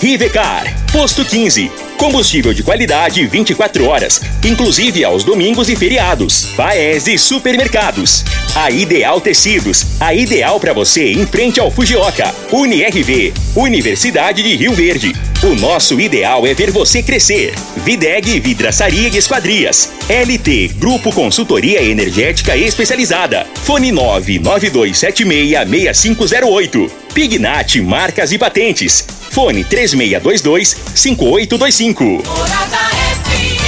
Rivecar, 0.00 0.64
Posto 0.92 1.24
15. 1.24 1.70
Combustível 1.96 2.52
de 2.52 2.62
qualidade 2.62 3.24
24 3.26 3.86
horas, 3.86 4.20
inclusive 4.44 5.04
aos 5.04 5.24
domingos 5.24 5.68
e 5.68 5.76
feriados. 5.76 6.46
Paese 6.56 7.16
Supermercados. 7.16 8.24
A 8.54 8.70
Ideal 8.70 9.20
Tecidos, 9.20 9.86
a 10.00 10.12
ideal 10.12 10.60
para 10.60 10.72
você 10.72 11.12
em 11.12 11.26
frente 11.26 11.58
ao 11.58 11.70
Fujioka. 11.70 12.34
UniRV, 12.52 13.32
Universidade 13.56 14.42
de 14.42 14.56
Rio 14.56 14.74
Verde. 14.74 15.14
O 15.44 15.54
nosso 15.54 16.00
ideal 16.00 16.44
é 16.46 16.54
ver 16.54 16.70
você 16.70 17.02
crescer. 17.02 17.52
Videg 17.76 18.40
Vidraçaria 18.40 19.10
e 19.10 19.18
Esquadrias. 19.18 19.90
LT 20.08 20.68
Grupo 20.78 21.12
Consultoria 21.12 21.82
Energética 21.82 22.56
Especializada. 22.56 23.46
Fone 23.62 23.92
992766508. 23.92 26.90
Pignat 27.12 27.74
Marcas 27.82 28.32
e 28.32 28.38
Patentes. 28.38 29.06
Fone 29.32 29.62
3622-5825. 29.64 32.24
Morada 32.24 32.78
FM. 33.20 33.60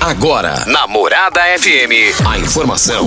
Agora, 0.00 0.64
na 0.66 0.88
Morada 0.88 1.40
FM, 1.60 2.10
a 2.26 2.38
informação 2.38 3.06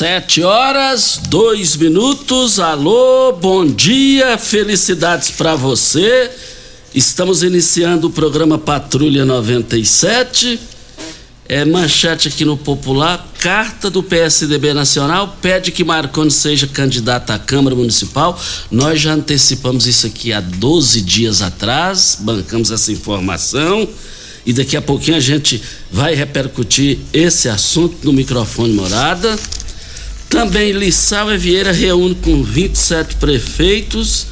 Sete 0.00 0.42
horas, 0.42 1.20
dois 1.28 1.76
minutos. 1.76 2.58
Alô, 2.58 3.32
bom 3.32 3.66
dia, 3.66 4.38
felicidades 4.38 5.30
para 5.30 5.54
você. 5.54 6.30
Estamos 6.94 7.42
iniciando 7.42 8.06
o 8.06 8.10
programa 8.10 8.56
Patrulha 8.56 9.26
97. 9.26 10.58
É 11.46 11.66
manchete 11.66 12.28
aqui 12.28 12.46
no 12.46 12.56
Popular. 12.56 13.28
Carta 13.40 13.90
do 13.90 14.02
PSDB 14.02 14.72
Nacional 14.72 15.36
pede 15.42 15.70
que 15.70 15.84
Marconi 15.84 16.30
seja 16.30 16.66
candidato 16.66 17.32
à 17.32 17.38
Câmara 17.38 17.76
Municipal. 17.76 18.40
Nós 18.70 19.02
já 19.02 19.12
antecipamos 19.12 19.86
isso 19.86 20.06
aqui 20.06 20.32
há 20.32 20.40
12 20.40 21.02
dias 21.02 21.42
atrás, 21.42 22.16
bancamos 22.20 22.70
essa 22.70 22.90
informação. 22.90 23.86
E 24.46 24.54
daqui 24.54 24.78
a 24.78 24.80
pouquinho 24.80 25.18
a 25.18 25.20
gente 25.20 25.62
vai 25.92 26.14
repercutir 26.14 27.00
esse 27.12 27.50
assunto 27.50 27.98
no 28.02 28.14
microfone 28.14 28.72
morada. 28.72 29.38
Também 30.30 30.70
Lissau 30.70 31.32
e 31.32 31.36
Vieira 31.36 31.72
reúne 31.72 32.14
com 32.14 32.40
27 32.40 33.16
prefeitos 33.16 34.28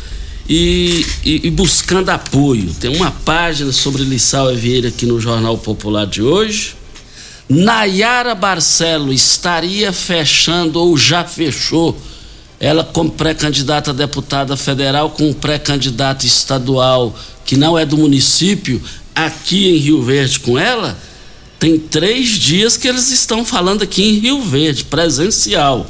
e, 0.48 1.04
e, 1.24 1.48
e 1.48 1.50
buscando 1.50 2.08
apoio. 2.10 2.72
Tem 2.72 2.94
uma 2.96 3.10
página 3.10 3.72
sobre 3.72 4.04
Lissau 4.04 4.52
e 4.52 4.56
Vieira 4.56 4.88
aqui 4.88 5.04
no 5.04 5.20
Jornal 5.20 5.58
Popular 5.58 6.06
de 6.06 6.22
hoje. 6.22 6.76
Nayara 7.48 8.32
Barcelo 8.36 9.12
estaria 9.12 9.92
fechando 9.92 10.78
ou 10.78 10.96
já 10.96 11.24
fechou 11.24 12.00
ela 12.60 12.84
como 12.84 13.10
pré-candidata 13.10 13.90
a 13.90 13.94
deputada 13.94 14.56
federal 14.56 15.10
com 15.10 15.32
pré-candidato 15.32 16.24
estadual 16.24 17.16
que 17.44 17.56
não 17.56 17.76
é 17.76 17.84
do 17.84 17.96
município 17.96 18.80
aqui 19.14 19.68
em 19.68 19.78
Rio 19.78 20.02
Verde 20.02 20.40
com 20.40 20.58
ela 20.58 20.96
tem 21.58 21.78
três 21.78 22.28
dias 22.30 22.76
que 22.76 22.86
eles 22.86 23.10
estão 23.10 23.44
falando 23.44 23.82
aqui 23.82 24.02
em 24.02 24.18
Rio 24.18 24.40
Verde, 24.42 24.84
presencial. 24.84 25.86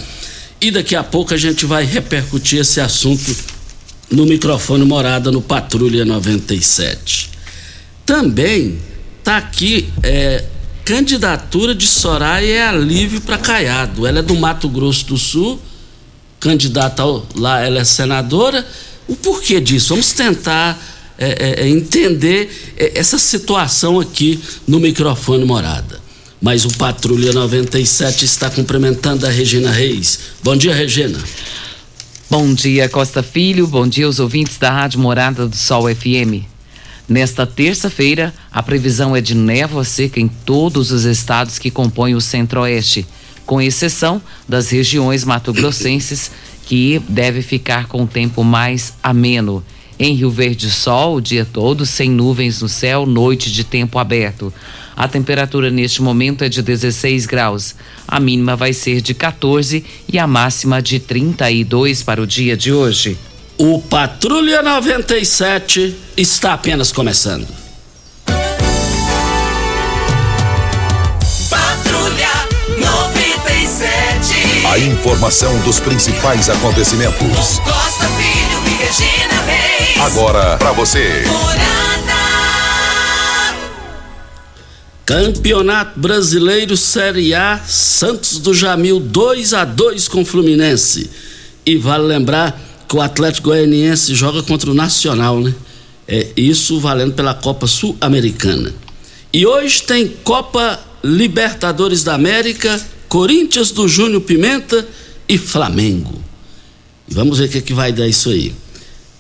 E 0.60 0.70
daqui 0.70 0.96
a 0.96 1.04
pouco 1.04 1.34
a 1.34 1.36
gente 1.36 1.66
vai 1.66 1.84
repercutir 1.84 2.60
esse 2.60 2.80
assunto 2.80 3.36
no 4.10 4.24
microfone 4.24 4.84
morada 4.84 5.30
no 5.30 5.42
Patrulha 5.42 6.04
97. 6.04 7.30
Também 8.06 8.78
tá 9.22 9.36
aqui 9.36 9.88
é, 10.02 10.44
candidatura 10.88 11.74
de 11.74 11.86
Soraya 11.86 12.50
é 12.50 12.66
alívio 12.66 13.20
para 13.20 13.36
Caiado. 13.36 14.06
Ela 14.06 14.20
é 14.20 14.22
do 14.22 14.34
Mato 14.34 14.70
Grosso 14.70 15.04
do 15.04 15.18
Sul, 15.18 15.60
candidata 16.40 17.02
ao, 17.02 17.26
lá, 17.34 17.60
ela 17.60 17.80
é 17.80 17.84
senadora. 17.84 18.66
O 19.06 19.14
porquê 19.14 19.60
disso? 19.60 19.90
Vamos 19.90 20.12
tentar 20.12 20.82
é, 21.18 21.62
é, 21.62 21.68
entender 21.68 22.48
essa 22.94 23.18
situação 23.18 23.98
aqui 23.98 24.40
no 24.66 24.78
microfone 24.78 25.44
morada. 25.44 26.00
Mas 26.40 26.64
o 26.64 26.70
Patrulha 26.78 27.32
97 27.32 28.24
está 28.24 28.48
cumprimentando 28.48 29.26
a 29.26 29.30
Regina 29.30 29.72
Reis. 29.72 30.20
Bom 30.42 30.56
dia, 30.56 30.72
Regina. 30.72 31.18
Bom 32.30 32.54
dia, 32.54 32.88
Costa 32.88 33.22
Filho. 33.22 33.66
Bom 33.66 33.88
dia 33.88 34.06
aos 34.06 34.20
ouvintes 34.20 34.56
da 34.58 34.70
Rádio 34.70 35.00
Morada 35.00 35.48
do 35.48 35.56
Sol 35.56 35.92
FM. 35.92 36.44
Nesta 37.08 37.46
terça-feira, 37.46 38.34
a 38.52 38.62
previsão 38.62 39.16
é 39.16 39.20
de 39.20 39.34
névoa 39.34 39.82
seca 39.82 40.20
em 40.20 40.28
todos 40.28 40.92
os 40.92 41.04
estados 41.04 41.58
que 41.58 41.70
compõem 41.70 42.14
o 42.14 42.20
Centro-Oeste, 42.20 43.06
com 43.46 43.62
exceção 43.62 44.20
das 44.46 44.68
regiões 44.68 45.24
mato-grossenses, 45.24 46.30
que 46.66 47.00
deve 47.08 47.40
ficar 47.40 47.86
com 47.86 48.02
o 48.02 48.06
tempo 48.06 48.44
mais 48.44 48.92
ameno. 49.02 49.64
Em 49.98 50.14
Rio 50.14 50.30
Verde, 50.30 50.70
sol 50.70 51.16
o 51.16 51.20
dia 51.20 51.44
todo, 51.44 51.84
sem 51.84 52.08
nuvens 52.08 52.62
no 52.62 52.68
céu, 52.68 53.04
noite 53.04 53.50
de 53.50 53.64
tempo 53.64 53.98
aberto. 53.98 54.54
A 54.96 55.08
temperatura 55.08 55.70
neste 55.70 56.02
momento 56.02 56.42
é 56.44 56.48
de 56.48 56.62
16 56.62 57.26
graus. 57.26 57.74
A 58.06 58.20
mínima 58.20 58.54
vai 58.54 58.72
ser 58.72 59.00
de 59.00 59.12
14 59.14 59.84
e 60.12 60.18
a 60.18 60.26
máxima 60.26 60.80
de 60.80 61.00
32 61.00 62.02
para 62.02 62.22
o 62.22 62.26
dia 62.26 62.56
de 62.56 62.72
hoje. 62.72 63.18
O 63.56 63.80
Patrulha 63.80 64.62
97 64.62 65.96
está 66.16 66.54
apenas 66.54 66.92
começando. 66.92 67.48
Patrulha 71.50 72.30
97. 72.78 74.66
A 74.72 74.78
informação 74.78 75.58
dos 75.62 75.80
principais 75.80 76.48
acontecimentos. 76.48 77.58
Costa 77.58 78.06
Filho 78.16 78.62
e 78.66 78.70
Regina 78.84 79.42
Reis. 79.46 79.57
Agora 80.00 80.56
para 80.56 80.72
você. 80.72 81.24
Campeonato 85.04 85.98
Brasileiro 85.98 86.76
Série 86.76 87.34
A, 87.34 87.58
Santos 87.66 88.38
do 88.38 88.52
Jamil 88.52 89.00
2 89.00 89.54
a 89.54 89.64
2 89.64 90.06
com 90.08 90.24
Fluminense. 90.24 91.10
E 91.64 91.76
vale 91.76 92.04
lembrar 92.04 92.60
que 92.86 92.96
o 92.96 93.00
Atlético 93.00 93.48
Goianiense 93.48 94.14
joga 94.14 94.42
contra 94.42 94.70
o 94.70 94.74
Nacional, 94.74 95.40
né? 95.40 95.54
É 96.06 96.28
isso 96.36 96.80
valendo 96.80 97.14
pela 97.14 97.34
Copa 97.34 97.66
Sul-Americana. 97.66 98.74
E 99.32 99.46
hoje 99.46 99.82
tem 99.82 100.08
Copa 100.24 100.80
Libertadores 101.04 102.02
da 102.02 102.14
América, 102.14 102.80
Corinthians 103.08 103.70
do 103.70 103.86
Júnior 103.86 104.22
Pimenta 104.22 104.86
e 105.28 105.36
Flamengo. 105.36 106.22
Vamos 107.06 107.38
ver 107.38 107.46
o 107.46 107.48
que, 107.48 107.60
que 107.60 107.74
vai 107.74 107.92
dar 107.92 108.06
isso 108.06 108.30
aí. 108.30 108.54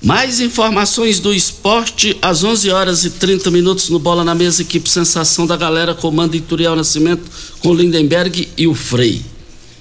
Mais 0.00 0.38
informações 0.38 1.18
do 1.18 1.34
esporte 1.34 2.16
às 2.22 2.44
11 2.44 2.70
horas 2.70 3.04
e 3.04 3.10
30 3.10 3.50
minutos 3.50 3.88
no 3.88 3.98
Bola 3.98 4.22
na 4.22 4.32
Mesa, 4.32 4.62
equipe 4.62 4.88
Sensação 4.88 5.44
da 5.44 5.56
Galera, 5.56 5.92
comando 5.92 6.36
Ituriel 6.36 6.76
Nascimento 6.76 7.28
com 7.58 7.74
Lindenberg 7.74 8.48
e 8.56 8.68
o 8.68 8.74
Frei. 8.74 9.20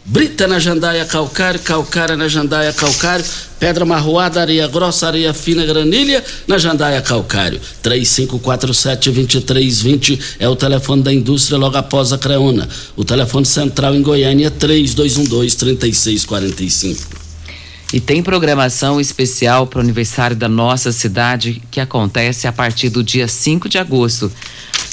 Brita 0.03 0.47
na 0.47 0.57
jandaia 0.57 1.05
calcário, 1.05 1.59
calcária 1.59 2.17
na 2.17 2.27
jandaia 2.27 2.73
calcário, 2.73 3.23
pedra 3.59 3.85
marroada, 3.85 4.41
areia 4.41 4.67
grossa, 4.67 5.05
areia 5.05 5.35
fina, 5.35 5.63
granilha 5.65 6.23
na 6.47 6.57
jandaia 6.57 6.99
calcário. 7.01 7.61
3547-2320 7.83 10.19
é 10.39 10.49
o 10.49 10.55
telefone 10.55 11.03
da 11.03 11.13
indústria 11.13 11.59
logo 11.59 11.77
após 11.77 12.11
a 12.11 12.17
Creona. 12.17 12.67
O 12.95 13.03
telefone 13.03 13.45
central 13.45 13.93
em 13.93 14.01
Goiânia 14.01 14.47
é 14.47 14.49
3212-3645. 14.49 17.26
E 17.94 18.01
tem 18.01 18.22
programação 18.22 19.00
especial 19.00 19.66
para 19.66 19.80
o 19.80 19.81
aniversário 19.81 20.36
da 20.36 20.50
nossa 20.50 20.92
cidade 20.92 21.62
que 21.72 21.80
acontece 21.80 22.45
a 22.45 22.51
partir 22.51 22.89
do 22.89 23.01
dia 23.01 23.30
5 23.30 23.69
de 23.69 23.78
agosto. 23.78 24.30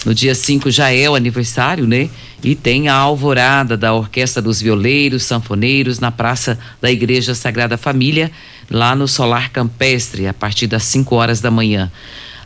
No 0.05 0.15
dia 0.15 0.35
5 0.35 0.71
já 0.71 0.93
é 0.93 1.11
o 1.11 1.17
aniversário, 1.17 1.89
né? 1.89 2.09
E 2.43 2.55
tem 2.55 2.89
a 2.89 2.95
alvorada 2.95 3.77
da 3.77 3.93
Orquestra 3.95 4.41
dos 4.41 4.61
Violeiros, 4.61 5.25
Sanfoneiros, 5.25 5.99
na 5.99 6.13
Praça 6.13 6.59
da 6.81 6.91
Igreja 6.91 7.35
Sagrada 7.35 7.77
Família, 7.77 8.31
lá 8.71 8.95
no 8.95 9.09
Solar 9.09 9.51
Campestre, 9.51 10.29
a 10.29 10.35
partir 10.35 10.67
das 10.67 10.85
5 10.85 11.17
horas 11.17 11.41
da 11.41 11.51
manhã. 11.51 11.91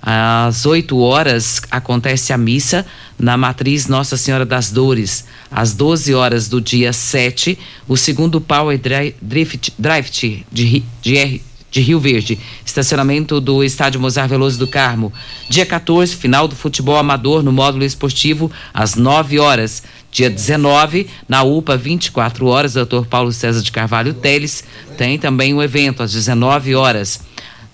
Às 0.02 0.64
8 0.64 0.96
horas 0.98 1.60
acontece 1.70 2.32
a 2.32 2.38
missa 2.38 2.86
na 3.18 3.36
matriz 3.36 3.86
Nossa 3.86 4.16
Senhora 4.16 4.46
das 4.46 4.70
Dores. 4.70 5.24
Às 5.50 5.74
12 5.74 6.14
horas 6.14 6.48
do 6.48 6.60
dia 6.60 6.92
7, 6.92 7.58
o 7.86 7.96
segundo 7.96 8.40
Power 8.40 8.78
Drift, 9.20 9.72
Drift 9.78 10.46
de, 10.52 10.82
de, 11.02 11.40
de 11.70 11.80
Rio 11.80 12.00
Verde, 12.00 12.38
estacionamento 12.64 13.40
do 13.40 13.62
Estádio 13.62 14.00
Mozar 14.00 14.28
Veloso 14.28 14.58
do 14.58 14.66
Carmo. 14.66 15.12
Dia 15.48 15.66
14, 15.66 16.16
final 16.16 16.48
do 16.48 16.56
futebol 16.56 16.96
amador 16.96 17.42
no 17.42 17.52
módulo 17.52 17.84
esportivo, 17.84 18.50
às 18.72 18.94
9 18.94 19.38
horas. 19.38 19.82
Dia 20.10 20.30
19, 20.30 21.06
na 21.28 21.42
UPA, 21.42 21.76
24 21.76 22.46
horas, 22.46 22.72
doutor 22.72 23.06
Paulo 23.06 23.30
César 23.30 23.60
de 23.60 23.70
Carvalho 23.70 24.14
Teles, 24.14 24.64
tem 24.96 25.18
também 25.18 25.52
um 25.52 25.62
evento 25.62 26.02
às 26.02 26.12
19 26.12 26.74
horas. 26.74 27.20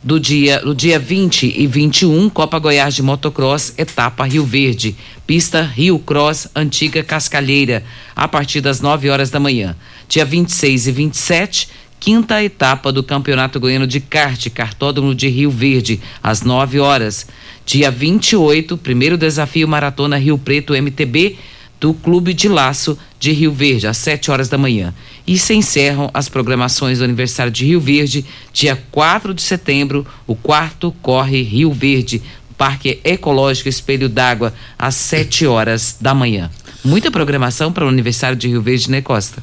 Do 0.04 0.20
dia, 0.20 0.60
do 0.60 0.74
dia 0.74 0.98
20 0.98 1.54
e 1.56 1.66
21, 1.66 2.28
Copa 2.28 2.58
Goiás 2.58 2.94
de 2.94 3.02
Motocross, 3.02 3.72
etapa 3.78 4.26
Rio 4.26 4.44
Verde, 4.44 4.94
pista 5.26 5.62
Rio 5.62 5.98
Cross, 5.98 6.46
antiga 6.54 7.02
Cascalheira, 7.02 7.82
a 8.14 8.28
partir 8.28 8.60
das 8.60 8.82
9 8.82 9.08
horas 9.08 9.30
da 9.30 9.40
manhã. 9.40 9.74
Dia 10.06 10.26
26 10.26 10.88
e 10.88 10.92
27, 10.92 11.68
quinta 11.98 12.44
etapa 12.44 12.92
do 12.92 13.02
Campeonato 13.02 13.58
Goiano 13.58 13.86
de 13.86 13.98
Kart, 13.98 14.50
Cartódromo 14.50 15.14
de 15.14 15.26
Rio 15.28 15.50
Verde, 15.50 15.98
às 16.22 16.42
9 16.42 16.80
horas. 16.80 17.26
Dia 17.64 17.90
28, 17.90 18.76
primeiro 18.76 19.16
desafio 19.16 19.66
Maratona 19.66 20.18
Rio 20.18 20.36
Preto 20.36 20.74
MTB 20.74 21.38
do 21.80 21.92
Clube 21.92 22.32
de 22.32 22.48
Laço 22.48 22.98
de 23.18 23.32
Rio 23.32 23.52
Verde, 23.52 23.86
às 23.86 23.96
7 23.98 24.30
horas 24.30 24.48
da 24.48 24.56
manhã. 24.58 24.94
E 25.26 25.38
se 25.38 25.54
encerram 25.54 26.10
as 26.12 26.28
programações 26.28 26.98
do 26.98 27.04
aniversário 27.04 27.52
de 27.52 27.64
Rio 27.64 27.80
Verde, 27.80 28.24
dia 28.52 28.82
4 28.90 29.34
de 29.34 29.42
setembro, 29.42 30.06
o 30.26 30.34
quarto 30.34 30.94
Corre 31.02 31.42
Rio 31.42 31.72
Verde, 31.72 32.22
Parque 32.56 33.00
Ecológico 33.04 33.68
Espelho 33.68 34.08
d'Água, 34.08 34.52
às 34.78 34.94
7 34.94 35.46
horas 35.46 35.96
da 36.00 36.14
manhã. 36.14 36.50
Muita 36.84 37.10
programação 37.10 37.72
para 37.72 37.84
o 37.84 37.88
aniversário 37.88 38.36
de 38.36 38.48
Rio 38.48 38.62
Verde, 38.62 38.90
né, 38.90 39.00
Costa? 39.00 39.42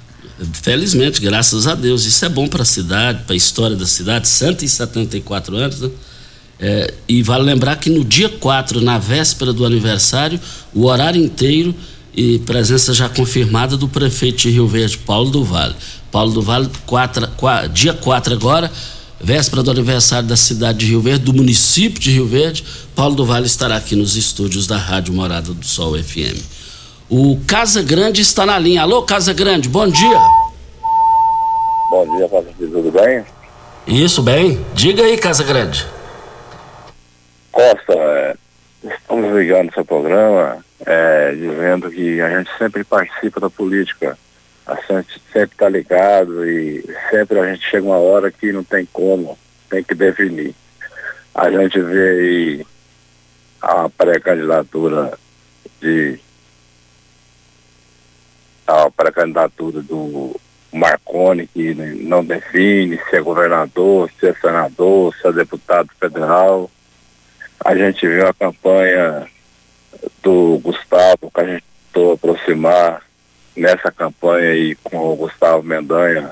Felizmente, 0.54 1.20
graças 1.22 1.68
a 1.68 1.76
Deus. 1.76 2.06
Isso 2.06 2.24
é 2.26 2.30
bom 2.30 2.48
para 2.48 2.64
a 2.64 2.66
cidade, 2.66 3.24
para 3.24 3.34
a 3.34 3.38
história 3.38 3.76
da 3.76 3.86
cidade, 3.86 4.28
174 4.28 5.56
anos, 5.56 5.82
né? 5.82 5.90
É, 6.60 6.94
e 7.08 7.24
vale 7.24 7.44
lembrar 7.44 7.76
que 7.78 7.90
no 7.90 8.06
dia 8.06 8.30
4, 8.30 8.82
na 8.82 9.00
véspera 9.00 9.52
do 9.52 9.66
aniversário, 9.66 10.40
o 10.72 10.86
horário 10.86 11.20
inteiro 11.20 11.76
e 12.14 12.40
presença 12.40 12.94
já 12.94 13.08
confirmada 13.08 13.78
do 13.78 13.88
prefeito 13.88 14.40
de 14.40 14.50
Rio 14.50 14.68
Verde, 14.68 14.98
Paulo 14.98 15.30
do 15.30 15.44
Vale. 15.44 15.76
Paulo 16.12 16.32
do 16.34 16.42
Vale, 16.42 16.70
quatro, 16.86 17.28
quatro, 17.38 17.70
dia 17.70 17.94
4 17.94 18.34
agora, 18.34 18.70
véspera 19.20 19.64
do 19.64 19.72
aniversário 19.72 20.28
da 20.28 20.36
cidade 20.36 20.80
de 20.80 20.88
Rio 20.88 21.02
Verde, 21.02 21.24
do 21.24 21.34
município 21.34 22.00
de 22.00 22.12
Rio 22.12 22.28
Verde, 22.28 22.66
Paulo 22.94 23.16
do 23.16 23.26
Vale 23.26 23.46
estará 23.46 23.78
aqui 23.78 23.96
nos 23.96 24.16
estúdios 24.16 24.68
da 24.68 24.78
Rádio 24.78 25.14
Morada 25.14 25.54
do 25.54 25.66
Sol 25.66 25.98
FM. 25.98 26.38
O 27.10 27.40
Casa 27.48 27.82
Grande 27.82 28.22
está 28.22 28.46
na 28.46 28.58
linha. 28.58 28.82
Alô, 28.82 29.04
Casa 29.04 29.34
Grande, 29.34 29.68
bom 29.68 29.88
dia. 29.88 30.20
Bom 31.90 32.18
dia, 32.18 32.28
tudo 32.58 32.92
bem? 32.92 33.26
Isso, 33.86 34.22
bem. 34.22 34.66
Diga 34.74 35.04
aí, 35.04 35.18
Casa 35.18 35.44
Grande. 35.44 35.86
Costa, 37.52 37.94
é, 37.94 38.36
estamos 38.86 39.36
ligando 39.36 39.74
seu 39.74 39.84
programa 39.84 40.64
é, 40.86 41.34
dizendo 41.34 41.90
que 41.92 42.22
a 42.22 42.38
gente 42.38 42.50
sempre 42.58 42.84
participa 42.84 43.40
da 43.40 43.50
política. 43.50 44.18
A 44.66 44.76
gente 44.76 45.22
sempre 45.34 45.54
está 45.54 45.68
ligado 45.68 46.48
e 46.48 46.84
sempre 47.10 47.40
a 47.40 47.52
gente 47.52 47.68
chega 47.68 47.86
uma 47.86 47.98
hora 47.98 48.32
que 48.32 48.52
não 48.52 48.64
tem 48.64 48.86
como, 48.92 49.38
tem 49.70 49.84
que 49.84 49.96
definir. 49.96 50.56
A 51.34 51.50
gente 51.50 51.80
vê 51.80 52.10
aí 52.10 52.66
a 53.62 53.90
pré-candidatura 53.90 55.18
de 55.80 56.20
a 58.68 59.12
candidatura 59.12 59.82
do 59.82 60.40
Marconi, 60.72 61.48
que 61.48 61.74
não 61.74 62.24
define 62.24 62.98
se 63.10 63.18
é 63.18 63.22
governador, 63.22 64.10
se 64.18 64.28
é 64.28 64.34
senador, 64.34 65.14
se 65.16 65.28
é 65.28 65.32
deputado 65.34 65.90
federal. 66.00 66.72
A 67.64 67.76
gente 67.76 68.08
viu 68.08 68.28
a 68.28 68.34
campanha 68.34 69.28
do 70.24 70.60
Gustavo, 70.60 71.32
que 71.34 71.42
a 71.42 71.46
gente 71.46 71.64
tentou 71.92 72.14
aproximar 72.14 73.02
nessa 73.56 73.92
campanha 73.92 74.52
aí 74.52 74.76
com 74.76 74.98
o 74.98 75.16
Gustavo 75.16 75.64
Mendanha, 75.64 76.32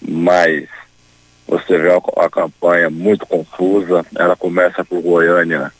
mas 0.00 0.68
você 1.46 1.78
vê 1.78 1.90
a, 1.90 2.24
a 2.24 2.30
campanha 2.30 2.90
muito 2.90 3.26
confusa. 3.26 4.04
Ela 4.16 4.36
começa 4.36 4.84
por 4.84 5.00
Goiânia, 5.00 5.72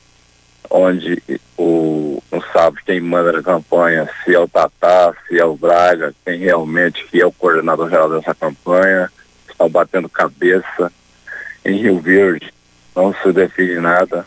onde 0.71 1.23
o, 1.57 2.23
não 2.31 2.41
sabe 2.53 2.79
quem 2.85 3.01
manda 3.01 3.33
na 3.33 3.43
campanha, 3.43 4.09
se 4.25 4.35
é 4.35 4.39
o 4.39 4.49
Tatá, 4.49 5.15
se 5.27 5.39
é 5.39 5.45
o 5.45 5.57
Braga, 5.57 6.15
quem 6.25 6.39
realmente 6.39 7.05
que 7.07 7.21
é 7.21 7.27
o 7.27 7.33
coordenador 7.33 7.91
geral 7.91 8.09
dessa 8.09 8.35
campanha, 8.35 9.11
estão 9.49 9.69
batendo 9.69 10.09
cabeça. 10.09 10.93
Em 11.65 11.83
Rio 11.83 12.01
Verde 12.01 12.53
não 12.95 13.15
se 13.15 13.33
define 13.33 13.81
nada. 13.81 14.27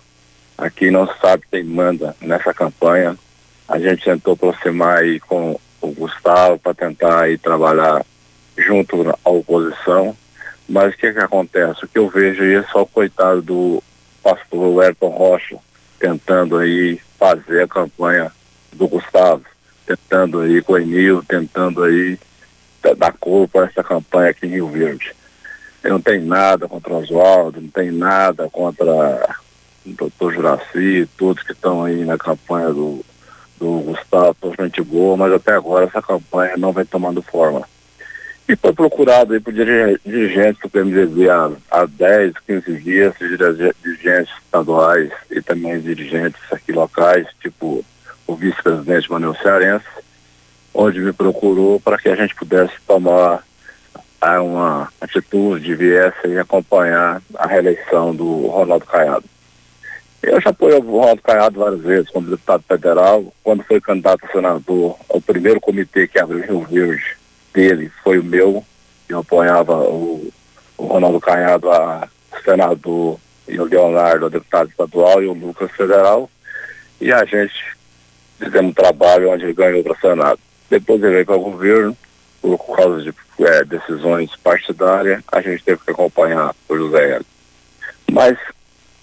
Aqui 0.62 0.92
não 0.92 1.08
sabe 1.20 1.44
quem 1.50 1.64
manda 1.64 2.16
nessa 2.22 2.54
campanha. 2.54 3.18
A 3.68 3.80
gente 3.80 4.04
tentou 4.04 4.34
aproximar 4.34 5.00
aí 5.00 5.20
com 5.20 5.60
o 5.82 5.88
Gustavo 5.88 6.60
para 6.60 6.76
tentar 6.76 7.24
aí 7.24 7.36
trabalhar 7.36 8.06
junto 8.56 9.10
à 9.10 9.30
oposição. 9.32 10.16
Mas 10.70 10.94
o 10.94 10.98
que 10.98 11.14
que 11.14 11.20
acontece? 11.20 11.84
O 11.84 11.88
que 11.88 11.98
eu 11.98 12.08
vejo 12.08 12.44
aí 12.44 12.54
é 12.54 12.64
só 12.72 12.84
o 12.84 12.86
coitado 12.86 13.42
do 13.42 13.84
pastor 14.22 14.84
Elton 14.86 15.10
Rocha, 15.10 15.58
tentando 16.00 16.60
aí 16.60 17.02
fazer 17.18 17.64
a 17.64 17.68
campanha 17.68 18.32
do 18.72 18.88
Gustavo, 18.88 19.44
tentando 19.84 20.42
aí 20.42 20.62
com 20.62 20.74
o 20.74 20.78
Emil, 20.78 21.24
tentando 21.28 21.84
aí 21.84 22.20
dar 22.98 23.14
cor 23.14 23.48
para 23.48 23.66
essa 23.66 23.84
campanha 23.84 24.30
aqui 24.30 24.46
em 24.46 24.52
Rio 24.52 24.68
Verde. 24.68 25.12
Eu 25.84 25.94
não 25.94 26.02
tenho 26.02 26.24
nada 26.24 26.68
contra 26.68 26.94
o 26.94 26.98
Oswaldo, 26.98 27.60
não 27.60 27.70
tenho 27.70 27.94
nada 27.94 28.48
contra 28.52 29.41
doutor 29.86 30.34
Juraci, 30.34 31.08
todos 31.18 31.44
que 31.44 31.52
estão 31.52 31.84
aí 31.84 32.06
na 32.06 32.18
campanha 32.18 32.70
do, 32.70 33.04
do 33.60 33.80
Gustavo, 33.80 34.36
gente 34.60 34.82
boa, 34.82 35.18
mas 35.18 35.34
até 35.34 35.54
agora 35.54 35.86
essa 35.86 36.02
campanha 36.02 36.58
não 36.58 36.72
vem 36.72 36.86
tomando 36.86 37.22
forma. 37.22 37.68
E 38.48 38.56
foi 38.56 38.74
procurado 38.74 39.34
aí 39.34 39.40
por 39.40 39.54
dirigentes 39.54 40.62
do 40.62 40.70
PMDB 40.70 41.30
há, 41.30 41.52
há 41.70 41.86
10, 41.86 42.34
15 42.46 42.82
dias, 42.82 43.14
dirigentes 43.18 44.34
estaduais 44.44 45.12
e 45.30 45.42
também 45.42 45.80
dirigentes 45.80 46.42
aqui 46.52 46.72
locais, 46.72 47.28
tipo 47.42 47.86
o 48.28 48.36
vice-presidente 48.36 49.12
Manuel 49.12 49.36
Cearense, 49.36 49.86
onde 50.74 51.00
me 51.00 51.14
procurou 51.14 51.80
para 51.80 51.98
que 51.98 52.10
a 52.10 52.16
gente 52.16 52.36
pudesse 52.36 52.74
tomar 52.88 53.44
ah, 54.20 54.42
uma 54.42 54.90
atitude, 55.00 55.76
viesse 55.76 56.28
e 56.28 56.38
acompanhar 56.38 57.22
a 57.36 57.48
reeleição 57.48 58.16
do 58.16 58.48
Ronaldo 58.48 58.86
Caiado. 58.86 59.26
Eu 60.24 60.40
já 60.40 60.52
apoiei 60.52 60.78
o 60.78 60.82
Ronaldo 60.82 61.22
Caiado 61.22 61.60
várias 61.60 61.82
vezes 61.82 62.10
como 62.12 62.30
deputado 62.30 62.64
federal, 62.68 63.34
quando 63.44 63.64
foi 63.64 63.82
candidato 63.82 64.26
a 64.26 64.32
senador, 64.32 64.98
ao 65.10 65.20
primeiro 65.20 65.60
comitê 65.60 66.08
que 66.08 66.20
abriu 66.20 66.42
Rio 66.42 66.62
Verde 66.62 67.18
dele 67.54 67.92
foi 68.04 68.20
o 68.20 68.24
meu. 68.24 68.64
Eu 69.10 69.20
apoiava 69.20 69.76
o, 69.78 70.32
o 70.78 70.86
Ronaldo 70.86 71.20
Canhado 71.20 71.70
a 71.70 72.08
senador 72.44 73.20
e 73.48 73.60
o 73.60 73.66
Leonardo 73.66 74.28
a 74.28 74.30
deputado 74.30 74.70
estadual 74.70 75.22
e 75.22 75.28
o 75.28 75.34
Lucas 75.34 75.72
federal. 75.72 76.30
E 77.00 77.12
a 77.12 77.26
gente 77.26 77.76
fizemos 78.40 78.72
um 78.72 78.74
trabalho 78.74 79.32
onde 79.32 79.44
ele 79.44 79.54
ganhou 79.54 79.84
para 79.84 79.94
o 79.94 80.00
Senado. 80.00 80.40
Depois 80.70 81.02
ele 81.04 81.14
veio 81.14 81.26
para 81.26 81.36
o 81.36 81.52
governo, 81.52 81.98
por 82.42 82.76
causa 82.76 83.02
de 83.02 83.14
é, 83.40 83.64
decisões 83.66 84.36
partidárias, 84.38 85.22
a 85.32 85.42
gente 85.42 85.64
teve 85.64 85.82
que 85.84 85.92
acompanhar 85.92 86.56
o 86.70 86.78
José 86.78 87.16
Hélio. 87.16 87.26
Mas 88.12 88.38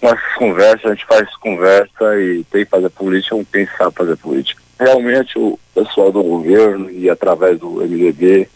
nossas 0.01 0.33
conversas, 0.35 0.85
a 0.85 0.93
gente 0.93 1.05
faz 1.05 1.35
conversa 1.37 2.19
e 2.19 2.43
tem 2.45 2.63
que 2.63 2.71
fazer 2.71 2.89
política 2.89 3.35
com 3.35 3.45
quem 3.45 3.67
sabe 3.77 3.95
fazer 3.95 4.15
política 4.17 4.61
realmente 4.79 5.37
o 5.37 5.59
pessoal 5.75 6.11
do 6.11 6.23
governo 6.23 6.89
e 6.89 7.09
através 7.09 7.59
do 7.59 7.69
MDB 7.69 8.47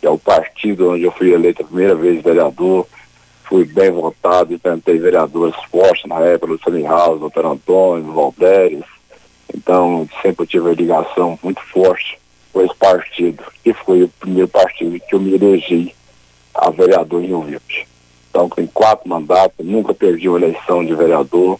que 0.00 0.06
é 0.06 0.10
o 0.10 0.18
partido 0.18 0.92
onde 0.92 1.02
eu 1.04 1.12
fui 1.12 1.32
eleito 1.32 1.62
a 1.62 1.66
primeira 1.66 1.94
vez 1.94 2.22
vereador. 2.22 2.86
Fui 3.44 3.64
bem 3.64 3.90
votado 3.90 4.52
e 4.52 4.58
tentei 4.58 4.98
vereadores 4.98 5.54
fortes 5.70 6.04
na 6.06 6.20
época, 6.20 6.52
Luciano 6.52 6.84
House, 6.84 7.20
doutor 7.20 7.46
Antônio, 7.46 8.12
Valderes. 8.12 8.84
Então, 9.54 10.08
sempre 10.20 10.46
tive 10.46 10.64
uma 10.64 10.74
ligação 10.74 11.38
muito 11.42 11.60
forte 11.62 12.18
com 12.52 12.60
esse 12.60 12.74
partido, 12.74 13.42
que 13.62 13.72
foi 13.72 14.02
o 14.02 14.08
primeiro 14.08 14.48
partido 14.48 14.98
que 14.98 15.14
eu 15.14 15.20
me 15.20 15.34
elegi 15.34 15.94
a 16.54 16.70
vereador 16.70 17.22
em 17.22 17.26
Rio 17.26 17.42
Verde. 17.42 17.86
Então, 18.36 18.50
tem 18.50 18.66
quatro 18.66 19.08
mandatos, 19.08 19.64
nunca 19.64 19.94
perdi 19.94 20.28
uma 20.28 20.36
eleição 20.36 20.84
de 20.84 20.94
vereador, 20.94 21.58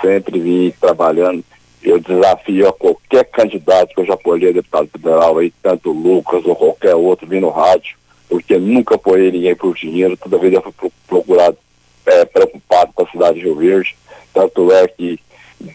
sempre 0.00 0.40
vim 0.40 0.74
trabalhando. 0.80 1.44
Eu 1.80 2.00
desafio 2.00 2.68
a 2.68 2.72
qualquer 2.72 3.24
candidato 3.26 3.94
que 3.94 4.00
eu 4.00 4.04
já 4.04 4.14
apoiei 4.14 4.52
deputado 4.52 4.88
federal 4.88 5.38
aí, 5.38 5.52
tanto 5.62 5.90
o 5.90 5.92
Lucas 5.92 6.44
ou 6.44 6.56
qualquer 6.56 6.96
outro, 6.96 7.28
vindo 7.28 7.42
no 7.42 7.50
rádio, 7.50 7.96
porque 8.28 8.58
nunca 8.58 8.96
apoiei 8.96 9.30
ninguém 9.30 9.54
por 9.54 9.72
dinheiro, 9.76 10.16
toda 10.16 10.36
vez 10.36 10.52
eu 10.52 10.60
fui 10.76 10.90
procurado, 11.06 11.56
é, 12.04 12.24
preocupado 12.24 12.92
com 12.92 13.04
a 13.04 13.10
cidade 13.12 13.38
de 13.38 13.44
Rio 13.44 13.54
Verde. 13.54 13.94
Tanto 14.34 14.72
é 14.72 14.88
que 14.88 15.16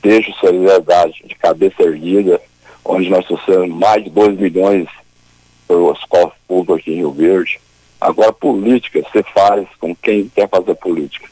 deixo 0.04 0.34
solidariedade 0.34 1.24
de 1.26 1.36
cabeça 1.36 1.82
erguida, 1.82 2.42
onde 2.84 3.10
nós 3.10 3.26
trouxemos 3.26 3.70
mais 3.70 4.04
de 4.04 4.10
2 4.10 4.38
milhões 4.38 4.90
para 5.66 5.78
os 5.78 6.04
cofres 6.04 6.38
públicos 6.46 6.82
aqui 6.82 6.92
em 6.92 6.98
Rio 6.98 7.14
Verde. 7.14 7.58
Agora, 8.06 8.32
política, 8.32 9.02
você 9.02 9.24
faz 9.24 9.68
com 9.80 9.96
quem 9.96 10.30
quer 10.30 10.48
fazer 10.48 10.76
política. 10.76 11.28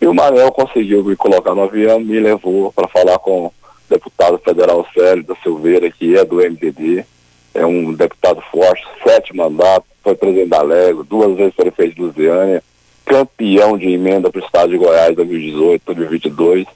E 0.00 0.06
o 0.06 0.14
Manel 0.14 0.52
conseguiu 0.52 1.02
me 1.02 1.16
colocar 1.16 1.54
no 1.54 1.64
avião, 1.64 1.98
me 1.98 2.20
levou 2.20 2.72
para 2.72 2.86
falar 2.86 3.18
com 3.18 3.46
o 3.46 3.52
deputado 3.90 4.38
federal 4.38 4.86
Célio 4.94 5.24
da 5.24 5.34
Silveira, 5.36 5.90
que 5.90 6.16
é 6.16 6.24
do 6.24 6.36
MDB, 6.36 7.04
é 7.52 7.66
um 7.66 7.92
deputado 7.92 8.40
forte, 8.52 8.84
sete 9.02 9.34
mandatos, 9.34 9.88
foi 10.04 10.14
presidente 10.14 10.50
da 10.50 10.62
Lego, 10.62 11.02
duas 11.02 11.36
vezes 11.36 11.54
prefeito 11.54 11.96
de 11.96 12.02
Lusiânia, 12.02 12.62
campeão 13.04 13.76
de 13.76 13.88
emenda 13.88 14.30
para 14.30 14.40
o 14.40 14.44
estado 14.44 14.70
de 14.70 14.78
Goiás 14.78 15.16
2018, 15.16 15.82
2022, 15.84 16.66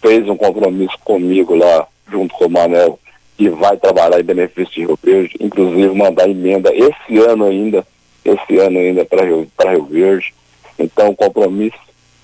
fez 0.00 0.28
um 0.28 0.36
compromisso 0.36 0.98
comigo 1.04 1.54
lá, 1.54 1.86
junto 2.10 2.34
com 2.34 2.46
o 2.46 2.50
Manel, 2.50 2.98
que 3.36 3.50
vai 3.50 3.76
trabalhar 3.76 4.18
em 4.18 4.24
benefício 4.24 4.72
de 4.72 4.80
Rio 4.80 4.98
Verde, 5.02 5.36
inclusive 5.40 5.94
mandar 5.94 6.28
emenda 6.28 6.74
esse 6.74 7.18
ano 7.18 7.44
ainda 7.44 7.86
esse 8.34 8.58
ano 8.58 8.78
ainda 8.78 9.04
para 9.04 9.24
Rio, 9.24 9.48
Rio 9.58 9.84
Verde. 9.84 10.34
Então, 10.78 11.14
compromisso 11.14 11.78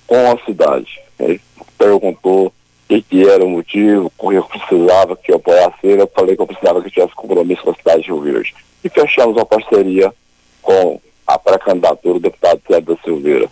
com 0.07 0.31
a 0.31 0.37
cidade. 0.45 0.99
Ele 1.19 1.41
perguntou 1.77 2.47
o 2.47 3.01
que, 3.01 3.27
era 3.27 3.43
o 3.43 3.49
motivo, 3.49 4.11
o 4.17 4.29
que 4.29 4.35
eu 4.35 4.43
precisava 4.43 5.15
que 5.15 5.31
eu 5.31 5.37
apoiasse 5.37 5.77
ele. 5.83 6.01
Eu 6.01 6.11
falei 6.13 6.35
que 6.35 6.41
eu 6.41 6.47
precisava 6.47 6.81
que 6.81 6.91
tivesse 6.91 7.13
compromisso 7.15 7.63
com 7.63 7.71
a 7.71 7.75
cidade 7.75 8.03
de 8.03 8.07
Rio 8.07 8.21
Verde. 8.21 8.55
E 8.83 8.89
fechamos 8.89 9.35
uma 9.35 9.45
parceria 9.45 10.13
com 10.61 10.99
a 11.25 11.39
pré-candidatura 11.39 12.19
do 12.19 12.19
deputado 12.19 12.61
da 12.67 12.95
Silveira. 13.03 13.49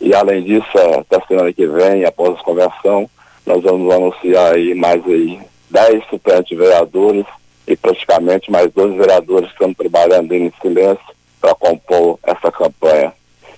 E 0.00 0.14
além 0.14 0.42
disso, 0.42 0.66
até 0.98 1.20
semana 1.26 1.52
que 1.52 1.66
vem, 1.66 2.04
após 2.04 2.38
a 2.38 2.42
convenção, 2.42 3.08
nós 3.44 3.62
vamos 3.62 3.92
anunciar 3.92 4.54
aí 4.54 4.74
mais 4.74 5.04
aí 5.06 5.38
10 5.70 6.04
suplentes 6.08 6.56
vereadores 6.56 7.26
e 7.66 7.76
praticamente 7.76 8.50
mais 8.50 8.72
dois 8.72 8.94
vereadores 8.96 9.48
que 9.48 9.54
estão 9.54 9.74
trabalhando 9.74 10.32
em 10.32 10.50
silêncio 10.60 11.04
para 11.40 11.54
compor 11.54 12.18
essa 12.22 12.50
campanha. 12.52 13.12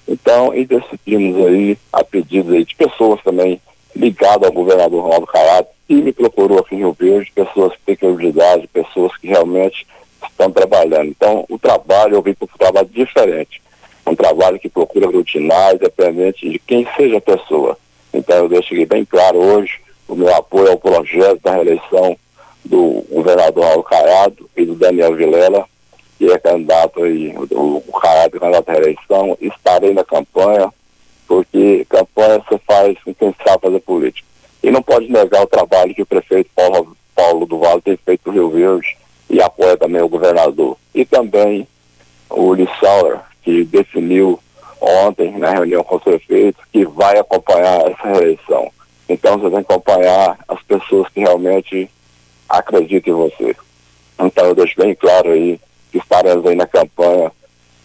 Então, 0.06 0.54
e 0.54 0.64
decidimos 0.64 1.46
aí, 1.46 1.78
a 1.92 2.04
pedido 2.04 2.52
aí 2.52 2.64
de 2.64 2.74
pessoas 2.74 3.20
também 3.22 3.60
ligadas 3.94 4.48
ao 4.48 4.52
governador 4.52 5.02
Ronaldo 5.02 5.26
Caiado, 5.26 5.68
que 5.86 5.94
me 5.94 6.12
procurou 6.12 6.58
aqui 6.58 6.74
em 6.74 6.78
Rio 6.78 6.96
Verde, 6.98 7.32
pessoas 7.34 7.72
que 7.74 7.80
têm 7.86 7.96
credibilidade, 7.96 8.66
pessoas 8.68 9.16
que 9.16 9.28
realmente 9.28 9.86
estão 10.24 10.50
trabalhando. 10.50 11.08
Então, 11.08 11.44
o 11.48 11.58
trabalho, 11.58 12.16
eu 12.16 12.22
vi 12.22 12.34
para 12.34 12.46
um 12.46 12.58
trabalho 12.58 12.88
diferente. 12.88 13.62
Um 14.06 14.14
trabalho 14.14 14.58
que 14.58 14.68
procura 14.68 15.06
aglutinar, 15.06 15.74
independente 15.74 16.48
de 16.48 16.58
quem 16.58 16.86
seja 16.96 17.18
a 17.18 17.20
pessoa. 17.20 17.78
Então, 18.12 18.36
eu 18.36 18.48
deixei 18.48 18.84
bem 18.84 19.04
claro 19.04 19.38
hoje 19.38 19.80
o 20.08 20.14
meu 20.14 20.34
apoio 20.34 20.72
ao 20.72 20.78
projeto 20.78 21.40
da 21.42 21.54
reeleição 21.54 22.16
do 22.64 23.04
governador 23.10 23.62
Ronaldo 23.62 23.82
Caiado 23.84 24.50
e 24.56 24.64
do 24.64 24.74
Daniel 24.74 25.14
Vilela, 25.14 25.66
que 26.22 26.30
é 26.30 26.38
candidato 26.38 27.02
aí, 27.02 27.34
o, 27.36 27.82
o 27.84 28.00
caráter 28.00 28.38
candidato 28.38 28.68
à 28.68 28.72
reeleição, 28.74 29.36
estarei 29.40 29.92
na 29.92 30.04
campanha, 30.04 30.72
porque 31.26 31.84
campanha 31.88 32.38
você 32.38 32.58
faz 32.64 32.96
com 33.02 33.12
quem 33.12 33.34
sabe 33.44 33.62
fazer 33.62 33.80
política. 33.80 34.28
E 34.62 34.70
não 34.70 34.80
pode 34.80 35.10
negar 35.10 35.42
o 35.42 35.48
trabalho 35.48 35.92
que 35.92 36.02
o 36.02 36.06
prefeito 36.06 36.48
Paulo, 36.54 36.96
Paulo 37.12 37.44
do 37.44 37.58
Vale 37.58 37.80
tem 37.80 37.96
feito 37.96 38.20
no 38.26 38.34
Rio 38.34 38.50
Verde 38.50 38.96
e 39.28 39.42
apoia 39.42 39.76
também 39.76 40.00
o 40.00 40.08
governador. 40.08 40.76
E 40.94 41.04
também 41.04 41.66
o 42.30 42.54
Lissauer, 42.54 43.18
que 43.42 43.64
definiu 43.64 44.38
ontem, 44.80 45.36
na 45.36 45.50
reunião 45.50 45.82
com 45.82 45.96
o 45.96 46.00
prefeito, 46.00 46.60
que 46.72 46.84
vai 46.84 47.18
acompanhar 47.18 47.90
essa 47.90 48.06
reeleição. 48.06 48.70
Então 49.08 49.38
você 49.38 49.50
tem 49.50 49.64
que 49.64 49.72
acompanhar 49.72 50.38
as 50.46 50.62
pessoas 50.62 51.08
que 51.08 51.18
realmente 51.18 51.90
acreditam 52.48 53.12
em 53.12 53.16
você. 53.16 53.56
Então 54.20 54.46
eu 54.46 54.54
deixo 54.54 54.76
bem 54.76 54.94
claro 54.94 55.32
aí 55.32 55.58
que 55.92 55.98
estaremos 55.98 56.44
aí 56.46 56.56
na 56.56 56.66
campanha 56.66 57.30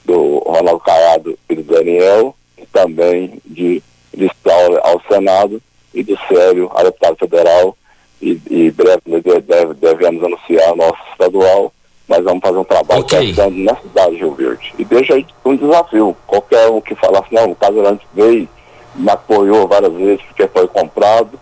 do 0.05 0.39
Ronaldo 0.39 0.79
Caiado 0.79 1.37
e 1.49 1.55
do 1.55 1.63
Daniel, 1.63 2.33
e 2.57 2.65
também 2.67 3.41
de 3.45 3.83
listar 4.13 4.71
ao 4.83 5.01
Senado 5.01 5.61
e 5.93 6.01
do 6.01 6.17
Célio 6.27 6.71
a 6.73 6.83
deputado 6.83 7.17
federal, 7.17 7.77
e, 8.21 8.41
e 8.49 8.71
breve 8.71 9.01
deve, 9.41 9.73
devemos 9.75 10.23
anunciar 10.23 10.71
o 10.71 10.77
nosso 10.77 10.97
estadual, 11.11 11.71
mas 12.07 12.23
vamos 12.23 12.41
fazer 12.41 12.57
um 12.57 12.63
trabalho 12.63 13.01
okay. 13.01 13.27
pensando 13.27 13.57
na 13.57 13.75
cidade 13.75 14.11
de 14.11 14.17
Rio 14.17 14.33
Verde. 14.33 14.73
E 14.79 14.85
deixa 14.85 15.13
aí 15.13 15.27
um 15.43 15.55
desafio, 15.55 16.15
qualquer 16.25 16.69
um 16.69 16.79
que 16.79 16.95
falasse, 16.95 17.27
não, 17.31 17.51
o 17.51 17.55
Casagrande 17.55 18.07
veio, 18.13 18.47
me 18.95 19.09
apoiou 19.09 19.67
várias 19.67 19.93
vezes 19.93 20.21
porque 20.25 20.47
foi 20.47 20.67
comprado, 20.67 21.37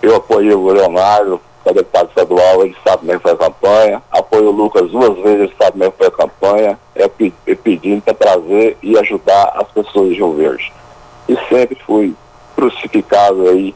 eu 0.00 0.16
apoiei 0.16 0.54
o 0.54 0.66
Leonardo, 0.70 1.40
é 1.64 1.72
deputado 1.72 2.08
estadual, 2.08 2.64
ele 2.64 2.76
sabe 2.84 3.06
mesmo 3.06 3.20
que 3.20 3.28
foi 3.28 3.32
a 3.32 3.50
campanha. 3.50 4.02
Apoio 4.10 4.48
o 4.48 4.50
Lucas 4.50 4.90
duas 4.90 5.16
vezes, 5.18 5.40
ele 5.40 5.54
sabe 5.60 5.78
mesmo 5.78 5.92
que 5.92 5.98
foi 5.98 6.06
a 6.08 6.10
campanha. 6.10 6.78
É, 6.94 7.04
é 7.04 7.54
pedindo 7.54 8.02
para 8.02 8.14
trazer 8.14 8.76
e 8.82 8.98
ajudar 8.98 9.52
as 9.54 9.68
pessoas 9.68 10.08
de 10.08 10.14
Rio 10.16 10.32
Verde. 10.32 10.72
E 11.28 11.36
sempre 11.48 11.78
fui 11.86 12.14
crucificado 12.56 13.48
aí, 13.48 13.74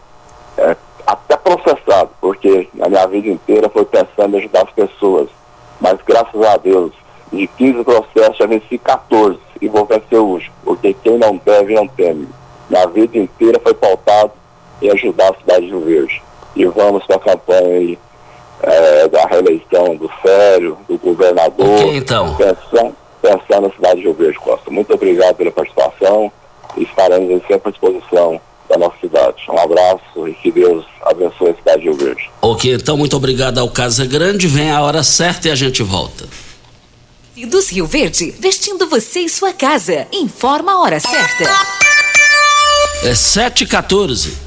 é, 0.59 0.77
até 1.07 1.37
processado, 1.37 2.11
porque 2.21 2.69
na 2.75 2.89
minha 2.89 3.07
vida 3.07 3.29
inteira 3.29 3.69
foi 3.69 3.85
pensando 3.85 4.35
em 4.35 4.41
ajudar 4.41 4.63
as 4.63 4.71
pessoas. 4.71 5.29
Mas 5.81 5.99
graças 6.05 6.43
a 6.43 6.57
Deus, 6.57 6.93
de 7.33 7.47
15 7.47 7.85
processos 7.85 8.37
já 8.37 8.47
venci 8.47 8.79
14 8.79 9.39
e 9.61 9.69
vou 9.69 9.85
vencer 9.85 10.19
último, 10.19 10.55
porque 10.65 10.93
quem 10.95 11.17
não 11.19 11.37
deve 11.37 11.75
não 11.75 11.87
teme. 11.87 12.29
Minha 12.69 12.87
vida 12.89 13.17
inteira 13.17 13.61
foi 13.61 13.75
pautado 13.75 14.33
em 14.83 14.91
ajudar 14.91 15.31
a 15.31 15.37
cidade 15.37 15.67
de 15.67 15.71
Rio 15.71 15.81
Verde 15.81 16.26
e 16.57 16.65
vamos 16.65 17.07
para 17.07 17.17
a 17.17 17.21
campanha 17.21 17.77
aí, 17.77 17.99
é, 18.63 19.09
da 19.09 19.27
reeleição 19.27 19.95
do 19.97 20.09
Fério, 20.23 20.79
do 20.89 20.97
governador, 20.97 21.69
okay, 21.69 21.97
então. 21.99 22.35
pensando, 22.35 22.97
pensando 23.21 23.69
na 23.69 23.75
cidade 23.75 23.97
de 23.97 24.03
Rio 24.03 24.15
Verde 24.15 24.39
Costa. 24.39 24.71
Muito 24.71 24.95
obrigado 24.95 25.37
pela 25.37 25.53
participação 25.53 26.33
e 26.77 26.85
estaremos 26.85 27.43
sempre 27.47 27.69
à 27.69 27.71
disposição 27.71 28.41
da 28.69 28.79
nossa 28.79 28.97
cidade. 29.01 29.45
Um 29.49 29.59
abraço 29.59 30.27
e 30.27 30.35
que 30.35 30.51
Deus 30.51 30.85
abençoe 31.03 31.51
a 31.51 31.55
cidade 31.55 31.83
de 31.83 31.89
Rio 31.89 31.95
Verde. 31.99 32.31
Ok, 32.41 32.75
então 32.75 32.97
muito 32.97 33.17
obrigado 33.17 33.59
ao 33.59 33.69
Casa 33.69 34.07
Grande. 34.07 34.49
Vem 34.49 34.71
a 34.71 34.81
hora 34.81 35.03
certa 35.03 35.49
e 35.49 35.51
a 35.51 35.55
gente 35.55 35.83
volta. 35.83 36.27
Dos 37.49 37.71
Rio 37.71 37.87
Verde, 37.87 38.35
vestindo 38.41 38.89
você 38.89 39.21
e 39.21 39.29
sua 39.29 39.53
casa. 39.53 40.07
Informa 40.11 40.73
a 40.73 40.81
hora 40.81 40.99
certa. 40.99 41.45
É 43.05 43.13
7h14. 43.13 44.46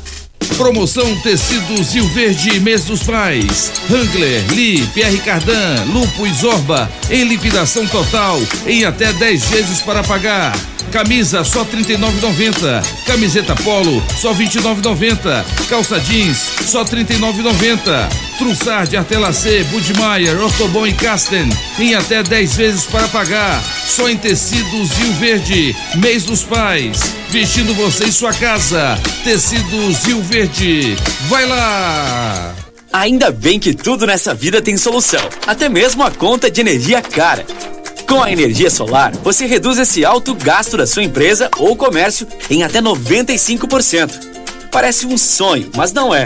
Promoção 0.58 1.16
Tecidos 1.22 1.94
Rio 1.94 2.08
Verde 2.10 2.60
Mês 2.60 2.86
dos 2.86 3.04
Pais. 3.04 3.72
Hangler, 3.90 4.44
Lee, 4.52 4.86
Pierre 4.94 5.20
Cardan, 5.20 5.86
Lupo 5.88 6.28
e 6.28 6.34
Zorba 6.34 6.92
em 7.10 7.24
liquidação 7.24 7.88
total 7.88 8.40
em 8.66 8.86
até 8.86 9.14
10 9.14 9.46
vezes 9.46 9.82
para 9.82 10.04
pagar. 10.04 10.54
Camisa 10.92 11.44
só 11.44 11.64
39,90. 11.64 12.84
Camiseta 13.06 13.56
Polo 13.56 14.04
só 14.20 14.34
29,90. 14.34 15.46
Calça 15.70 16.00
jeans 16.00 16.38
só 16.66 16.84
39,90. 16.84 18.29
Trussard, 18.40 18.96
Artela 18.96 19.34
C, 19.34 19.66
Budmeier, 19.66 20.42
Ortobon 20.42 20.88
e 20.88 20.94
Casten 20.94 21.50
em 21.78 21.94
até 21.94 22.24
10 22.24 22.56
vezes 22.56 22.86
para 22.86 23.06
pagar. 23.10 23.62
Só 23.86 24.08
em 24.08 24.16
tecidos 24.16 24.92
Rio 24.94 25.12
Verde, 25.16 25.76
mês 25.96 26.24
dos 26.24 26.42
pais, 26.44 27.14
vestindo 27.30 27.74
você 27.74 28.06
e 28.06 28.12
sua 28.14 28.34
casa. 28.34 28.98
Tecidos 29.26 30.06
Rio 30.06 30.22
Verde, 30.22 30.96
vai 31.28 31.46
lá! 31.46 32.56
Ainda 32.94 33.30
bem 33.30 33.60
que 33.60 33.74
tudo 33.74 34.08
nessa 34.08 34.34
vida 34.34 34.62
tem 34.62 34.78
solução, 34.78 35.22
até 35.46 35.68
mesmo 35.68 36.02
a 36.02 36.10
conta 36.10 36.50
de 36.50 36.62
energia 36.62 37.02
cara. 37.02 37.46
Com 38.08 38.24
a 38.24 38.32
energia 38.32 38.70
solar, 38.70 39.12
você 39.18 39.46
reduz 39.46 39.78
esse 39.78 40.06
alto 40.06 40.34
gasto 40.34 40.78
da 40.78 40.88
sua 40.88 41.04
empresa 41.04 41.52
ou 41.58 41.76
comércio 41.76 42.26
em 42.50 42.64
até 42.64 42.82
95%. 42.82 44.12
Parece 44.72 45.06
um 45.06 45.18
sonho, 45.18 45.70
mas 45.76 45.92
não 45.92 46.16
é. 46.16 46.26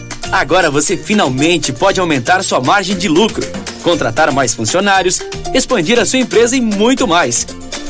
Agora 0.31 0.71
você 0.71 0.95
finalmente 0.95 1.73
pode 1.73 1.99
aumentar 1.99 2.41
sua 2.41 2.61
margem 2.61 2.97
de 2.97 3.09
lucro, 3.09 3.45
contratar 3.83 4.31
mais 4.31 4.53
funcionários, 4.53 5.19
expandir 5.53 5.99
a 5.99 6.05
sua 6.05 6.19
empresa 6.19 6.55
e 6.55 6.61
muito 6.61 7.05
mais. 7.05 7.45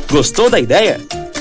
Gostou 0.09 0.49
da 0.49 0.59
ideia? 0.59 0.99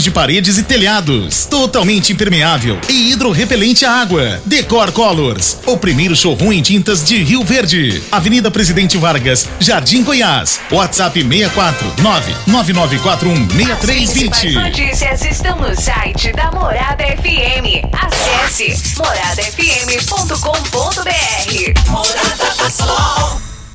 de 0.00 0.10
paredes 0.10 0.58
e 0.58 0.62
telhados. 0.62 1.44
Totalmente 1.46 2.12
impermeável 2.12 2.78
e 2.88 3.10
hidrorrepelente 3.10 3.84
à 3.84 3.92
água. 3.92 4.40
Decor 4.46 4.92
Colors, 4.92 5.58
o 5.66 5.76
primeiro 5.76 6.14
showroom 6.14 6.52
em 6.52 6.62
tintas 6.62 7.04
de 7.04 7.22
Rio 7.22 7.44
Verde. 7.44 8.02
Avenida 8.10 8.50
Presidente 8.50 8.96
Vargas, 8.96 9.48
Jardim 9.58 10.02
Goiás. 10.02 10.60
WhatsApp 10.70 11.20
64 11.20 11.94
99941 11.98 13.50
6320. 13.50 14.54
notícias 14.54 15.24
estão 15.24 15.58
no 15.58 15.78
site 15.78 16.32
da 16.32 16.50
Morada 16.52 17.04
FM. 17.04 17.84
Acesse 17.92 18.96
moradafm.com.br. 18.96 21.90
Morada 21.90 22.54
do. 22.56 23.51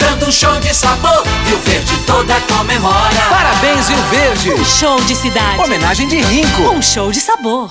dando 0.00 0.26
um 0.26 0.32
show 0.32 0.58
de 0.60 0.74
sabor, 0.74 1.22
Rio 1.46 1.58
Verde 1.58 1.96
toda 2.06 2.40
comemora. 2.40 3.22
Parabéns, 3.28 3.88
Rio 3.88 4.02
Verde! 4.10 4.50
Um 4.52 4.64
show 4.64 5.00
de 5.02 5.14
cidade. 5.14 5.60
Homenagem 5.60 6.08
de 6.08 6.20
Rinco. 6.20 6.62
Um 6.62 6.82
show 6.82 7.12
de 7.12 7.20
sabor. 7.20 7.70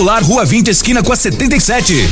Rua 0.00 0.46
20, 0.46 0.68
esquina 0.68 1.02
com 1.02 1.12
a 1.12 1.16
77. 1.16 2.08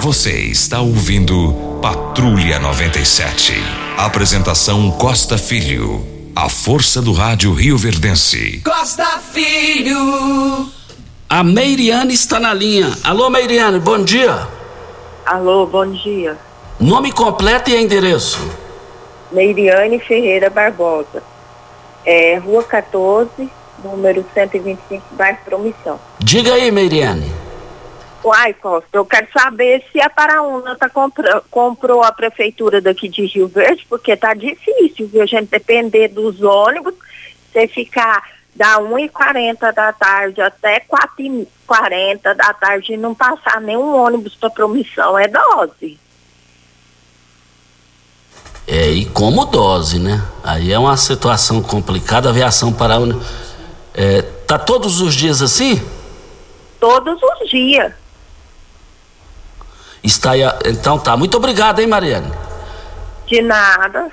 Você 0.00 0.30
está 0.30 0.80
ouvindo 0.80 1.80
Patrulha 1.80 2.58
97. 2.58 3.54
Apresentação 3.96 4.90
Costa 4.90 5.38
Filho. 5.38 6.06
A 6.36 6.50
força 6.50 7.00
do 7.00 7.12
rádio 7.12 7.54
Rio 7.54 7.78
Verdense. 7.78 8.60
Costa 8.62 9.06
Filho. 9.32 10.68
A 11.30 11.42
Meiriane 11.42 12.12
está 12.12 12.38
na 12.38 12.52
linha. 12.52 12.92
Alô, 13.02 13.30
Meiriane, 13.30 13.80
bom 13.80 14.04
dia. 14.04 14.46
Alô, 15.24 15.64
bom 15.64 15.90
dia. 15.90 16.36
Nome 16.78 17.10
completo 17.10 17.70
e 17.70 17.76
endereço. 17.76 18.38
Meiriane 19.32 19.98
Ferreira 19.98 20.50
Barbosa. 20.50 21.22
É, 22.04 22.36
Rua 22.36 22.62
14, 22.62 23.50
número 23.82 24.24
125, 24.34 25.02
bairro 25.12 25.38
Promissão. 25.44 26.00
Diga 26.18 26.54
aí, 26.54 26.70
Meiriane. 26.70 27.32
Uai, 28.24 28.52
Costa, 28.54 28.88
eu 28.92 29.06
quero 29.06 29.28
saber 29.32 29.84
se 29.92 30.00
a 30.00 30.10
Paraúna 30.10 30.76
tá 30.76 30.88
compra, 30.88 31.42
comprou 31.50 32.02
a 32.02 32.12
prefeitura 32.12 32.80
daqui 32.80 33.08
de 33.08 33.24
Rio 33.26 33.46
Verde, 33.46 33.86
porque 33.88 34.16
tá 34.16 34.34
difícil, 34.34 35.06
viu? 35.06 35.22
A 35.22 35.26
gente 35.26 35.48
depender 35.48 36.08
dos 36.08 36.42
ônibus, 36.42 36.94
você 37.52 37.68
ficar 37.68 38.22
da 38.54 38.80
1h40 38.80 39.72
da 39.72 39.92
tarde 39.92 40.40
até 40.40 40.80
4h40 40.80 42.34
da 42.34 42.52
tarde 42.52 42.94
e 42.94 42.96
não 42.96 43.14
passar 43.14 43.60
nenhum 43.60 43.94
ônibus 43.94 44.34
para 44.34 44.50
promissão, 44.50 45.16
é 45.16 45.28
dose. 45.28 45.98
É, 48.66 48.90
e 48.90 49.06
como 49.06 49.46
dose, 49.46 49.98
né? 49.98 50.22
Aí 50.42 50.72
é 50.72 50.78
uma 50.78 50.96
situação 50.96 51.62
complicada. 51.62 52.28
A 52.28 52.32
aviação 52.32 52.70
para 52.70 52.98
é, 54.00 54.22
tá 54.22 54.56
todos 54.56 55.00
os 55.00 55.12
dias 55.12 55.42
assim? 55.42 55.82
Todos 56.78 57.18
os 57.20 57.50
dias. 57.50 57.92
Está 60.04 60.30
aí, 60.30 60.42
então 60.66 60.96
tá. 61.00 61.16
Muito 61.16 61.36
obrigado, 61.36 61.80
hein, 61.80 61.88
Mariane? 61.88 62.30
De 63.26 63.42
nada. 63.42 64.12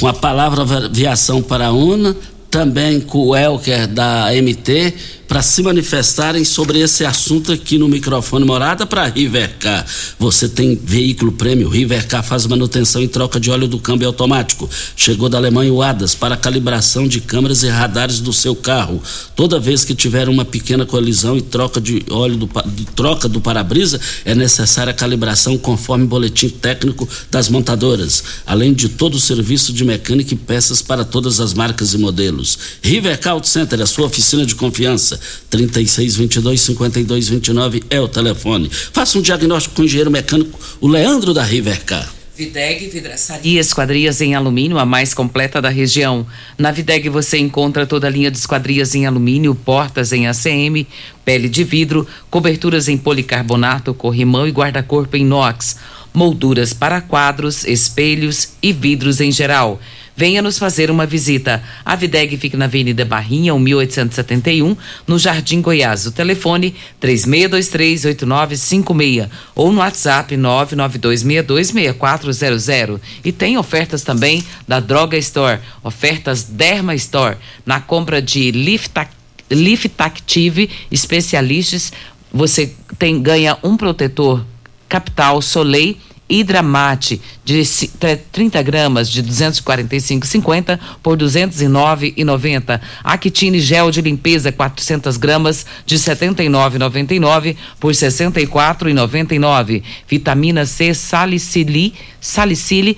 Com 0.00 0.06
a 0.06 0.14
palavra 0.14 0.62
aviação 0.62 1.42
para 1.42 1.66
a 1.66 1.72
UNA, 1.72 2.14
também 2.48 3.00
com 3.00 3.26
o 3.26 3.36
Elker 3.36 3.88
da 3.88 4.26
MT, 4.32 4.94
para 5.28 5.42
se 5.42 5.62
manifestarem 5.62 6.42
sobre 6.42 6.80
esse 6.80 7.04
assunto 7.04 7.52
aqui 7.52 7.76
no 7.76 7.86
microfone 7.86 8.46
Morada 8.46 8.86
para 8.86 9.04
Rivercar. 9.04 9.84
Você 10.18 10.48
tem 10.48 10.74
veículo 10.74 11.32
prêmio, 11.32 11.68
Rivercar 11.68 12.24
faz 12.24 12.46
manutenção 12.46 13.02
e 13.02 13.06
troca 13.06 13.38
de 13.38 13.50
óleo 13.50 13.68
do 13.68 13.78
câmbio 13.78 14.08
automático. 14.08 14.68
Chegou 14.96 15.28
da 15.28 15.36
Alemanha 15.36 15.70
o 15.70 15.82
ADAS 15.82 16.14
para 16.14 16.34
calibração 16.34 17.06
de 17.06 17.20
câmeras 17.20 17.62
e 17.62 17.68
radares 17.68 18.20
do 18.20 18.32
seu 18.32 18.56
carro. 18.56 19.02
Toda 19.36 19.60
vez 19.60 19.84
que 19.84 19.94
tiver 19.94 20.30
uma 20.30 20.46
pequena 20.46 20.86
colisão 20.86 21.36
e 21.36 21.42
troca 21.42 21.78
de 21.78 22.02
óleo 22.10 22.36
do, 22.36 22.50
de 22.66 22.86
troca 22.86 23.28
do 23.28 23.38
para-brisa, 23.38 24.00
é 24.24 24.34
necessária 24.34 24.92
a 24.92 24.94
calibração 24.94 25.58
conforme 25.58 26.06
boletim 26.06 26.48
técnico 26.48 27.06
das 27.30 27.50
montadoras, 27.50 28.24
além 28.46 28.72
de 28.72 28.88
todo 28.88 29.16
o 29.16 29.20
serviço 29.20 29.74
de 29.74 29.84
mecânica 29.84 30.32
e 30.32 30.36
peças 30.36 30.80
para 30.80 31.04
todas 31.04 31.38
as 31.38 31.52
marcas 31.52 31.92
e 31.92 31.98
modelos. 31.98 32.58
Rivercar 32.82 33.34
Auto 33.34 33.46
Center, 33.46 33.82
a 33.82 33.86
sua 33.86 34.06
oficina 34.06 34.46
de 34.46 34.54
confiança. 34.54 35.17
3622 35.50 36.60
5229 36.60 37.82
é 37.90 38.00
o 38.00 38.08
telefone. 38.08 38.70
Faça 38.70 39.18
um 39.18 39.22
diagnóstico 39.22 39.76
com 39.76 39.82
o 39.82 39.84
engenheiro 39.84 40.10
mecânico, 40.10 40.58
o 40.80 40.88
Leandro 40.88 41.32
da 41.32 41.42
Rivercar. 41.42 42.18
Videg 42.38 42.88
Vidraçaria 42.88 43.60
Esquadrias 43.60 44.20
em 44.20 44.36
Alumínio, 44.36 44.78
a 44.78 44.86
mais 44.86 45.12
completa 45.12 45.60
da 45.60 45.68
região. 45.68 46.24
Na 46.56 46.70
Videg 46.70 47.08
você 47.08 47.36
encontra 47.36 47.84
toda 47.84 48.06
a 48.06 48.10
linha 48.10 48.30
de 48.30 48.38
esquadrias 48.38 48.94
em 48.94 49.06
alumínio, 49.06 49.56
portas 49.56 50.12
em 50.12 50.28
ACM, 50.28 50.86
pele 51.24 51.48
de 51.48 51.64
vidro, 51.64 52.06
coberturas 52.30 52.86
em 52.86 52.96
policarbonato, 52.96 53.92
corrimão 53.92 54.46
e 54.46 54.52
guarda-corpo 54.52 55.16
em 55.16 55.22
inox, 55.22 55.78
molduras 56.14 56.72
para 56.72 57.00
quadros, 57.00 57.64
espelhos 57.64 58.50
e 58.62 58.72
vidros 58.72 59.20
em 59.20 59.32
geral. 59.32 59.80
Venha 60.18 60.42
nos 60.42 60.58
fazer 60.58 60.90
uma 60.90 61.06
visita. 61.06 61.62
A 61.84 61.94
Videg 61.94 62.36
fica 62.38 62.58
na 62.58 62.64
Avenida 62.64 63.04
Barrinha, 63.04 63.56
1871, 63.56 64.76
no 65.06 65.16
Jardim 65.16 65.60
Goiás. 65.60 66.06
O 66.06 66.10
telefone 66.10 66.74
36238956 67.00 69.28
ou 69.54 69.70
no 69.70 69.78
WhatsApp 69.78 70.34
992626400. 70.34 73.00
E 73.24 73.30
tem 73.30 73.56
ofertas 73.56 74.02
também 74.02 74.42
da 74.66 74.80
Droga 74.80 75.16
Store, 75.18 75.60
ofertas 75.84 76.42
Derma 76.42 76.96
Store. 76.96 77.36
Na 77.64 77.80
compra 77.80 78.20
de 78.20 78.50
Liftac 78.50 79.12
Liftactive 79.48 80.68
Especialistas, 80.90 81.92
você 82.32 82.74
tem 82.98 83.22
ganha 83.22 83.56
um 83.62 83.76
protetor 83.76 84.44
Capital 84.88 85.40
Soleil 85.40 85.96
Hidramate 86.28 87.20
de 87.44 87.62
30 88.30 88.62
gramas 88.62 89.10
de 89.10 89.22
245,50 89.22 90.78
por 91.02 91.16
209,90. 91.16 92.80
Actine 93.02 93.60
gel 93.60 93.90
de 93.90 94.02
limpeza 94.02 94.52
400 94.52 95.16
gramas 95.16 95.64
de 95.86 95.96
79,99 95.96 97.56
por 97.80 97.92
64,99. 97.92 99.82
Vitamina 100.08 100.66
C 100.66 100.92
salicili, 100.94 101.94
salicile 102.20 102.96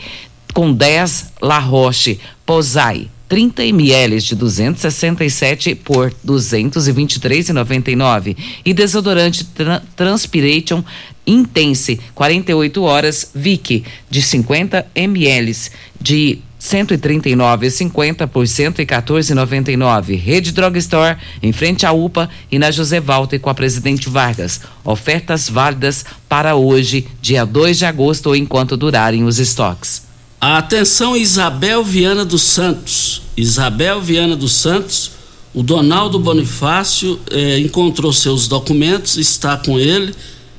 com 0.53 0.73
10 0.73 1.35
La 1.41 1.59
Roche 1.59 2.19
Posay 2.45 3.09
30 3.31 3.65
ml 3.67 4.21
de 4.21 4.35
267 4.35 5.77
por 5.77 6.13
223,99 6.27 8.37
e 8.65 8.75
desodorante 8.75 9.45
tra 9.45 9.81
Transpiration 9.95 10.83
Intense 11.25 12.01
48 12.13 12.83
horas 12.83 13.31
Vic 13.33 13.85
de 14.11 14.21
50 14.21 14.85
ml 14.97 15.57
de 16.01 16.41
139,50 16.61 18.27
por 18.27 18.47
114,99. 18.47 20.19
Rede 20.19 20.51
Drugstore, 20.51 21.17
em 21.41 21.53
frente 21.53 21.87
à 21.87 21.93
UPA 21.93 22.29
e 22.51 22.59
na 22.59 22.73
José 22.73 23.01
Walter 23.01 23.39
com 23.39 23.49
a 23.49 23.55
Presidente 23.55 24.09
Vargas. 24.09 24.61
Ofertas 24.85 25.49
válidas 25.49 26.05
para 26.29 26.57
hoje, 26.57 27.07
dia 27.23 27.45
2 27.45 27.79
de 27.79 27.87
agosto 27.87 28.27
ou 28.27 28.35
enquanto 28.35 28.77
durarem 28.77 29.23
os 29.23 29.39
estoques. 29.39 30.10
Atenção, 30.41 31.15
Isabel 31.15 31.85
Viana 31.85 32.25
dos 32.25 32.41
Santos. 32.41 33.21
Isabel 33.37 34.01
Viana 34.01 34.35
dos 34.35 34.55
Santos, 34.55 35.11
o 35.53 35.63
Donaldo 35.63 36.19
Bonifácio 36.19 37.21
eh, 37.31 37.59
encontrou 37.59 38.11
seus 38.11 38.49
documentos, 38.49 39.19
está 39.19 39.59
com 39.59 39.79
ele. 39.79 40.15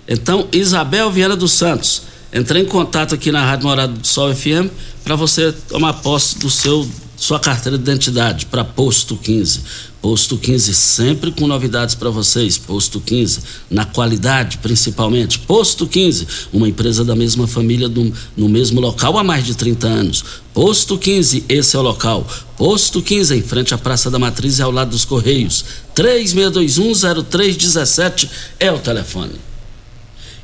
Então, 0.08 0.48
Isabel 0.52 1.10
Viana 1.10 1.36
dos 1.36 1.54
Santos, 1.54 2.04
entrei 2.32 2.62
em 2.62 2.65
contato 2.65 3.15
aqui 3.15 3.32
na 3.32 3.44
Rádio 3.44 3.67
Morada 3.67 3.94
do 3.94 4.06
Sol 4.06 4.34
FM 4.36 4.70
para 5.04 5.15
você 5.15 5.52
tomar 5.52 5.94
posse 5.94 6.38
do 6.38 6.50
seu 6.50 6.88
sua 7.17 7.39
carteira 7.39 7.78
de 7.78 7.84
identidade 7.84 8.48
para 8.48 8.63
Posto 8.63 9.15
15. 9.15 9.62
Posto 10.02 10.38
15 10.38 10.74
sempre 10.74 11.32
com 11.32 11.48
novidades 11.48 11.94
para 11.94 12.10
vocês. 12.10 12.58
Posto 12.58 13.00
15, 13.00 13.42
na 13.70 13.86
qualidade 13.86 14.58
principalmente. 14.58 15.38
Posto 15.40 15.86
15, 15.86 16.26
uma 16.52 16.68
empresa 16.68 17.06
da 17.06 17.16
mesma 17.16 17.46
família 17.46 17.88
do, 17.88 18.12
no 18.36 18.50
mesmo 18.50 18.82
local 18.82 19.20
há 19.20 19.24
mais 19.24 19.46
de 19.46 19.54
30 19.56 19.88
anos. 19.88 20.26
Posto 20.54 20.98
15, 20.98 21.46
esse 21.48 21.76
é 21.76 21.80
o 21.80 21.84
local. 21.84 22.28
Posto 22.58 23.00
15, 23.00 23.36
em 23.36 23.44
frente 23.44 23.76
à 23.76 23.78
Praça 23.78 24.10
da 24.10 24.18
Matriz 24.18 24.58
e 24.58 24.64
ao 24.64 24.72
lado 24.72 24.90
dos 24.90 25.06
Correios. 25.06 25.64
36210317 25.96 28.28
é 28.60 28.72
o 28.72 28.80
telefone. 28.80 29.36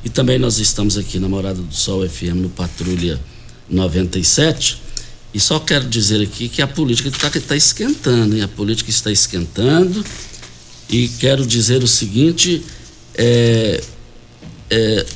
E 0.04 0.08
também 0.08 0.38
nós 0.38 0.58
estamos 0.58 0.96
aqui 0.96 1.18
na 1.18 1.28
Morada 1.28 1.60
do 1.60 1.74
Sol 1.74 2.08
FM 2.08 2.36
no 2.36 2.48
Patrulha 2.48 3.18
97 3.68 4.86
e 5.32 5.38
só 5.38 5.60
quero 5.60 5.86
dizer 5.86 6.22
aqui 6.22 6.48
que 6.48 6.62
a 6.62 6.66
política 6.66 7.08
está 7.08 7.30
tá 7.30 7.56
esquentando, 7.56 8.34
hein? 8.34 8.42
A 8.42 8.48
política 8.48 8.90
está 8.90 9.10
esquentando. 9.10 10.04
E 10.88 11.08
quero 11.08 11.46
dizer 11.46 11.82
o 11.82 11.88
seguinte: 11.88 12.64
é, 13.14 13.82
é, 14.70 15.06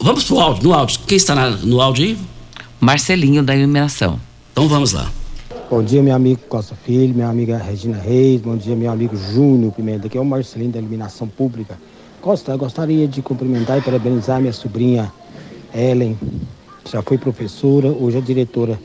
vamos 0.00 0.24
para 0.24 0.34
o 0.34 0.40
áudio, 0.40 0.64
no 0.64 0.72
áudio. 0.72 1.00
Quem 1.06 1.16
está 1.16 1.34
na, 1.34 1.50
no 1.50 1.80
áudio 1.82 2.04
aí? 2.06 2.18
Marcelinho 2.80 3.42
da 3.42 3.54
Iluminação. 3.54 4.18
Então 4.52 4.68
vamos 4.68 4.92
lá. 4.92 5.12
Bom 5.68 5.82
dia, 5.82 6.02
meu 6.02 6.14
amigo 6.14 6.40
Costa 6.48 6.74
Filho, 6.74 7.14
minha 7.14 7.28
amiga 7.28 7.56
Regina 7.56 7.96
Reis, 7.96 8.42
bom 8.42 8.56
dia, 8.56 8.76
meu 8.76 8.90
amigo 8.90 9.16
Júnior 9.16 9.72
Pimenta, 9.72 10.06
aqui 10.06 10.18
é 10.18 10.20
o 10.20 10.24
Marcelinho 10.24 10.70
da 10.70 10.78
Iluminação 10.78 11.26
Pública. 11.26 11.78
Costa, 12.20 12.52
eu 12.52 12.58
gostaria 12.58 13.08
de 13.08 13.22
cumprimentar 13.22 13.78
e 13.78 13.80
parabenizar 13.80 14.38
minha 14.38 14.52
sobrinha 14.52 15.10
Ellen, 15.74 16.18
que 16.84 16.92
já 16.92 17.02
foi 17.02 17.16
professora, 17.16 17.88
hoje 17.88 18.18
é 18.18 18.20
diretora 18.20 18.78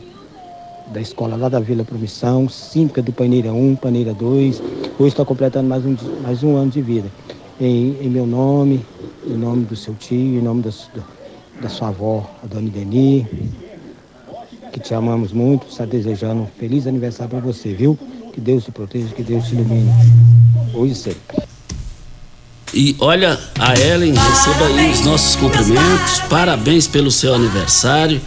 da 0.91 1.01
escola 1.01 1.35
lá 1.35 1.49
da 1.49 1.59
Vila 1.59 1.83
Promissão, 1.83 2.47
síndica 2.47 3.01
do 3.01 3.11
Paneira 3.11 3.51
1, 3.51 3.75
Paneira 3.75 4.13
2. 4.13 4.61
Hoje 4.97 5.09
está 5.09 5.25
completando 5.25 5.67
mais 5.67 5.85
um, 5.85 5.95
mais 6.23 6.43
um 6.43 6.55
ano 6.55 6.71
de 6.71 6.81
vida. 6.81 7.09
Em, 7.59 7.97
em, 8.01 8.09
meu 8.09 8.25
nome, 8.25 8.85
em 9.25 9.33
nome 9.33 9.65
do 9.65 9.75
seu 9.75 9.93
tio, 9.95 10.39
em 10.39 10.41
nome 10.41 10.63
da, 10.63 10.71
da 11.61 11.69
sua 11.69 11.89
avó, 11.89 12.29
a 12.43 12.47
dona 12.47 12.67
Ideni, 12.67 13.27
que 14.71 14.79
te 14.79 14.93
amamos 14.93 15.33
muito, 15.33 15.67
está 15.67 15.85
desejando 15.85 16.43
um 16.43 16.47
feliz 16.47 16.87
aniversário 16.87 17.31
para 17.31 17.39
você, 17.39 17.73
viu? 17.73 17.97
Que 18.33 18.39
Deus 18.39 18.63
te 18.63 18.71
proteja, 18.71 19.07
que 19.13 19.23
Deus 19.23 19.45
te 19.45 19.55
ilumine. 19.55 19.91
Hoje 20.73 20.93
e 20.93 20.95
sempre. 20.95 21.47
E 22.73 22.95
olha, 22.99 23.39
a 23.59 23.79
Ellen 23.79 24.13
receba 24.13 24.67
aí 24.67 24.91
os 24.91 25.01
nossos 25.01 25.35
cumprimentos, 25.35 26.19
parabéns 26.29 26.87
pelo 26.87 27.09
seu 27.09 27.33
aniversário. 27.33 28.21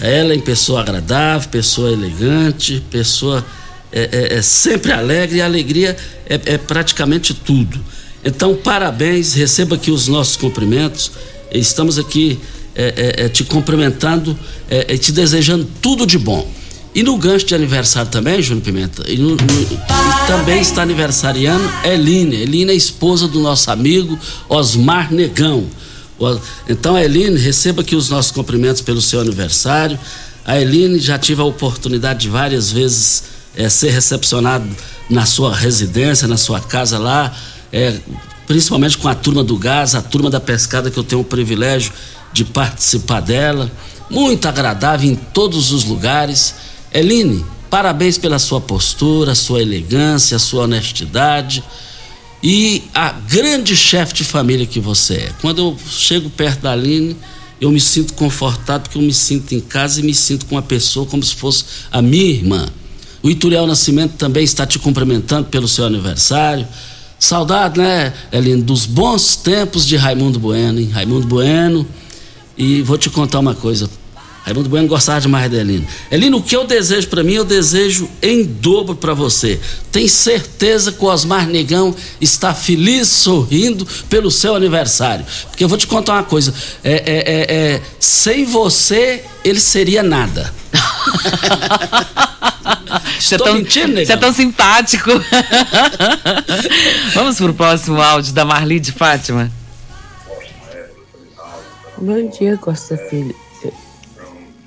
Ela 0.00 0.34
é 0.34 0.38
pessoa 0.38 0.80
agradável, 0.80 1.48
pessoa 1.50 1.92
elegante, 1.92 2.82
pessoa 2.90 3.44
é, 3.92 4.30
é, 4.32 4.38
é 4.38 4.42
sempre 4.42 4.92
alegre 4.92 5.38
e 5.38 5.42
a 5.42 5.44
alegria 5.44 5.96
é, 6.26 6.40
é, 6.46 6.58
praticamente 6.58 7.34
tudo. 7.34 7.78
Então, 8.24 8.54
parabéns, 8.54 9.34
receba 9.34 9.76
aqui 9.76 9.90
os 9.90 10.08
nossos 10.08 10.36
cumprimentos. 10.36 11.12
Estamos 11.52 11.98
aqui 11.98 12.38
é, 12.74 13.24
é, 13.24 13.28
te 13.28 13.44
cumprimentando 13.44 14.38
e 14.88 14.96
te 14.98 15.10
desejando 15.10 15.66
tudo 15.80 16.06
de 16.06 16.18
bom. 16.18 16.48
E 16.94 17.02
no 17.02 17.16
gancho 17.16 17.46
de 17.46 17.54
aniversário 17.54 18.10
também, 18.10 18.42
Júnior 18.42 18.64
Pimenta, 18.64 19.04
e, 19.08 19.16
no, 19.16 19.30
no, 19.30 19.36
e 19.36 19.78
também 20.26 20.60
está 20.60 20.82
aniversariando 20.82 21.64
Eline. 21.84 22.36
Eline 22.36 22.72
é 22.72 22.74
esposa 22.74 23.28
do 23.28 23.40
nosso 23.40 23.70
amigo 23.70 24.18
Osmar 24.48 25.12
Negão. 25.12 25.66
Então, 26.68 26.98
Eline, 26.98 27.38
receba 27.38 27.80
aqui 27.80 27.96
os 27.96 28.10
nossos 28.10 28.30
cumprimentos 28.30 28.82
pelo 28.82 29.00
seu 29.00 29.20
aniversário. 29.20 29.98
A 30.44 30.60
Eline 30.60 30.98
já 30.98 31.18
tive 31.18 31.40
a 31.40 31.44
oportunidade 31.44 32.20
de 32.20 32.28
várias 32.28 32.70
vezes 32.70 33.24
é, 33.56 33.68
ser 33.68 33.90
recepcionado 33.90 34.68
na 35.08 35.24
sua 35.24 35.54
residência, 35.54 36.28
na 36.28 36.36
sua 36.36 36.60
casa 36.60 36.98
lá, 36.98 37.34
é, 37.72 37.98
principalmente 38.46 38.98
com 38.98 39.08
a 39.08 39.14
turma 39.14 39.42
do 39.42 39.56
gás, 39.56 39.94
a 39.94 40.02
turma 40.02 40.28
da 40.28 40.40
pescada, 40.40 40.90
que 40.90 40.98
eu 40.98 41.04
tenho 41.04 41.22
o 41.22 41.24
privilégio 41.24 41.92
de 42.32 42.44
participar 42.44 43.20
dela. 43.20 43.70
Muito 44.10 44.46
agradável 44.46 45.10
em 45.10 45.14
todos 45.14 45.72
os 45.72 45.84
lugares. 45.84 46.54
Eline, 46.92 47.44
parabéns 47.70 48.18
pela 48.18 48.38
sua 48.38 48.60
postura, 48.60 49.34
sua 49.34 49.62
elegância, 49.62 50.38
sua 50.38 50.64
honestidade 50.64 51.64
e 52.42 52.82
a 52.94 53.12
grande 53.12 53.76
chefe 53.76 54.14
de 54.14 54.24
família 54.24 54.64
que 54.66 54.80
você 54.80 55.14
é. 55.14 55.32
Quando 55.40 55.58
eu 55.58 55.78
chego 55.88 56.30
perto 56.30 56.62
da 56.62 56.72
Aline, 56.72 57.16
eu 57.60 57.70
me 57.70 57.80
sinto 57.80 58.14
confortado 58.14 58.84
porque 58.84 58.96
eu 58.96 59.02
me 59.02 59.12
sinto 59.12 59.54
em 59.54 59.60
casa 59.60 60.00
e 60.00 60.02
me 60.02 60.14
sinto 60.14 60.46
com 60.46 60.56
a 60.56 60.62
pessoa 60.62 61.04
como 61.04 61.22
se 61.22 61.34
fosse 61.34 61.64
a 61.92 62.00
minha 62.00 62.24
irmã. 62.24 62.66
O 63.22 63.28
Ituriel 63.28 63.66
Nascimento 63.66 64.14
também 64.16 64.42
está 64.44 64.66
te 64.66 64.78
cumprimentando 64.78 65.48
pelo 65.48 65.68
seu 65.68 65.84
aniversário. 65.84 66.66
Saudade, 67.18 67.78
né, 67.78 68.14
Eline, 68.32 68.62
dos 68.62 68.86
bons 68.86 69.36
tempos 69.36 69.86
de 69.86 69.96
Raimundo 69.96 70.40
Bueno, 70.40 70.80
hein? 70.80 70.88
Raimundo 70.90 71.26
Bueno. 71.26 71.86
E 72.56 72.80
vou 72.80 72.96
te 72.96 73.10
contar 73.10 73.40
uma 73.40 73.54
coisa. 73.54 73.90
Raimundo 74.44 74.68
Bueno 74.68 74.88
gostava 74.88 75.20
demais 75.20 75.50
da 75.50 75.58
Elina. 75.58 75.86
Elina, 76.10 76.36
o 76.36 76.42
que 76.42 76.56
eu 76.56 76.66
desejo 76.66 77.08
para 77.08 77.22
mim, 77.22 77.34
eu 77.34 77.44
desejo 77.44 78.08
em 78.22 78.42
dobro 78.42 78.96
para 78.96 79.12
você. 79.12 79.60
Tem 79.92 80.08
certeza 80.08 80.92
que 80.92 81.04
o 81.04 81.08
Osmar 81.08 81.46
Negão 81.46 81.94
está 82.20 82.54
feliz, 82.54 83.08
sorrindo 83.08 83.86
pelo 84.08 84.30
seu 84.30 84.54
aniversário. 84.54 85.26
Porque 85.50 85.62
eu 85.62 85.68
vou 85.68 85.76
te 85.76 85.86
contar 85.86 86.14
uma 86.14 86.22
coisa: 86.22 86.54
é, 86.82 86.92
é, 86.92 87.02
é, 87.04 87.74
é 87.74 87.82
sem 87.98 88.44
você, 88.44 89.22
ele 89.44 89.60
seria 89.60 90.02
nada. 90.02 90.52
Você 93.20 93.34
é 93.34 93.38
tão, 93.38 93.54
mentindo, 93.54 94.04
Você 94.04 94.12
é 94.12 94.16
tão 94.16 94.32
simpático. 94.32 95.10
Vamos 97.14 97.36
pro 97.36 97.54
próximo 97.54 98.00
áudio 98.00 98.32
da 98.32 98.44
Marli 98.44 98.80
de 98.80 98.90
Fátima. 98.90 99.50
Bom 101.98 102.28
dia, 102.30 102.56
Costa 102.56 102.96
Filho. 102.96 103.34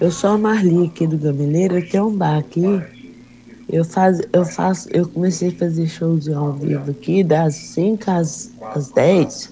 Eu 0.03 0.11
sou 0.11 0.31
a 0.31 0.37
Marli 0.37 0.87
aqui 0.87 1.07
do 1.07 1.17
Gameleiro, 1.17 1.79
eu 1.79 1.89
tenho 1.89 2.07
um 2.09 2.17
bar 2.17 2.37
aqui. 2.37 2.83
Eu, 3.69 3.85
faz, 3.85 4.21
eu, 4.33 4.43
faço, 4.43 4.89
eu 4.91 5.07
comecei 5.07 5.47
a 5.47 5.51
fazer 5.53 5.87
shows 5.87 6.27
ao 6.27 6.51
vivo 6.51 6.91
aqui 6.91 7.23
das 7.23 7.55
5 7.55 8.11
às, 8.11 8.51
às 8.75 8.89
10. 8.89 9.49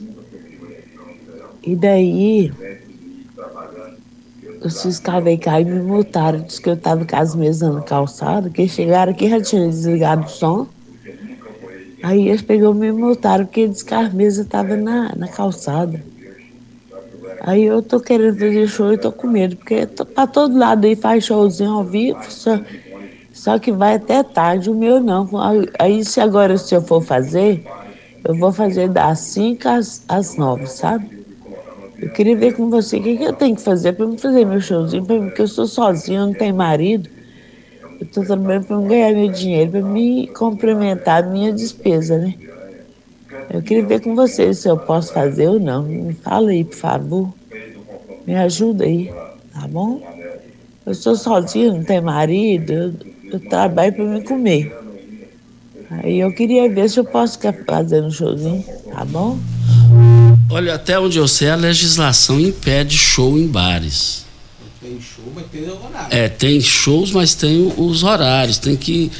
E 1.63 1.73
daí 1.73 2.51
os 4.61 4.81
fiscais 4.81 5.23
veio 5.23 5.39
e 5.41 5.63
me 5.63 5.79
multaram. 5.79 6.41
Disse 6.41 6.61
que 6.61 6.67
eu 6.67 6.73
estava 6.73 7.05
com 7.05 7.15
as 7.15 7.33
mesas 7.33 7.73
na 7.73 7.81
calçada, 7.83 8.49
que 8.49 8.67
chegaram 8.67 9.13
aqui 9.13 9.29
já 9.29 9.39
tinham 9.39 9.69
desligado 9.69 10.25
o 10.25 10.29
som. 10.29 10.67
Aí 12.03 12.27
eles 12.27 12.41
pegou 12.41 12.73
me 12.73 12.91
multaram, 12.91 13.45
porque 13.45 13.69
disse 13.69 13.85
que 13.85 13.93
as 13.93 14.13
mesas 14.13 14.43
estavam 14.43 14.75
na, 14.75 15.15
na 15.15 15.29
calçada. 15.29 16.10
Aí 17.43 17.63
eu 17.63 17.81
tô 17.81 17.99
querendo 17.99 18.37
fazer 18.39 18.67
show 18.67 18.93
e 18.93 18.97
tô 18.99 19.11
com 19.11 19.27
medo, 19.27 19.57
porque 19.57 19.87
tô, 19.87 20.05
pra 20.05 20.27
todo 20.27 20.57
lado 20.57 20.85
aí 20.85 20.95
faz 20.95 21.25
showzinho 21.25 21.71
ao 21.71 21.83
vivo, 21.85 22.19
só, 22.31 22.59
só 23.31 23.59
que 23.59 23.71
vai 23.71 23.95
até 23.95 24.23
tarde, 24.23 24.69
o 24.69 24.75
meu 24.75 24.99
não. 25.01 25.29
Aí 25.79 26.03
se 26.05 26.19
agora 26.21 26.57
se 26.57 26.75
eu 26.75 26.81
for 26.83 27.01
fazer, 27.01 27.65
eu 28.23 28.35
vou 28.35 28.53
fazer 28.53 28.89
das 28.89 29.19
5 29.21 29.67
às, 29.69 30.05
às 30.09 30.37
9, 30.37 30.67
sabe? 30.67 31.09
Eu 32.01 32.09
queria 32.11 32.37
ver 32.37 32.53
com 32.53 32.69
você 32.69 32.97
o 32.99 33.03
que, 33.03 33.17
que 33.17 33.23
eu 33.23 33.33
tenho 33.33 33.55
que 33.55 33.61
fazer 33.63 33.93
para 33.93 34.07
me 34.07 34.19
fazer 34.19 34.45
meu 34.45 34.61
showzinho, 34.61 35.05
porque 35.05 35.41
eu 35.43 35.47
sou 35.47 35.67
sozinha, 35.67 36.25
não 36.25 36.35
tenho 36.35 36.55
marido. 36.55 37.09
Eu 37.99 38.05
estou 38.07 38.25
trabalhando 38.25 38.67
para 38.67 38.81
ganhar 38.81 39.13
meu 39.13 39.29
dinheiro, 39.31 39.71
para 39.71 39.83
me 39.83 40.29
complementar 40.33 41.23
a 41.23 41.27
minha 41.27 41.53
despesa, 41.53 42.17
né? 42.19 42.35
Eu 43.49 43.61
queria 43.61 43.85
ver 43.85 44.01
com 44.01 44.15
você 44.15 44.53
se 44.53 44.67
eu 44.67 44.77
posso 44.77 45.13
fazer 45.13 45.47
ou 45.47 45.59
não. 45.59 45.83
Me 45.83 46.13
fala 46.13 46.51
aí, 46.51 46.63
por 46.63 46.75
favor. 46.75 47.33
Me 48.25 48.35
ajuda 48.35 48.85
aí, 48.85 49.11
tá 49.53 49.67
bom? 49.67 50.01
Eu 50.85 50.93
sou 50.93 51.15
sozinha, 51.15 51.73
não 51.73 51.83
tenho 51.83 52.03
marido, 52.03 52.71
eu, 52.71 52.93
eu 53.31 53.39
trabalho 53.39 53.93
para 53.93 54.05
me 54.05 54.21
comer. 54.21 54.71
Aí 55.89 56.19
eu 56.19 56.31
queria 56.33 56.69
ver 56.69 56.89
se 56.89 56.99
eu 56.99 57.05
posso 57.05 57.37
fazer 57.65 58.01
um 58.01 58.09
showzinho, 58.09 58.63
tá 58.89 59.03
bom? 59.03 59.37
Olha, 60.49 60.75
até 60.75 60.99
onde 60.99 61.17
eu 61.17 61.27
sei, 61.27 61.49
a 61.49 61.55
legislação 61.55 62.39
impede 62.39 62.97
show 62.97 63.37
em 63.37 63.47
bares. 63.47 64.25
Tem 64.81 64.99
show, 64.99 65.25
mas 65.35 65.45
tem 65.51 65.69
horário. 65.69 66.07
É, 66.09 66.27
tem 66.27 66.59
shows, 66.59 67.11
mas 67.11 67.35
tem 67.35 67.71
os 67.77 68.03
horários. 68.03 68.57
Tem 68.57 68.75
que. 68.75 69.11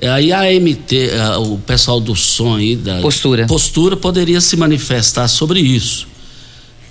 Aí 0.00 0.32
a 0.32 0.42
MT, 0.60 1.10
o 1.40 1.58
pessoal 1.58 2.00
do 2.00 2.14
som 2.14 2.56
aí, 2.56 2.76
da 2.76 3.00
postura. 3.00 3.46
postura 3.46 3.96
poderia 3.96 4.40
se 4.40 4.56
manifestar 4.56 5.26
sobre 5.26 5.60
isso. 5.60 6.06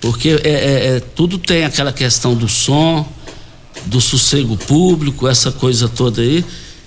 Porque 0.01 0.29
é, 0.43 0.49
é, 0.49 0.87
é, 0.95 0.99
tudo 0.99 1.37
tem 1.37 1.63
aquela 1.63 1.93
questão 1.93 2.35
do 2.35 2.47
som, 2.47 3.07
do 3.85 4.01
sossego 4.01 4.57
público, 4.57 5.27
essa 5.27 5.51
coisa 5.51 5.87
toda 5.87 6.21
aí. 6.21 6.43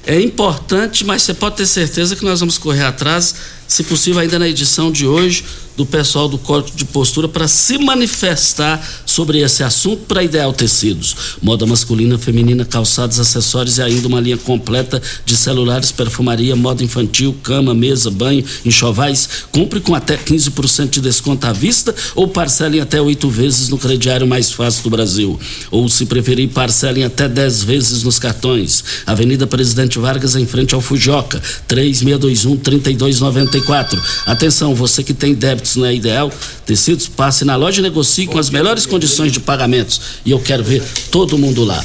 É 0.07 0.21
importante, 0.21 1.05
mas 1.05 1.23
você 1.23 1.35
pode 1.35 1.57
ter 1.57 1.67
certeza 1.67 2.17
que 2.17 2.25
nós 2.25 2.41
vamos 2.41 2.57
correr 2.57 2.85
atrás, 2.85 3.35
se 3.67 3.85
possível, 3.85 4.21
ainda 4.21 4.39
na 4.39 4.49
edição 4.49 4.91
de 4.91 5.07
hoje, 5.07 5.45
do 5.77 5.87
pessoal 5.87 6.29
do 6.29 6.39
Código 6.39 6.77
de 6.77 6.85
Postura 6.85 7.29
para 7.29 7.49
se 7.49 7.79
manifestar 7.79 8.87
sobre 9.07 9.41
esse 9.41 9.63
assunto 9.63 10.03
para 10.07 10.23
Ideal 10.23 10.53
Tecidos. 10.53 11.17
Moda 11.43 11.67
masculina, 11.67 12.19
feminina, 12.19 12.65
calçados, 12.65 13.19
acessórios 13.19 13.79
e 13.79 13.83
ainda 13.83 14.09
uma 14.09 14.21
linha 14.21 14.37
completa 14.37 15.01
de 15.25 15.37
celulares, 15.37 15.93
perfumaria, 15.93 16.55
moda 16.55 16.85
infantil, 16.85 17.37
cama, 17.43 17.75
mesa, 17.75 18.11
banho, 18.11 18.45
enxovais. 18.65 19.29
Compre 19.53 19.81
com 19.81 19.95
até 19.95 20.17
15% 20.17 20.91
de 20.91 21.01
desconto 21.01 21.47
à 21.47 21.53
vista 21.53 21.95
ou 22.15 22.29
parcelem 22.29 22.81
até 22.81 23.01
oito 23.01 23.29
vezes 23.29 23.69
no 23.69 23.79
crediário 23.79 24.27
mais 24.27 24.53
fácil 24.53 24.85
do 24.85 24.91
Brasil. 24.91 25.39
Ou, 25.71 25.89
se 25.89 26.07
preferir, 26.07 26.49
parcelem 26.51 27.05
até 27.05 27.29
10 27.29 27.63
vezes 27.63 28.03
nos 28.03 28.19
cartões. 28.19 28.83
Avenida 29.07 29.47
Presidente 29.47 29.99
Vargas, 29.99 30.37
em 30.37 30.47
frente 30.47 30.75
ao 30.75 30.81
Fujoca, 30.81 31.41
3621-3294. 31.69 34.01
Atenção, 34.27 34.75
você 34.75 35.03
que 35.03 35.15
tem 35.15 35.35
débitos 35.61 35.77
na 35.77 35.87
né, 35.87 35.95
Ideal 35.95 36.33
Tecidos, 36.65 37.07
passe 37.07 37.45
na 37.45 37.57
loja 37.57 37.81
e 37.81 37.83
negocie 37.83 38.27
com 38.27 38.39
as 38.39 38.51
melhores 38.51 38.87
condições 38.87 39.33
de 39.33 39.41
pagamentos. 39.41 40.01
E 40.25 40.31
eu 40.31 40.39
quero 40.41 40.65
ver 40.65 40.83
todo 41.11 41.39
mundo 41.39 41.65
lá. 41.65 41.85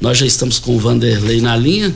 Nós 0.00 0.16
já 0.16 0.26
estamos 0.26 0.58
com 0.58 0.76
o 0.76 0.78
Vanderlei 0.78 1.40
na 1.40 1.56
linha 1.56 1.94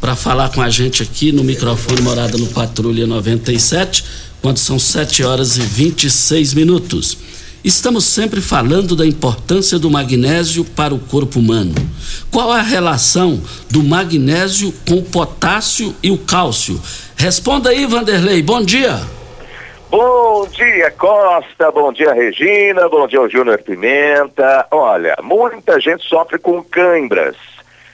para 0.00 0.14
falar 0.14 0.50
com 0.50 0.60
a 0.60 0.68
gente 0.68 1.02
aqui 1.02 1.32
no 1.32 1.42
microfone 1.42 2.02
Morada 2.02 2.36
no 2.36 2.46
Patrulha 2.48 3.06
97, 3.06 4.04
quando 4.42 4.58
são 4.58 4.78
7 4.78 5.22
horas 5.22 5.56
e 5.56 5.60
26 5.60 6.54
minutos. 6.54 7.16
Estamos 7.62 8.04
sempre 8.04 8.40
falando 8.40 8.96
da 8.96 9.06
importância 9.06 9.78
do 9.78 9.90
magnésio 9.90 10.64
para 10.64 10.94
o 10.94 10.98
corpo 10.98 11.38
humano. 11.38 11.74
Qual 12.30 12.50
a 12.50 12.62
relação 12.62 13.40
do 13.70 13.82
magnésio 13.82 14.74
com 14.86 14.96
o 14.96 15.02
potássio 15.02 15.94
e 16.02 16.10
o 16.10 16.18
cálcio? 16.18 16.80
Responda 17.16 17.70
aí, 17.70 17.86
Vanderlei. 17.86 18.42
Bom 18.42 18.62
dia. 18.62 19.19
Bom 19.90 20.46
dia, 20.46 20.88
Costa. 20.92 21.68
Bom 21.72 21.92
dia, 21.92 22.12
Regina. 22.12 22.88
Bom 22.88 23.08
dia, 23.08 23.28
Júnior 23.28 23.60
Pimenta. 23.60 24.64
Olha, 24.70 25.16
muita 25.20 25.80
gente 25.80 26.06
sofre 26.06 26.38
com 26.38 26.62
cãibras. 26.62 27.34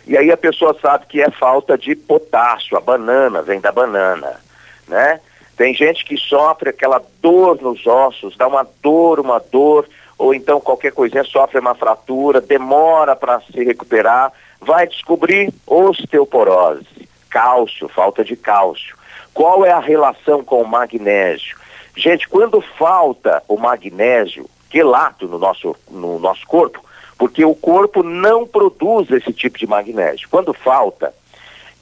E 0.06 0.14
aí 0.14 0.30
a 0.30 0.37
pessoa 0.37 0.76
sabe 0.78 1.06
que 1.06 1.22
é 1.22 1.30
falta 1.30 1.78
de 1.78 1.96
potássio. 1.96 2.76
A 2.76 2.80
banana 2.80 3.40
vem 3.40 3.61
da 3.61 3.72
banana, 3.72 4.38
né? 4.87 5.20
Tem 5.56 5.72
gente 5.72 6.04
que 6.04 6.18
sofre 6.18 6.68
aquela 6.68 7.02
dor 7.22 7.62
nos 7.62 7.87
ossos, 7.87 8.37
dá 8.37 8.46
uma 8.46 8.68
dor, 8.82 9.18
uma 9.18 9.38
dor, 9.38 9.88
ou 10.18 10.35
então 10.35 10.61
qualquer 10.61 10.92
coisinha 10.92 11.24
sofre 11.24 11.59
uma 11.59 11.74
fratura, 11.74 12.42
demora 12.42 13.16
para 13.16 13.40
se 13.40 13.64
recuperar, 13.64 14.30
vai 14.61 14.87
descobrir 14.87 15.50
osteoporose, 15.66 17.09
cálcio, 17.30 17.88
falta 17.88 18.22
de 18.22 18.37
cálcio. 18.37 18.94
Qual 19.32 19.64
é 19.64 19.70
a 19.70 19.80
relação 19.80 20.44
com 20.44 20.61
o 20.61 20.68
magnésio? 20.68 21.56
Gente, 21.96 22.28
quando 22.28 22.61
falta 22.61 23.42
o 23.48 23.56
magnésio 23.56 24.48
quelato 24.68 25.26
no 25.26 25.38
nosso, 25.38 25.74
no 25.90 26.18
nosso 26.18 26.46
corpo, 26.46 26.85
porque 27.16 27.44
o 27.44 27.54
corpo 27.54 28.02
não 28.02 28.46
produz 28.46 29.11
esse 29.11 29.32
tipo 29.32 29.59
de 29.59 29.66
magnésio. 29.66 30.28
Quando 30.30 30.52
falta, 30.52 31.14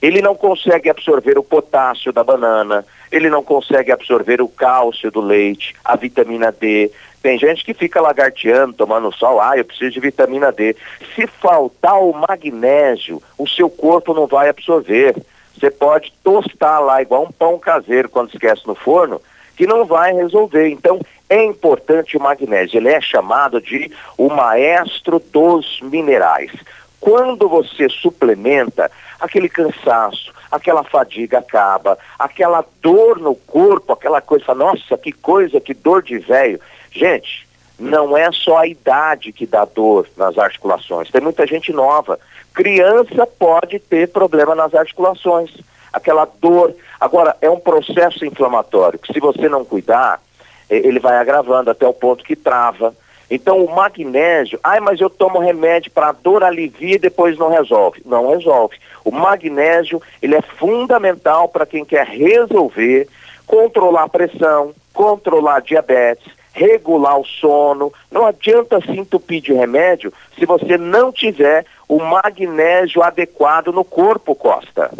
ele 0.00 0.22
não 0.22 0.36
consegue 0.36 0.88
absorver 0.88 1.36
o 1.38 1.42
potássio 1.42 2.12
da 2.12 2.22
banana, 2.22 2.84
ele 3.10 3.28
não 3.28 3.42
consegue 3.42 3.90
absorver 3.90 4.40
o 4.40 4.48
cálcio 4.48 5.10
do 5.10 5.20
leite, 5.20 5.74
a 5.84 5.96
vitamina 5.96 6.52
D. 6.52 6.90
Tem 7.20 7.38
gente 7.38 7.64
que 7.64 7.74
fica 7.74 8.00
lagarteando, 8.00 8.74
tomando 8.74 9.12
sol, 9.14 9.40
ah, 9.40 9.56
eu 9.56 9.64
preciso 9.64 9.92
de 9.92 10.00
vitamina 10.00 10.52
D. 10.52 10.76
Se 11.16 11.26
faltar 11.26 12.00
o 12.00 12.12
magnésio, 12.12 13.20
o 13.38 13.48
seu 13.48 13.68
corpo 13.68 14.14
não 14.14 14.26
vai 14.26 14.48
absorver. 14.48 15.16
Você 15.58 15.70
pode 15.70 16.12
tostar 16.22 16.80
lá 16.80 17.00
igual 17.00 17.24
um 17.24 17.32
pão 17.32 17.58
caseiro 17.58 18.08
quando 18.08 18.32
esquece 18.32 18.66
no 18.66 18.74
forno, 18.74 19.20
que 19.56 19.66
não 19.66 19.84
vai 19.84 20.12
resolver. 20.12 20.68
Então, 20.68 21.00
é 21.28 21.42
importante 21.44 22.16
o 22.16 22.20
magnésio. 22.20 22.78
Ele 22.78 22.90
é 22.90 23.00
chamado 23.00 23.60
de 23.60 23.90
o 24.16 24.28
maestro 24.28 25.18
dos 25.18 25.80
minerais. 25.80 26.52
Quando 27.00 27.48
você 27.48 27.88
suplementa, 27.88 28.90
aquele 29.20 29.48
cansaço, 29.48 30.32
aquela 30.50 30.82
fadiga 30.82 31.38
acaba, 31.38 31.98
aquela 32.18 32.64
dor 32.80 33.18
no 33.18 33.34
corpo, 33.34 33.92
aquela 33.92 34.20
coisa, 34.20 34.54
nossa, 34.54 34.96
que 34.96 35.12
coisa, 35.12 35.60
que 35.60 35.74
dor 35.74 36.02
de 36.02 36.18
velho. 36.18 36.60
Gente, 36.90 37.46
não 37.78 38.16
é 38.16 38.30
só 38.32 38.58
a 38.58 38.66
idade 38.66 39.32
que 39.32 39.46
dá 39.46 39.64
dor 39.64 40.08
nas 40.16 40.38
articulações. 40.38 41.10
Tem 41.10 41.20
muita 41.20 41.46
gente 41.46 41.72
nova. 41.72 42.18
Criança 42.54 43.26
pode 43.26 43.78
ter 43.80 44.08
problema 44.08 44.54
nas 44.54 44.74
articulações 44.74 45.50
aquela 45.94 46.28
dor. 46.40 46.74
Agora, 47.00 47.36
é 47.40 47.48
um 47.48 47.58
processo 47.58 48.26
inflamatório 48.26 48.98
que, 48.98 49.12
se 49.12 49.20
você 49.20 49.48
não 49.48 49.64
cuidar, 49.64 50.20
ele 50.68 50.98
vai 50.98 51.16
agravando 51.16 51.70
até 51.70 51.86
o 51.86 51.94
ponto 51.94 52.24
que 52.24 52.34
trava. 52.34 52.94
Então, 53.30 53.64
o 53.64 53.74
magnésio, 53.74 54.58
ai, 54.62 54.80
mas 54.80 55.00
eu 55.00 55.08
tomo 55.08 55.38
remédio 55.38 55.90
para 55.90 56.12
dor 56.12 56.42
alivia 56.42 56.96
e 56.96 56.98
depois 56.98 57.38
não 57.38 57.48
resolve. 57.48 58.02
Não 58.04 58.30
resolve. 58.30 58.76
O 59.04 59.10
magnésio, 59.10 60.02
ele 60.20 60.34
é 60.34 60.42
fundamental 60.42 61.48
para 61.48 61.64
quem 61.64 61.84
quer 61.84 62.06
resolver, 62.06 63.08
controlar 63.46 64.04
a 64.04 64.08
pressão, 64.08 64.74
controlar 64.92 65.56
a 65.56 65.60
diabetes, 65.60 66.32
regular 66.52 67.18
o 67.18 67.24
sono. 67.24 67.92
Não 68.10 68.26
adianta 68.26 68.80
se 68.80 68.92
entupir 68.92 69.40
de 69.40 69.52
remédio 69.52 70.12
se 70.38 70.44
você 70.46 70.76
não 70.76 71.12
tiver 71.12 71.66
o 71.88 71.98
magnésio 71.98 73.02
adequado 73.02 73.68
no 73.68 73.84
corpo, 73.84 74.34
Costa. 74.34 74.90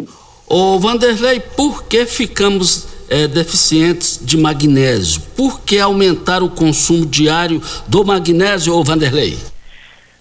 Ô 0.47 0.77
Vanderlei, 0.77 1.39
por 1.39 1.85
que 1.85 2.05
ficamos 2.05 2.87
é, 3.09 3.27
deficientes 3.27 4.19
de 4.23 4.37
magnésio? 4.37 5.19
Por 5.35 5.61
que 5.61 5.79
aumentar 5.79 6.43
o 6.43 6.49
consumo 6.49 7.03
diário 7.03 7.59
do 7.87 8.05
magnésio, 8.05 8.75
ô 8.75 8.83
Vanderlei? 8.83 9.39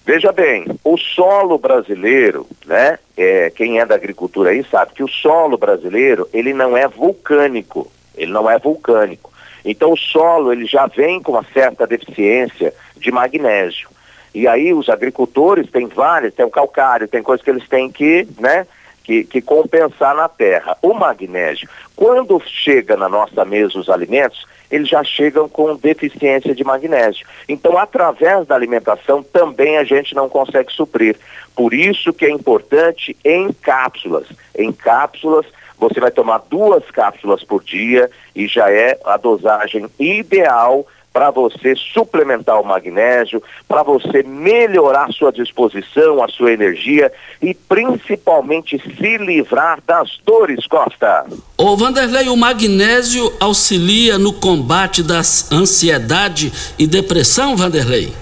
Veja 0.06 0.32
bem, 0.32 0.64
o 0.82 0.96
solo 0.96 1.58
brasileiro, 1.58 2.46
né? 2.64 2.98
É, 3.16 3.50
quem 3.50 3.80
é 3.80 3.84
da 3.84 3.94
agricultura 3.94 4.50
aí 4.50 4.64
sabe 4.70 4.94
que 4.94 5.04
o 5.04 5.08
solo 5.08 5.58
brasileiro 5.58 6.26
ele 6.32 6.54
não 6.54 6.74
é 6.74 6.88
vulcânico, 6.88 7.92
ele 8.16 8.32
não 8.32 8.48
é 8.48 8.58
vulcânico. 8.58 9.30
Então 9.62 9.92
o 9.92 9.96
solo 9.96 10.52
ele 10.52 10.64
já 10.64 10.86
vem 10.86 11.20
com 11.20 11.32
uma 11.32 11.44
certa 11.52 11.86
deficiência 11.86 12.72
de 12.96 13.12
magnésio. 13.12 13.88
E 14.34 14.48
aí 14.48 14.72
os 14.72 14.88
agricultores 14.88 15.70
têm 15.70 15.86
vários, 15.86 16.34
tem 16.34 16.46
o 16.46 16.50
calcário, 16.50 17.08
tem 17.08 17.22
coisas 17.22 17.44
que 17.44 17.50
eles 17.50 17.68
têm 17.68 17.90
que, 17.90 18.26
né? 18.38 18.66
Que, 19.04 19.22
que 19.22 19.40
compensar 19.40 20.16
na 20.16 20.28
terra. 20.28 20.76
O 20.82 20.94
magnésio, 20.94 21.68
quando 21.94 22.42
chega 22.44 22.96
na 22.96 23.08
nossa 23.08 23.44
mesa 23.44 23.78
os 23.78 23.88
alimentos, 23.88 24.46
eles 24.70 24.88
já 24.88 25.04
chegam 25.04 25.48
com 25.48 25.76
deficiência 25.76 26.54
de 26.54 26.64
magnésio. 26.64 27.24
Então, 27.48 27.78
através 27.78 28.46
da 28.46 28.54
alimentação, 28.56 29.22
também 29.22 29.76
a 29.76 29.84
gente 29.84 30.14
não 30.14 30.28
consegue 30.28 30.72
suprir. 30.72 31.16
Por 31.54 31.72
isso 31.72 32.12
que 32.12 32.24
é 32.24 32.30
importante 32.30 33.16
em 33.22 33.52
cápsulas. 33.52 34.26
Em 34.56 34.72
cápsulas, 34.72 35.46
você 35.78 36.00
vai 36.00 36.10
tomar 36.10 36.42
duas 36.50 36.90
cápsulas 36.90 37.44
por 37.44 37.62
dia 37.62 38.10
e 38.34 38.48
já 38.48 38.70
é 38.70 38.98
a 39.04 39.16
dosagem 39.16 39.86
ideal 39.98 40.86
para 41.14 41.30
você 41.30 41.76
suplementar 41.76 42.60
o 42.60 42.66
magnésio, 42.66 43.40
para 43.68 43.84
você 43.84 44.24
melhorar 44.24 45.12
sua 45.12 45.30
disposição, 45.30 46.20
a 46.20 46.26
sua 46.26 46.50
energia 46.50 47.12
e 47.40 47.54
principalmente 47.54 48.82
se 48.82 49.16
livrar 49.18 49.78
das 49.86 50.18
dores, 50.26 50.66
Costa. 50.66 51.24
Ô 51.56 51.76
Vanderlei, 51.76 52.28
o 52.28 52.36
magnésio 52.36 53.32
auxilia 53.38 54.18
no 54.18 54.32
combate 54.32 55.04
da 55.04 55.20
ansiedade 55.52 56.52
e 56.76 56.84
depressão, 56.84 57.56
Vanderlei? 57.56 58.12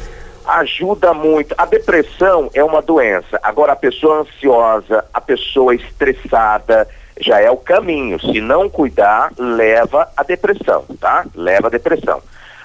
ajuda 0.44 1.14
muito. 1.14 1.55
A 1.57 1.64
depressão 1.64 2.50
é 2.52 2.62
uma 2.62 2.83
doença. 2.83 3.38
Agora, 3.42 3.72
a 3.72 3.76
pessoa 3.76 4.20
ansiosa, 4.20 5.05
a 5.14 5.20
pessoa 5.20 5.74
estressada, 5.74 6.87
já 7.18 7.40
é 7.40 7.50
o 7.50 7.57
caminho. 7.57 8.20
Se 8.20 8.40
não 8.40 8.68
cuidar, 8.68 9.33
leva 9.38 10.09
a 10.16 10.22
depressão, 10.22 10.85
tá? 11.00 11.24
Leva 11.35 11.68
a 11.68 11.70
depressão. 11.70 12.20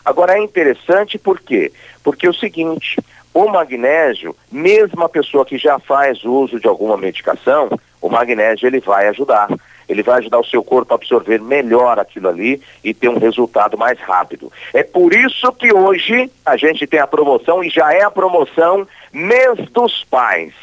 Agora, 0.07 0.37
é 0.37 0.41
interessante 0.41 1.19
por 1.19 1.41
quê? 1.41 1.69
Porque 2.01 2.25
é 2.25 2.29
o 2.29 2.33
seguinte, 2.33 2.95
o 3.33 3.45
magnésio, 3.49 4.33
mesmo 4.49 5.03
a 5.03 5.09
pessoa 5.09 5.45
que 5.45 5.57
já 5.57 5.77
faz 5.79 6.23
uso 6.23 6.61
de 6.61 6.65
alguma 6.65 6.95
medicação, 6.95 7.67
o 7.99 8.07
magnésio 8.07 8.67
ele 8.67 8.79
vai 8.79 9.09
ajudar 9.09 9.49
ele 9.89 10.03
vai 10.03 10.19
ajudar 10.19 10.39
o 10.39 10.45
seu 10.45 10.63
corpo 10.63 10.93
a 10.93 10.95
absorver 10.95 11.41
melhor 11.41 11.97
aquilo 11.97 12.27
ali 12.27 12.61
e 12.83 12.93
ter 12.93 13.07
um 13.07 13.17
resultado 13.17 13.77
mais 13.77 13.97
rápido. 13.99 14.51
É 14.73 14.83
por 14.83 15.13
isso 15.13 15.49
que 15.53 15.73
hoje 15.73 16.29
a 16.45 16.57
gente 16.57 16.85
tem 16.85 16.99
a 16.99 17.07
promoção 17.07 17.63
e 17.63 17.69
já 17.69 17.93
é 17.93 18.03
a 18.03 18.11
promoção 18.11 18.85
Mês 19.13 19.57
dos 19.71 20.03
Pais. 20.03 20.53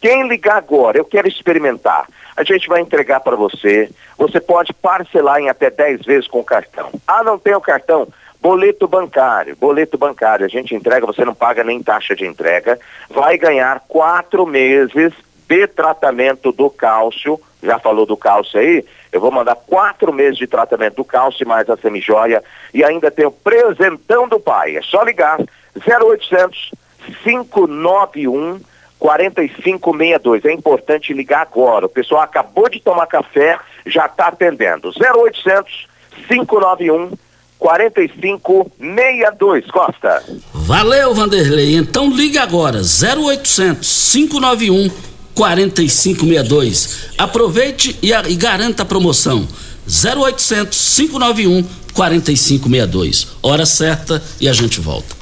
Quem 0.00 0.26
ligar 0.26 0.56
agora, 0.56 0.98
eu 0.98 1.04
quero 1.04 1.28
experimentar. 1.28 2.08
A 2.36 2.42
gente 2.42 2.66
vai 2.66 2.80
entregar 2.80 3.20
para 3.20 3.36
você. 3.36 3.88
Você 4.18 4.40
pode 4.40 4.72
parcelar 4.72 5.38
em 5.38 5.48
até 5.48 5.70
10 5.70 6.02
vezes 6.02 6.26
com 6.26 6.40
o 6.40 6.44
cartão. 6.44 6.90
Ah, 7.06 7.22
não 7.22 7.38
tem 7.38 7.54
o 7.54 7.60
cartão? 7.60 8.08
Boleto 8.42 8.88
bancário, 8.88 9.56
boleto 9.56 9.96
bancário, 9.96 10.44
a 10.44 10.48
gente 10.48 10.74
entrega, 10.74 11.06
você 11.06 11.24
não 11.24 11.34
paga 11.34 11.62
nem 11.62 11.80
taxa 11.80 12.14
de 12.14 12.26
entrega, 12.26 12.78
vai 13.08 13.38
ganhar 13.38 13.84
quatro 13.86 14.44
meses 14.44 15.14
de 15.48 15.66
tratamento 15.68 16.50
do 16.50 16.68
cálcio 16.68 17.40
já 17.62 17.78
falou 17.78 18.04
do 18.04 18.16
cálcio 18.16 18.58
aí, 18.58 18.84
eu 19.12 19.20
vou 19.20 19.30
mandar 19.30 19.54
quatro 19.54 20.12
meses 20.12 20.36
de 20.36 20.46
tratamento 20.46 20.96
do 20.96 21.04
cálcio 21.04 21.46
mais 21.46 21.70
a 21.70 21.76
semijóia 21.76 22.42
e 22.74 22.82
ainda 22.82 23.10
tem 23.10 23.24
o 23.24 23.30
presentão 23.30 24.26
do 24.26 24.40
pai. 24.40 24.76
É 24.76 24.82
só 24.82 25.02
ligar 25.02 25.38
0800 25.76 26.72
591 27.22 28.60
4562. 28.98 30.44
É 30.44 30.52
importante 30.52 31.12
ligar 31.12 31.42
agora. 31.42 31.86
O 31.86 31.88
pessoal 31.88 32.22
acabou 32.22 32.68
de 32.68 32.80
tomar 32.80 33.06
café, 33.06 33.58
já 33.86 34.06
está 34.06 34.28
atendendo. 34.28 34.90
0800 34.90 35.88
591 36.28 37.12
4562. 37.62 39.70
Costa. 39.70 40.22
Valeu, 40.52 41.14
Vanderlei. 41.14 41.76
Então 41.76 42.10
liga 42.10 42.42
agora. 42.42 42.80
0800 42.80 44.10
591 44.12 44.90
4562. 45.32 47.12
Aproveite 47.16 47.96
e, 48.02 48.12
a, 48.12 48.28
e 48.28 48.34
garanta 48.34 48.82
a 48.82 48.86
promoção. 48.86 49.46
0800 49.86 50.96
591 50.96 51.62
4562. 51.94 53.28
Hora 53.40 53.64
certa 53.64 54.20
e 54.40 54.48
a 54.48 54.52
gente 54.52 54.80
volta. 54.80 55.21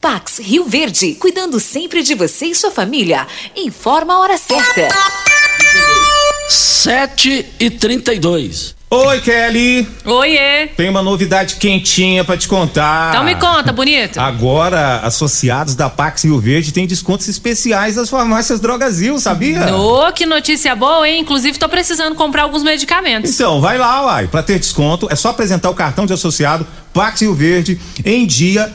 Pax 0.00 0.38
Rio 0.38 0.64
Verde, 0.64 1.14
cuidando 1.20 1.60
sempre 1.60 2.02
de 2.02 2.14
você 2.14 2.46
e 2.46 2.54
sua 2.54 2.70
família. 2.70 3.26
Informa 3.54 4.14
a 4.14 4.20
hora 4.20 4.38
certa. 4.38 4.88
7 6.48 7.46
e 7.60 7.68
32 7.68 8.74
Oi, 8.92 9.20
Kelly. 9.20 9.86
Oiê. 10.04 10.66
Tem 10.68 10.88
uma 10.88 11.00
novidade 11.00 11.56
quentinha 11.56 12.24
para 12.24 12.36
te 12.36 12.48
contar. 12.48 13.10
Então 13.10 13.22
me 13.22 13.36
conta, 13.36 13.72
bonito. 13.72 14.18
Agora, 14.18 14.96
associados 15.04 15.76
da 15.76 15.88
Pax 15.88 16.24
Rio 16.24 16.40
Verde 16.40 16.72
têm 16.72 16.88
descontos 16.88 17.28
especiais 17.28 17.94
nas 17.94 18.10
farmácias 18.10 18.58
Drogazil, 18.58 19.20
sabia? 19.20 19.76
Ô, 19.76 20.08
oh, 20.08 20.12
que 20.12 20.26
notícia 20.26 20.74
boa, 20.74 21.08
hein? 21.08 21.20
Inclusive, 21.20 21.56
tô 21.56 21.68
precisando 21.68 22.16
comprar 22.16 22.42
alguns 22.42 22.64
medicamentos. 22.64 23.32
Então, 23.32 23.60
vai 23.60 23.78
lá, 23.78 24.06
uai. 24.06 24.26
Pra 24.26 24.42
ter 24.42 24.58
desconto, 24.58 25.06
é 25.08 25.14
só 25.14 25.28
apresentar 25.28 25.70
o 25.70 25.74
cartão 25.74 26.04
de 26.04 26.12
associado 26.12 26.66
Pax 26.92 27.20
Rio 27.20 27.34
Verde 27.34 27.78
em 28.04 28.26
dia 28.26 28.74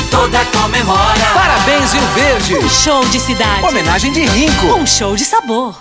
toda 0.11 0.45
comemora. 0.45 1.25
Parabéns, 1.33 1.93
Rio 1.93 2.07
Verde. 2.13 2.55
Um 2.57 2.69
show 2.69 3.03
de 3.05 3.19
cidade. 3.19 3.65
Homenagem 3.65 4.11
de 4.11 4.25
Rinco. 4.25 4.67
Um 4.75 4.85
show 4.85 5.15
de 5.15 5.25
sabor. 5.25 5.75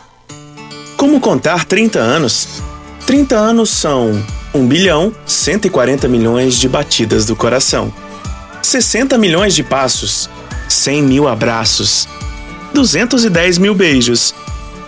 Como 0.96 1.20
contar 1.20 1.64
30 1.64 1.98
anos? 1.98 2.62
30 3.06 3.36
anos 3.36 3.70
são 3.70 4.22
1 4.54 4.66
bilhão 4.66 5.12
140 5.26 6.06
milhões 6.08 6.54
de 6.54 6.68
batidas 6.68 7.26
do 7.26 7.34
coração, 7.34 7.92
60 8.62 9.18
milhões 9.18 9.54
de 9.54 9.62
passos, 9.62 10.30
100 10.68 11.02
mil 11.02 11.28
abraços, 11.28 12.08
210 12.72 13.58
mil 13.58 13.74
beijos, 13.74 14.34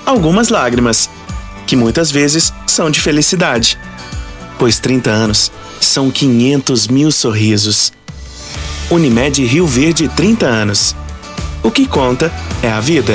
algumas 0.07 0.49
lágrimas, 0.49 1.11
que 1.67 1.75
muitas 1.75 2.11
vezes 2.11 2.53
são 2.67 2.91
de 2.91 3.01
felicidade, 3.01 3.79
pois 4.59 4.79
30 4.79 5.11
anos 5.11 5.51
são 5.81 6.11
500 6.11 6.87
mil 6.89 7.11
sorrisos. 7.11 7.93
Unimed 8.93 9.43
Rio 9.47 9.67
Verde 9.67 10.07
30 10.07 10.45
anos. 10.47 10.95
O 11.63 11.71
que 11.71 11.87
conta 11.87 12.31
é 12.63 12.71
a 12.71 12.79
vida. 12.79 13.15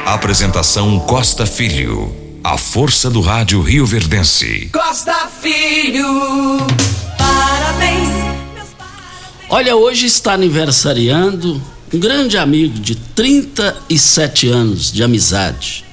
Apresentação 0.05 0.99
Costa 0.99 1.45
Filho. 1.45 2.13
A 2.43 2.57
força 2.57 3.09
do 3.09 3.21
rádio 3.21 3.61
Rio 3.61 3.85
Verdense. 3.85 4.69
Costa 4.73 5.29
Filho, 5.41 6.05
parabéns. 7.17 8.09
Olha, 9.47 9.75
hoje 9.75 10.07
está 10.07 10.33
aniversariando 10.33 11.61
um 11.93 11.99
grande 11.99 12.35
amigo 12.37 12.79
de 12.79 12.95
37 12.95 14.49
anos 14.49 14.91
de 14.91 15.03
amizade, 15.03 15.85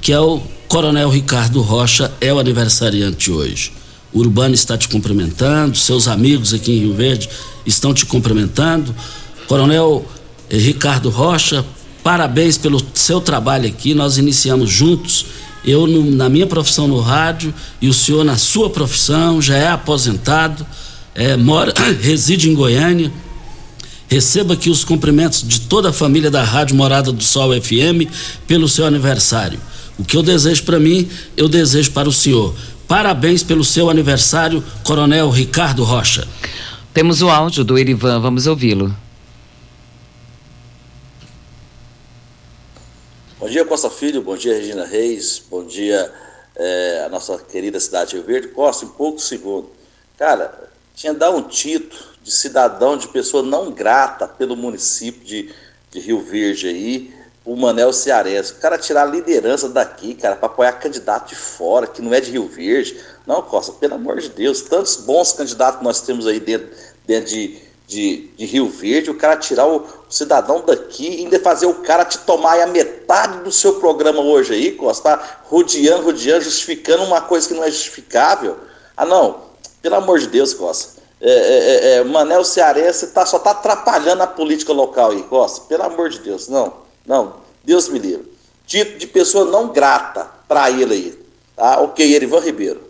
que 0.00 0.12
é 0.12 0.18
o 0.18 0.42
Coronel 0.66 1.08
Ricardo 1.08 1.62
Rocha, 1.62 2.12
é 2.20 2.34
o 2.34 2.40
aniversariante 2.40 3.30
hoje. 3.30 3.72
O 4.12 4.18
Urbano 4.18 4.54
está 4.54 4.76
te 4.76 4.88
cumprimentando, 4.88 5.76
seus 5.76 6.08
amigos 6.08 6.52
aqui 6.52 6.72
em 6.72 6.80
Rio 6.80 6.94
Verde 6.94 7.30
estão 7.64 7.94
te 7.94 8.04
cumprimentando. 8.04 8.94
Coronel 9.46 10.04
eh, 10.50 10.58
Ricardo 10.58 11.08
Rocha, 11.08 11.64
parabéns 12.04 12.58
pelo 12.58 12.80
seu 12.92 13.20
trabalho 13.20 13.66
aqui. 13.66 13.94
Nós 13.94 14.18
iniciamos 14.18 14.70
juntos, 14.70 15.24
eu 15.64 15.86
no, 15.86 16.10
na 16.10 16.28
minha 16.28 16.46
profissão 16.46 16.86
no 16.86 17.00
rádio 17.00 17.52
e 17.80 17.88
o 17.88 17.94
senhor 17.94 18.22
na 18.24 18.36
sua 18.36 18.68
profissão, 18.68 19.40
já 19.40 19.56
é 19.56 19.68
aposentado, 19.68 20.64
é, 21.14 21.36
mora, 21.36 21.72
reside 22.00 22.50
em 22.50 22.54
Goiânia. 22.54 23.10
Receba 24.06 24.52
aqui 24.52 24.68
os 24.68 24.84
cumprimentos 24.84 25.42
de 25.42 25.62
toda 25.62 25.88
a 25.88 25.92
família 25.92 26.30
da 26.30 26.44
Rádio 26.44 26.76
Morada 26.76 27.10
do 27.10 27.24
Sol 27.24 27.50
FM 27.58 28.06
pelo 28.46 28.68
seu 28.68 28.86
aniversário. 28.86 29.58
O 29.98 30.04
que 30.04 30.16
eu 30.16 30.22
desejo 30.22 30.62
para 30.64 30.78
mim, 30.78 31.08
eu 31.36 31.48
desejo 31.48 31.90
para 31.92 32.08
o 32.08 32.12
senhor. 32.12 32.54
Parabéns 32.86 33.42
pelo 33.42 33.64
seu 33.64 33.88
aniversário, 33.88 34.62
Coronel 34.82 35.30
Ricardo 35.30 35.82
Rocha. 35.82 36.28
Temos 36.92 37.22
o 37.22 37.30
áudio 37.30 37.64
do 37.64 37.78
Erivan, 37.78 38.20
vamos 38.20 38.46
ouvi-lo. 38.46 38.94
Bom 43.44 43.50
dia, 43.50 43.62
Costa 43.62 43.90
Filho, 43.90 44.22
bom 44.22 44.38
dia, 44.38 44.54
Regina 44.54 44.86
Reis, 44.86 45.38
bom 45.50 45.62
dia, 45.62 46.10
é, 46.56 47.02
a 47.04 47.10
nossa 47.10 47.36
querida 47.36 47.78
cidade 47.78 48.12
de 48.12 48.16
Rio 48.16 48.24
Verde. 48.24 48.48
Costa, 48.48 48.86
em 48.86 48.88
poucos 48.88 49.28
segundos. 49.28 49.68
Cara, 50.16 50.70
tinha 50.94 51.12
dado 51.12 51.36
um 51.36 51.42
título 51.42 52.02
de 52.22 52.32
cidadão, 52.32 52.96
de 52.96 53.06
pessoa 53.08 53.42
não 53.42 53.70
grata 53.70 54.26
pelo 54.26 54.56
município 54.56 55.22
de, 55.22 55.54
de 55.90 56.00
Rio 56.00 56.22
Verde 56.22 56.68
aí, 56.68 57.14
o 57.44 57.54
Manel 57.54 57.92
Cearense. 57.92 58.52
O 58.52 58.56
cara 58.56 58.78
tirar 58.78 59.02
a 59.02 59.10
liderança 59.10 59.68
daqui, 59.68 60.14
cara, 60.14 60.36
para 60.36 60.46
apoiar 60.46 60.72
candidato 60.72 61.28
de 61.28 61.36
fora, 61.36 61.86
que 61.86 62.00
não 62.00 62.14
é 62.14 62.22
de 62.22 62.30
Rio 62.30 62.48
Verde. 62.48 62.98
Não, 63.26 63.42
Costa, 63.42 63.72
pelo 63.72 63.96
amor 63.96 64.22
de 64.22 64.30
Deus, 64.30 64.62
tantos 64.62 64.96
bons 64.96 65.34
candidatos 65.34 65.82
nós 65.82 66.00
temos 66.00 66.26
aí 66.26 66.40
dentro, 66.40 66.70
dentro 67.06 67.28
de, 67.28 67.58
de, 67.86 68.30
de 68.38 68.46
Rio 68.46 68.70
Verde, 68.70 69.10
o 69.10 69.14
cara 69.14 69.36
tirar 69.36 69.66
o 69.66 69.80
cidadão 70.14 70.62
daqui 70.64 71.08
ainda 71.08 71.38
fazer 71.40 71.66
o 71.66 71.74
cara 71.74 72.04
te 72.04 72.18
tomar 72.18 72.60
a 72.60 72.66
metade 72.66 73.38
do 73.42 73.50
seu 73.50 73.74
programa 73.74 74.20
hoje 74.20 74.54
aí, 74.54 74.72
Costa, 74.72 75.16
tá 75.16 75.40
rodeando, 75.44 76.04
rodeando, 76.04 76.44
justificando 76.44 77.02
uma 77.02 77.20
coisa 77.20 77.48
que 77.48 77.54
não 77.54 77.64
é 77.64 77.70
justificável. 77.70 78.56
Ah, 78.96 79.04
não, 79.04 79.40
pelo 79.82 79.96
amor 79.96 80.18
de 80.18 80.28
Deus, 80.28 80.54
Costa. 80.54 81.02
É, 81.20 81.30
é, 81.30 81.94
é, 81.96 82.04
Manel 82.04 82.44
Cearense 82.44 83.08
tá, 83.08 83.24
só 83.26 83.38
tá 83.38 83.50
atrapalhando 83.52 84.22
a 84.22 84.26
política 84.26 84.72
local 84.72 85.10
aí, 85.10 85.22
Costa. 85.24 85.62
Pelo 85.62 85.82
amor 85.82 86.10
de 86.10 86.20
Deus, 86.20 86.48
não. 86.48 86.72
Não, 87.06 87.34
Deus 87.64 87.88
me 87.88 87.98
livre. 87.98 88.32
Título 88.66 88.98
de 88.98 89.06
pessoa 89.06 89.44
não 89.44 89.72
grata 89.72 90.28
para 90.46 90.70
ele 90.70 90.94
aí. 90.94 91.18
Tá? 91.56 91.80
Ok, 91.80 92.14
Erivan 92.14 92.40
Ribeiro. 92.40 92.80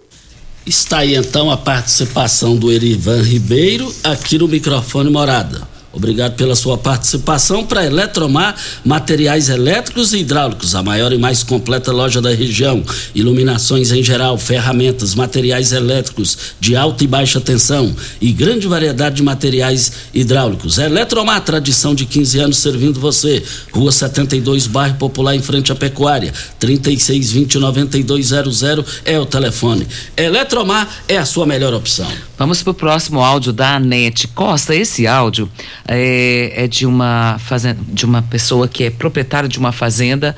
Está 0.67 0.99
aí 0.99 1.15
então 1.15 1.51
a 1.51 1.57
participação 1.57 2.57
do 2.57 2.73
Erivan 2.73 3.23
Ribeiro 3.23 3.93
aqui 4.03 4.39
no 4.39 4.49
microfone 4.49 5.11
Morada. 5.11 5.74
Obrigado 5.95 6.35
pela 6.35 6.57
sua 6.57 6.77
participação 6.77 7.65
para 7.65 7.87
Eletromar, 7.87 8.57
materiais 8.85 9.49
elétricos 9.49 10.13
e 10.13 10.19
hidráulicos, 10.19 10.75
a 10.75 10.83
maior 10.83 11.13
e 11.13 11.19
mais 11.19 11.45
completa 11.45 11.93
loja 11.93 12.21
da 12.21 12.31
região. 12.31 12.83
Iluminações 13.15 13.93
em 13.93 14.03
geral, 14.03 14.37
ferramentas, 14.37 15.15
materiais 15.15 15.71
elétricos 15.73 16.37
de 16.59 16.75
alta 16.75 17.05
e 17.05 17.07
baixa 17.07 17.41
tensão 17.41 17.95
e 18.21 18.33
grande 18.33 18.67
variedade 18.67 19.15
de 19.17 19.23
materiais 19.23 19.93
hidráulicos. 20.13 20.79
Eletromar, 20.79 21.43
tradição 21.43 21.95
de 21.95 22.07
15 22.07 22.41
anos 22.41 22.57
servindo 22.57 22.99
você. 22.99 23.41
Rua 23.73 23.93
72, 23.93 24.67
bairro 24.67 24.97
Popular, 24.97 25.37
em 25.37 25.43
frente 25.43 25.71
à 25.71 25.77
Pecuária. 25.77 26.33
3620-9200 26.61 28.85
é 29.05 29.19
o 29.19 29.27
telefone. 29.27 29.87
Eletromar 30.17 30.89
é 31.07 31.19
a 31.19 31.25
sua 31.25 31.47
melhor 31.47 31.73
opção. 31.73 32.11
Vamos 32.37 32.61
para 32.63 32.73
o 32.73 32.75
próximo 32.75 33.23
áudio 33.23 33.53
da 33.53 33.77
Anete 33.77 34.27
Costa. 34.27 34.75
Esse 34.75 35.07
áudio 35.07 35.49
é, 35.87 36.65
é 36.65 36.67
de, 36.67 36.87
uma 36.87 37.37
fazenda, 37.39 37.81
de 37.87 38.05
uma 38.05 38.23
pessoa 38.23 38.67
que 38.67 38.85
é 38.85 38.91
proprietária 38.91 39.49
de 39.49 39.59
uma 39.59 39.73
fazenda 39.73 40.35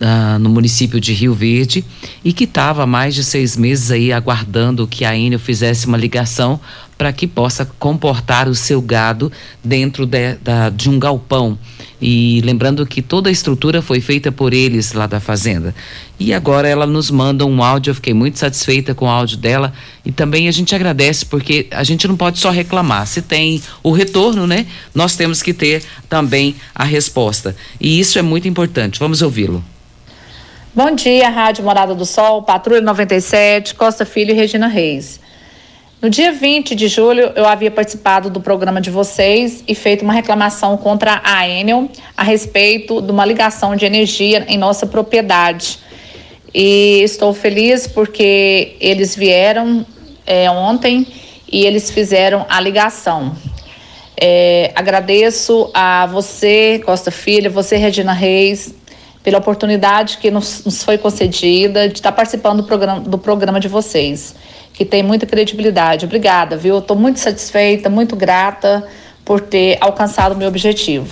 uh, 0.00 0.38
no 0.38 0.48
município 0.48 1.00
de 1.00 1.12
Rio 1.12 1.34
Verde 1.34 1.84
e 2.24 2.32
que 2.32 2.44
estava 2.44 2.82
há 2.82 2.86
mais 2.86 3.14
de 3.14 3.22
seis 3.22 3.56
meses 3.56 3.90
aí 3.90 4.12
aguardando 4.12 4.86
que 4.86 5.04
a 5.04 5.16
Enel 5.16 5.38
fizesse 5.38 5.86
uma 5.86 5.96
ligação 5.96 6.60
para 7.00 7.14
que 7.14 7.26
possa 7.26 7.64
comportar 7.78 8.46
o 8.46 8.54
seu 8.54 8.82
gado 8.82 9.32
dentro 9.64 10.04
de, 10.04 10.34
da, 10.34 10.68
de 10.68 10.90
um 10.90 10.98
galpão. 10.98 11.58
E 11.98 12.42
lembrando 12.44 12.84
que 12.84 13.00
toda 13.00 13.30
a 13.30 13.32
estrutura 13.32 13.80
foi 13.80 14.02
feita 14.02 14.30
por 14.30 14.52
eles 14.52 14.92
lá 14.92 15.06
da 15.06 15.18
fazenda. 15.18 15.74
E 16.18 16.34
agora 16.34 16.68
ela 16.68 16.86
nos 16.86 17.10
manda 17.10 17.46
um 17.46 17.64
áudio, 17.64 17.92
eu 17.92 17.94
fiquei 17.94 18.12
muito 18.12 18.38
satisfeita 18.38 18.94
com 18.94 19.06
o 19.06 19.08
áudio 19.08 19.38
dela. 19.38 19.72
E 20.04 20.12
também 20.12 20.46
a 20.46 20.50
gente 20.50 20.74
agradece, 20.74 21.24
porque 21.24 21.68
a 21.70 21.82
gente 21.84 22.06
não 22.06 22.18
pode 22.18 22.38
só 22.38 22.50
reclamar. 22.50 23.06
Se 23.06 23.22
tem 23.22 23.62
o 23.82 23.92
retorno, 23.92 24.46
né? 24.46 24.66
Nós 24.94 25.16
temos 25.16 25.40
que 25.40 25.54
ter 25.54 25.82
também 26.06 26.54
a 26.74 26.84
resposta. 26.84 27.56
E 27.80 27.98
isso 27.98 28.18
é 28.18 28.22
muito 28.22 28.46
importante. 28.46 29.00
Vamos 29.00 29.22
ouvi-lo. 29.22 29.64
Bom 30.74 30.94
dia, 30.94 31.30
Rádio 31.30 31.64
Morada 31.64 31.94
do 31.94 32.04
Sol, 32.04 32.42
Patrulha 32.42 32.82
97, 32.82 33.74
Costa 33.74 34.04
Filho 34.04 34.32
e 34.32 34.34
Regina 34.34 34.66
Reis. 34.66 35.18
No 36.02 36.08
dia 36.08 36.32
20 36.32 36.74
de 36.74 36.88
julho, 36.88 37.30
eu 37.36 37.44
havia 37.44 37.70
participado 37.70 38.30
do 38.30 38.40
programa 38.40 38.80
de 38.80 38.90
vocês 38.90 39.62
e 39.68 39.74
feito 39.74 40.00
uma 40.00 40.14
reclamação 40.14 40.74
contra 40.78 41.20
a 41.22 41.46
Enel 41.46 41.90
a 42.16 42.22
respeito 42.22 43.02
de 43.02 43.12
uma 43.12 43.22
ligação 43.26 43.76
de 43.76 43.84
energia 43.84 44.46
em 44.48 44.56
nossa 44.56 44.86
propriedade. 44.86 45.78
E 46.54 47.02
estou 47.02 47.34
feliz 47.34 47.86
porque 47.86 48.78
eles 48.80 49.14
vieram 49.14 49.84
é, 50.26 50.50
ontem 50.50 51.06
e 51.46 51.66
eles 51.66 51.90
fizeram 51.90 52.46
a 52.48 52.58
ligação. 52.62 53.36
É, 54.18 54.72
agradeço 54.74 55.70
a 55.74 56.06
você, 56.06 56.80
Costa 56.82 57.10
Filha, 57.10 57.50
você, 57.50 57.76
Regina 57.76 58.14
Reis, 58.14 58.74
pela 59.22 59.36
oportunidade 59.36 60.16
que 60.16 60.30
nos, 60.30 60.64
nos 60.64 60.82
foi 60.82 60.96
concedida 60.96 61.90
de 61.90 61.96
estar 61.96 62.12
participando 62.12 62.62
do 62.62 62.64
programa, 62.64 63.00
do 63.00 63.18
programa 63.18 63.60
de 63.60 63.68
vocês 63.68 64.34
que 64.80 64.84
tem 64.86 65.02
muita 65.02 65.26
credibilidade. 65.26 66.06
Obrigada, 66.06 66.56
viu? 66.56 66.78
Estou 66.78 66.96
muito 66.96 67.20
satisfeita, 67.20 67.90
muito 67.90 68.16
grata 68.16 68.82
por 69.26 69.38
ter 69.38 69.76
alcançado 69.78 70.34
o 70.34 70.38
meu 70.38 70.48
objetivo. 70.48 71.06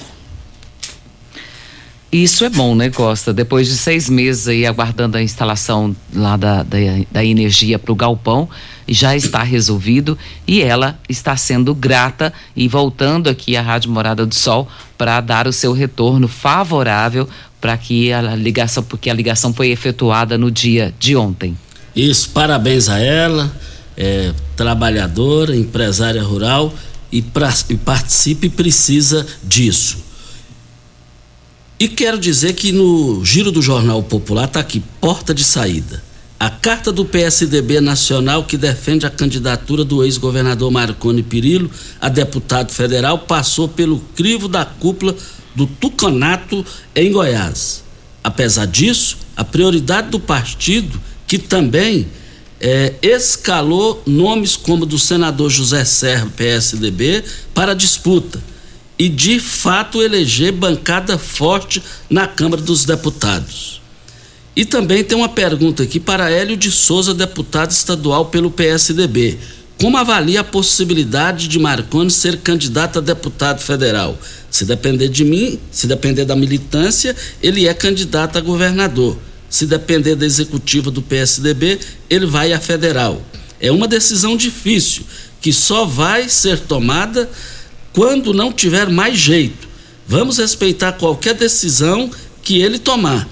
Isso 2.10 2.46
é 2.46 2.48
bom, 2.48 2.74
né, 2.74 2.88
Costa? 2.88 3.30
Depois 3.30 3.68
de 3.68 3.76
seis 3.76 4.08
meses 4.08 4.48
aí 4.48 4.64
aguardando 4.64 5.18
a 5.18 5.22
instalação 5.22 5.94
lá 6.14 6.38
da, 6.38 6.62
da, 6.62 6.78
da 7.12 7.22
energia 7.22 7.78
para 7.78 7.92
o 7.92 7.94
galpão, 7.94 8.48
já 8.88 9.14
está 9.14 9.42
resolvido 9.42 10.16
e 10.46 10.62
ela 10.62 10.98
está 11.06 11.36
sendo 11.36 11.74
grata 11.74 12.32
e 12.56 12.66
voltando 12.68 13.28
aqui 13.28 13.54
à 13.54 13.60
Rádio 13.60 13.90
Morada 13.90 14.24
do 14.24 14.34
Sol 14.34 14.66
para 14.96 15.20
dar 15.20 15.46
o 15.46 15.52
seu 15.52 15.74
retorno 15.74 16.26
favorável 16.26 17.28
para 17.60 17.76
que 17.76 18.14
a 18.14 18.34
ligação, 18.34 18.82
porque 18.82 19.10
a 19.10 19.14
ligação 19.14 19.52
foi 19.52 19.68
efetuada 19.68 20.38
no 20.38 20.50
dia 20.50 20.94
de 20.98 21.14
ontem. 21.14 21.54
Isso, 21.99 22.28
parabéns 22.28 22.88
a 22.88 23.01
ela, 23.01 23.53
é, 23.96 24.32
trabalhadora, 24.55 25.57
empresária 25.57 26.22
rural 26.22 26.72
e, 27.11 27.20
pra, 27.20 27.53
e 27.68 27.76
participe 27.76 28.46
e 28.46 28.51
precisa 28.51 29.26
disso. 29.42 29.99
E 31.76 31.88
quero 31.88 32.16
dizer 32.16 32.53
que 32.53 32.70
no 32.70 33.24
Giro 33.24 33.51
do 33.51 33.61
Jornal 33.61 34.01
Popular 34.01 34.44
está 34.44 34.61
aqui, 34.61 34.80
porta 35.01 35.34
de 35.34 35.42
saída. 35.42 36.01
A 36.38 36.49
carta 36.49 36.92
do 36.92 37.05
PSDB 37.05 37.80
nacional 37.80 38.44
que 38.44 38.57
defende 38.57 39.05
a 39.05 39.11
candidatura 39.11 39.84
do 39.84 40.05
ex-governador 40.05 40.70
Marconi 40.70 41.24
Perillo 41.24 41.68
a 42.01 42.09
deputado 42.09 42.70
federal 42.70 43.18
passou 43.18 43.66
pelo 43.66 43.99
crivo 44.14 44.46
da 44.46 44.64
cúpula 44.64 45.16
do 45.57 45.66
Tucanato 45.66 46.64
em 46.94 47.11
Goiás. 47.11 47.82
Apesar 48.22 48.68
disso, 48.68 49.16
A 49.36 49.44
prioridade 49.44 50.11
do 50.11 50.18
partido, 50.18 51.01
que 51.29 51.39
também 51.39 52.09
é, 52.61 52.95
escalou 53.03 54.03
nomes 54.07 54.57
como 54.57 54.85
do 54.85 54.99
senador 54.99 55.51
José 55.51 55.85
Serra, 55.85 56.33
PSDB, 56.37 57.22
para 57.55 57.74
disputa 57.74 58.43
e 58.99 59.09
de 59.09 59.39
fato 59.39 60.03
eleger 60.03 60.51
bancada 60.51 61.16
forte 61.16 61.81
na 62.11 62.26
Câmara 62.26 62.61
dos 62.61 62.85
Deputados. 62.85 63.81
E 64.57 64.64
também 64.64 65.05
tem 65.05 65.16
uma 65.16 65.29
pergunta 65.29 65.85
aqui 65.85 66.01
para 66.01 66.31
Hélio 66.31 66.57
de 66.57 66.72
Souza, 66.72 67.14
deputado 67.14 67.70
estadual 67.70 68.26
pelo 68.26 68.51
PSDB. 68.51 69.39
Como 69.81 69.97
avalia 69.97 70.41
a 70.41 70.45
possibilidade 70.45 71.47
de 71.47 71.61
Marconi 71.61 72.11
ser 72.11 72.39
candidato 72.39 72.99
a 72.99 73.03
deputado 73.03 73.61
federal? 73.61 74.18
Se 74.51 74.64
depender 74.64 75.09
de 75.09 75.24
mim, 75.24 75.61
se 75.70 75.87
depender 75.87 76.24
da 76.24 76.35
militância, 76.35 77.14
ele 77.41 77.68
é 77.68 77.74
candidato 77.74 78.37
a 78.37 78.41
governador. 78.41 79.16
Se 79.49 79.66
depender 79.66 80.14
da 80.14 80.26
executiva 80.26 80.90
do 80.90 81.03
PSDB, 81.03 81.78
ele 82.11 82.26
vai 82.26 82.53
a 82.53 82.61
federal. 82.61 83.22
É 83.61 83.72
uma 83.72 83.88
decisão 83.88 84.36
difícil 84.36 85.05
que 85.40 85.53
só 85.53 85.84
vai 85.84 86.28
ser 86.28 86.61
tomada 86.61 87.28
quando 87.92 88.34
não 88.34 88.53
tiver 88.53 88.88
mais 88.88 89.18
jeito. 89.18 89.68
Vamos 90.07 90.38
respeitar 90.38 90.92
qualquer 90.92 91.34
decisão 91.34 92.11
que 92.42 92.61
ele 92.61 92.78
tomar. 92.78 93.28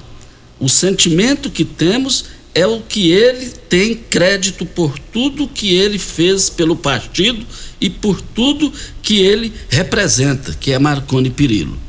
O 0.59 0.69
sentimento 0.69 1.51
que 1.51 1.65
temos 1.65 2.25
é 2.55 2.67
o 2.67 2.81
que 2.81 3.11
ele 3.11 3.51
tem 3.69 3.95
crédito 3.95 4.65
por 4.65 4.99
tudo 4.99 5.47
que 5.47 5.75
ele 5.75 5.99
fez 5.99 6.49
pelo 6.49 6.75
partido 6.75 7.47
e 7.79 7.91
por 7.91 8.21
tudo 8.21 8.73
que 9.03 9.19
ele 9.21 9.53
representa, 9.69 10.57
que 10.59 10.73
é 10.73 10.79
Marconi 10.79 11.29
Perillo. 11.29 11.86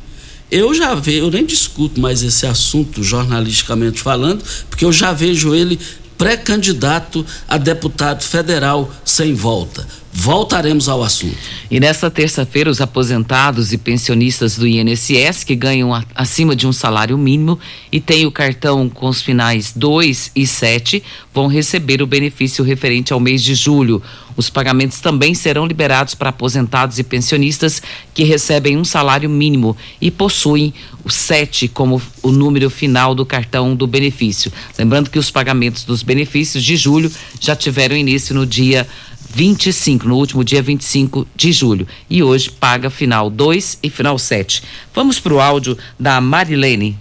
Eu 0.50 0.74
já 0.74 0.96
vejo, 0.96 1.26
eu 1.26 1.32
nem 1.32 1.46
discuto 1.46 2.00
mais 2.00 2.24
esse 2.24 2.46
assunto 2.46 3.04
jornalisticamente 3.04 4.02
falando, 4.02 4.44
porque 4.70 4.86
eu 4.86 4.94
já 4.94 5.12
vejo 5.12 5.54
ele 5.54 5.80
pré-candidato 6.18 7.26
a 7.48 7.58
deputado 7.58 8.24
federal 8.24 8.92
sem 9.06 9.34
volta. 9.34 9.86
Voltaremos 10.20 10.90
ao 10.90 11.04
assunto. 11.04 11.38
E 11.70 11.80
nesta 11.80 12.10
terça-feira, 12.10 12.72
os 12.72 12.82
aposentados 12.82 13.72
e 13.72 13.78
pensionistas 13.78 14.58
do 14.58 14.68
INSS 14.68 15.44
que 15.44 15.56
ganham 15.56 15.94
a, 15.94 16.04
acima 16.16 16.56
de 16.56 16.66
um 16.66 16.74
salário 16.74 17.16
mínimo 17.16 17.60
e 17.92 18.02
têm 18.02 18.26
o 18.26 18.32
cartão 18.32 18.90
com 18.90 19.08
os 19.08 19.22
finais 19.22 19.72
2 19.76 20.32
e 20.36 20.48
7 20.48 21.04
vão 21.32 21.46
receber 21.46 22.02
o 22.02 22.08
benefício 22.08 22.64
referente 22.64 23.14
ao 23.14 23.20
mês 23.20 23.44
de 23.44 23.54
julho. 23.54 24.02
Os 24.36 24.50
pagamentos 24.50 25.00
também 25.00 25.36
serão 25.36 25.68
liberados 25.68 26.16
para 26.16 26.30
aposentados 26.30 26.98
e 26.98 27.04
pensionistas 27.04 27.82
que 28.12 28.24
recebem 28.24 28.76
um 28.76 28.84
salário 28.84 29.30
mínimo 29.30 29.78
e 30.02 30.10
possuem 30.10 30.74
o 31.04 31.12
7 31.12 31.68
como 31.68 32.02
o 32.24 32.32
número 32.32 32.72
final 32.72 33.14
do 33.14 33.26
cartão 33.26 33.76
do 33.76 33.86
benefício. 33.86 34.52
Lembrando 34.78 35.12
que 35.12 35.20
os 35.20 35.30
pagamentos 35.30 35.84
dos 35.84 36.02
benefícios 36.02 36.64
de 36.64 36.76
julho 36.76 37.12
já 37.40 37.56
tiveram 37.56 37.96
início 37.96 38.34
no 38.34 38.48
dia 38.48 38.88
25, 39.30 40.08
no 40.08 40.18
último 40.18 40.44
dia 40.44 40.62
25 40.62 41.28
de 41.36 41.52
julho. 41.52 41.88
E 42.10 42.24
hoje 42.24 42.50
paga 42.50 42.90
final 42.90 43.30
2 43.30 43.80
e 43.84 43.90
final 43.90 44.18
7. 44.18 44.64
Vamos 44.94 45.20
para 45.20 45.34
o 45.34 45.40
áudio 45.40 45.78
da 46.00 46.20
Marilene. 46.22 46.98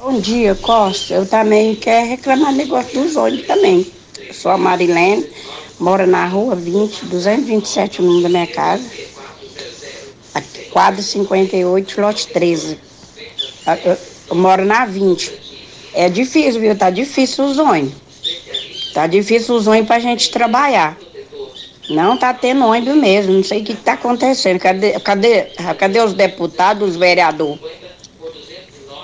Bom 0.00 0.20
dia, 0.20 0.54
Costa. 0.54 1.14
Eu 1.14 1.26
também 1.26 1.74
quero 1.74 2.08
reclamar 2.08 2.52
negócio 2.52 3.02
dos 3.02 3.16
olhos 3.16 3.46
também. 3.46 3.86
Eu 4.18 4.34
sou 4.34 4.50
a 4.50 4.58
Marilene, 4.58 5.26
moro 5.78 6.06
na 6.06 6.26
rua 6.26 6.54
20, 6.54 7.06
227, 7.06 8.00
o 8.00 8.04
número 8.04 8.22
da 8.24 8.28
minha 8.28 8.46
casa. 8.46 8.84
Quadro 10.72 11.02
58, 11.02 12.00
lote 12.00 12.26
13. 12.28 12.78
Eu, 13.84 13.98
eu 14.30 14.36
moro 14.36 14.64
na 14.64 14.86
20. 14.86 15.30
É 15.92 16.08
difícil, 16.08 16.60
viu? 16.60 16.74
Tá 16.76 16.88
difícil 16.88 17.44
os 17.44 17.58
ônibus. 17.58 18.01
Tá 18.92 19.06
difícil 19.06 19.54
os 19.54 19.66
ônibus 19.66 19.88
pra 19.88 19.98
gente 19.98 20.30
trabalhar. 20.30 20.96
Não 21.90 22.16
tá 22.16 22.32
tendo 22.32 22.64
ônibus 22.64 22.94
mesmo, 22.94 23.32
não 23.32 23.42
sei 23.42 23.60
o 23.60 23.64
que 23.64 23.74
tá 23.74 23.94
acontecendo. 23.94 24.58
Cadê, 24.58 24.98
cadê, 25.00 25.42
cadê 25.78 26.00
os 26.00 26.14
deputados, 26.14 26.90
os 26.90 26.96
vereadores? 26.96 27.60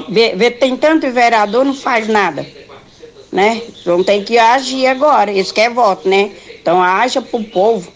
Vê, 0.09 0.35
vê, 0.35 0.51
tem 0.51 0.77
tanto 0.77 1.11
vereador, 1.11 1.65
não 1.65 1.75
faz 1.75 2.09
nada. 2.09 2.47
Né? 3.31 3.63
Vão 3.85 4.03
ter 4.03 4.25
que 4.25 4.39
agir 4.39 4.87
agora. 4.87 5.31
Isso 5.31 5.53
que 5.53 5.61
é 5.61 5.69
voto, 5.69 6.09
né? 6.09 6.31
Então 6.61 6.83
haja 6.83 7.21
pro 7.21 7.43
povo. 7.45 7.93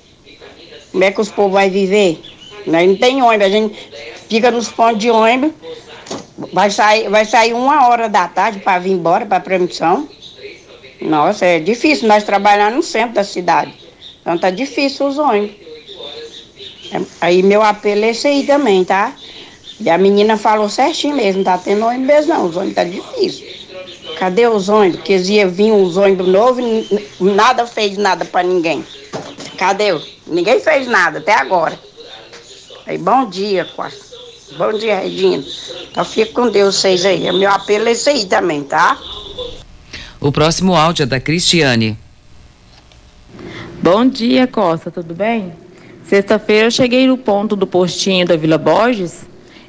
Como 0.90 1.04
é 1.04 1.10
que 1.10 1.20
os 1.20 1.30
povos 1.30 1.52
vão 1.52 1.70
viver? 1.70 2.20
Não 2.66 2.96
tem 2.96 3.22
ônibus, 3.22 3.46
a 3.46 3.50
gente 3.50 3.74
fica 4.28 4.50
nos 4.50 4.68
pontos 4.68 4.98
de 4.98 5.10
ônibus, 5.10 5.52
vai 6.52 6.70
sair, 6.70 7.08
vai 7.08 7.24
sair 7.24 7.54
uma 7.54 7.88
hora 7.88 8.08
da 8.08 8.28
tarde 8.28 8.60
para 8.60 8.78
vir 8.78 8.92
embora 8.92 9.26
para 9.26 9.38
a 9.38 9.40
permissão. 9.40 10.08
Nossa, 11.04 11.44
é 11.44 11.58
difícil 11.58 12.08
nós 12.08 12.24
trabalhar 12.24 12.70
no 12.70 12.82
centro 12.82 13.14
da 13.14 13.24
cidade. 13.24 13.74
Então 14.20 14.38
tá 14.38 14.50
difícil 14.50 15.06
os 15.06 15.18
ônibus. 15.18 15.56
É, 16.92 17.00
aí 17.20 17.42
meu 17.42 17.62
apelo 17.62 18.04
é 18.04 18.10
esse 18.10 18.26
aí 18.26 18.44
também, 18.44 18.84
tá? 18.84 19.14
E 19.80 19.90
a 19.90 19.98
menina 19.98 20.36
falou 20.36 20.68
certinho 20.68 21.16
mesmo, 21.16 21.42
tá 21.42 21.58
tendo 21.58 21.84
ônibus 21.84 22.26
não, 22.26 22.46
os 22.46 22.56
ônibus 22.56 22.74
tá 22.74 22.84
difícil. 22.84 23.46
Cadê 24.18 24.46
os 24.46 24.68
ônibus? 24.68 24.98
Porque 24.98 25.16
ia 25.16 25.48
vir 25.48 25.72
os 25.72 25.96
ônibus 25.96 26.28
novos, 26.28 26.64
nada 27.18 27.66
fez 27.66 27.96
nada 27.96 28.24
para 28.24 28.46
ninguém. 28.46 28.84
Cadê? 29.58 29.98
Ninguém 30.26 30.60
fez 30.60 30.86
nada 30.86 31.18
até 31.18 31.34
agora. 31.34 31.78
Aí, 32.86 32.98
bom 32.98 33.28
dia, 33.28 33.64
Costa. 33.64 34.12
Bom 34.56 34.72
dia, 34.72 35.00
Regina. 35.00 35.42
Então 35.90 36.04
fica 36.04 36.32
com 36.32 36.50
Deus 36.50 36.76
vocês 36.76 37.04
aí. 37.06 37.28
O 37.30 37.34
meu 37.34 37.50
apelo 37.50 37.88
é 37.88 37.92
esse 37.92 38.10
aí 38.10 38.26
também, 38.26 38.62
tá? 38.62 38.98
O 40.22 40.30
próximo 40.30 40.76
áudio 40.76 41.02
é 41.02 41.06
da 41.06 41.18
Cristiane. 41.18 41.98
Bom 43.82 44.06
dia, 44.06 44.46
Costa, 44.46 44.88
tudo 44.88 45.12
bem? 45.12 45.52
Sexta-feira 46.04 46.68
eu 46.68 46.70
cheguei 46.70 47.08
no 47.08 47.18
ponto 47.18 47.56
do 47.56 47.66
postinho 47.66 48.24
da 48.24 48.36
Vila 48.36 48.56
Borges. 48.56 49.24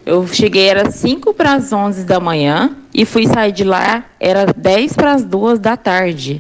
Eu 0.06 0.28
cheguei, 0.28 0.68
era 0.68 0.92
5 0.92 1.34
para 1.34 1.54
as 1.54 1.74
11 1.74 2.04
da 2.04 2.20
manhã 2.20 2.78
e 2.94 3.04
fui 3.04 3.26
sair 3.26 3.52
de 3.52 3.64
lá, 3.64 4.06
era 4.20 4.46
10 4.46 4.94
para 4.94 5.14
as 5.14 5.24
2 5.24 5.58
da 5.58 5.76
tarde. 5.76 6.40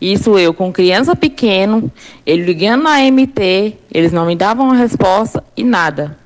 Isso 0.00 0.38
eu 0.38 0.54
com 0.54 0.72
criança 0.72 1.16
pequeno, 1.16 1.90
ele 2.24 2.44
ligando 2.44 2.84
na 2.84 3.00
MT, 3.10 3.74
eles 3.92 4.12
não 4.12 4.26
me 4.26 4.36
davam 4.36 4.70
a 4.70 4.76
resposta 4.76 5.42
e 5.56 5.64
nada. 5.64 6.16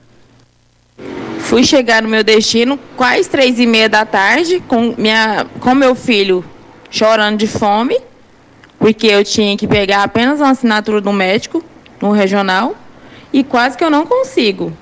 Fui 1.38 1.64
chegar 1.64 2.02
no 2.02 2.10
meu 2.10 2.22
destino 2.22 2.78
quase 2.94 3.30
três 3.30 3.58
e 3.58 3.66
meia 3.66 3.88
da 3.88 4.04
tarde 4.04 4.62
com, 4.68 4.94
minha, 4.98 5.46
com 5.60 5.74
meu 5.74 5.94
filho 5.94 6.44
chorando 6.93 7.38
de 7.38 7.49
fome, 7.49 7.99
porque 8.78 9.07
eu 9.07 9.24
tinha 9.24 9.57
que 9.57 9.66
pegar 9.66 10.05
apenas 10.05 10.38
uma 10.38 10.51
assinatura 10.51 11.01
do 11.01 11.12
médico 11.12 11.64
no 12.01 12.12
regional 12.12 12.76
e 13.32 13.43
quase 13.43 13.76
que 13.76 13.82
eu 13.82 13.90
não 13.90 14.07
consigo. 14.07 14.76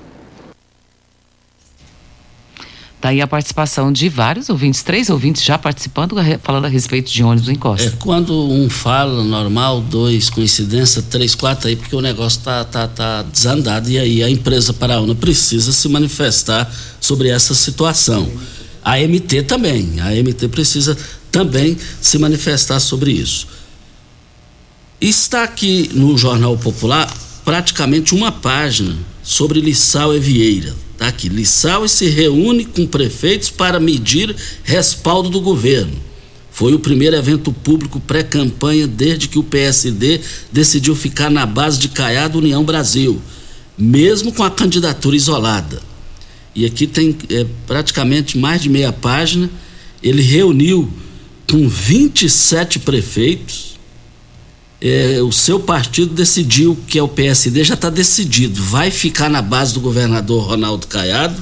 Daí 3.01 3.17
tá 3.17 3.23
a 3.23 3.27
participação 3.27 3.91
de 3.91 4.07
vários 4.09 4.47
ouvintes, 4.49 4.83
três 4.83 5.09
ouvintes 5.09 5.43
já 5.43 5.57
participando, 5.57 6.15
falando 6.43 6.65
a 6.65 6.67
respeito 6.67 7.11
de 7.11 7.23
ônibus 7.23 7.49
em 7.49 7.55
Costa. 7.55 7.87
É, 7.87 7.91
quando 7.97 8.31
um 8.31 8.69
fala 8.69 9.23
normal, 9.23 9.81
dois, 9.81 10.29
coincidência, 10.29 11.01
três, 11.01 11.33
quatro 11.33 11.67
aí, 11.67 11.75
porque 11.75 11.95
o 11.95 12.01
negócio 12.01 12.41
tá, 12.41 12.63
tá, 12.63 12.87
tá 12.87 13.23
desandado 13.23 13.89
e 13.89 13.97
aí 13.97 14.21
a 14.21 14.29
empresa 14.29 14.71
Paraúna 14.71 15.15
precisa 15.15 15.71
se 15.71 15.89
manifestar 15.89 16.71
sobre 16.99 17.29
essa 17.29 17.55
situação. 17.55 18.29
A 18.83 18.97
MT 18.99 19.43
também, 19.43 19.99
a 19.99 20.11
MT 20.11 20.47
precisa 20.49 20.95
também 21.31 21.77
se 22.01 22.17
manifestar 22.17 22.79
sobre 22.79 23.11
isso. 23.11 23.47
Está 24.99 25.43
aqui 25.43 25.89
no 25.93 26.17
Jornal 26.17 26.57
Popular 26.57 27.11
praticamente 27.43 28.13
uma 28.13 28.31
página 28.31 28.95
sobre 29.23 29.59
Lissau 29.59 30.15
e 30.15 30.19
Vieira. 30.19 30.75
Está 30.93 31.07
aqui, 31.07 31.29
Lissau 31.29 31.87
se 31.87 32.07
reúne 32.07 32.65
com 32.65 32.85
prefeitos 32.85 33.49
para 33.49 33.79
medir 33.79 34.35
respaldo 34.63 35.29
do 35.29 35.41
governo. 35.41 36.11
Foi 36.51 36.73
o 36.75 36.79
primeiro 36.79 37.15
evento 37.15 37.51
público 37.51 37.99
pré-campanha 37.99 38.85
desde 38.85 39.27
que 39.27 39.39
o 39.39 39.43
PSD 39.43 40.21
decidiu 40.51 40.95
ficar 40.95 41.31
na 41.31 41.45
base 41.45 41.79
de 41.79 41.87
Caiado 41.89 42.37
União 42.37 42.63
Brasil, 42.63 43.19
mesmo 43.77 44.31
com 44.31 44.43
a 44.43 44.51
candidatura 44.51 45.15
isolada. 45.15 45.81
E 46.53 46.65
aqui 46.65 46.85
tem 46.85 47.17
é, 47.29 47.45
praticamente 47.65 48.37
mais 48.37 48.61
de 48.61 48.69
meia 48.69 48.91
página. 48.91 49.49
Ele 50.03 50.21
reuniu 50.21 50.91
com 51.49 51.67
27 51.67 52.79
prefeitos. 52.79 53.71
É, 54.79 55.21
o 55.21 55.31
seu 55.31 55.59
partido 55.59 56.13
decidiu 56.13 56.75
que 56.87 56.97
é 56.97 57.03
o 57.03 57.07
PSD, 57.07 57.63
já 57.63 57.75
está 57.75 57.89
decidido, 57.89 58.63
vai 58.63 58.89
ficar 58.89 59.29
na 59.29 59.41
base 59.41 59.75
do 59.75 59.79
governador 59.79 60.47
Ronaldo 60.47 60.87
Caiado. 60.87 61.41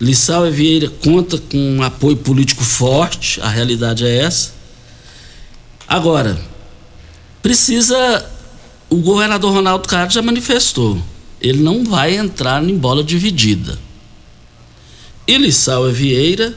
Lissau 0.00 0.46
e 0.46 0.50
Vieira 0.50 0.88
conta 0.88 1.38
com 1.38 1.58
um 1.58 1.82
apoio 1.82 2.16
político 2.16 2.64
forte, 2.64 3.40
a 3.40 3.48
realidade 3.48 4.04
é 4.04 4.22
essa. 4.22 4.52
Agora, 5.86 6.40
precisa. 7.42 8.24
O 8.88 8.96
governador 8.96 9.52
Ronaldo 9.52 9.86
Caiado 9.86 10.12
já 10.12 10.20
manifestou, 10.20 11.00
ele 11.40 11.62
não 11.62 11.84
vai 11.84 12.16
entrar 12.16 12.62
em 12.62 12.76
bola 12.76 13.04
dividida. 13.04 13.78
E 15.28 15.38
Lissau 15.38 15.88
e 15.88 15.92
Vieira 15.92 16.54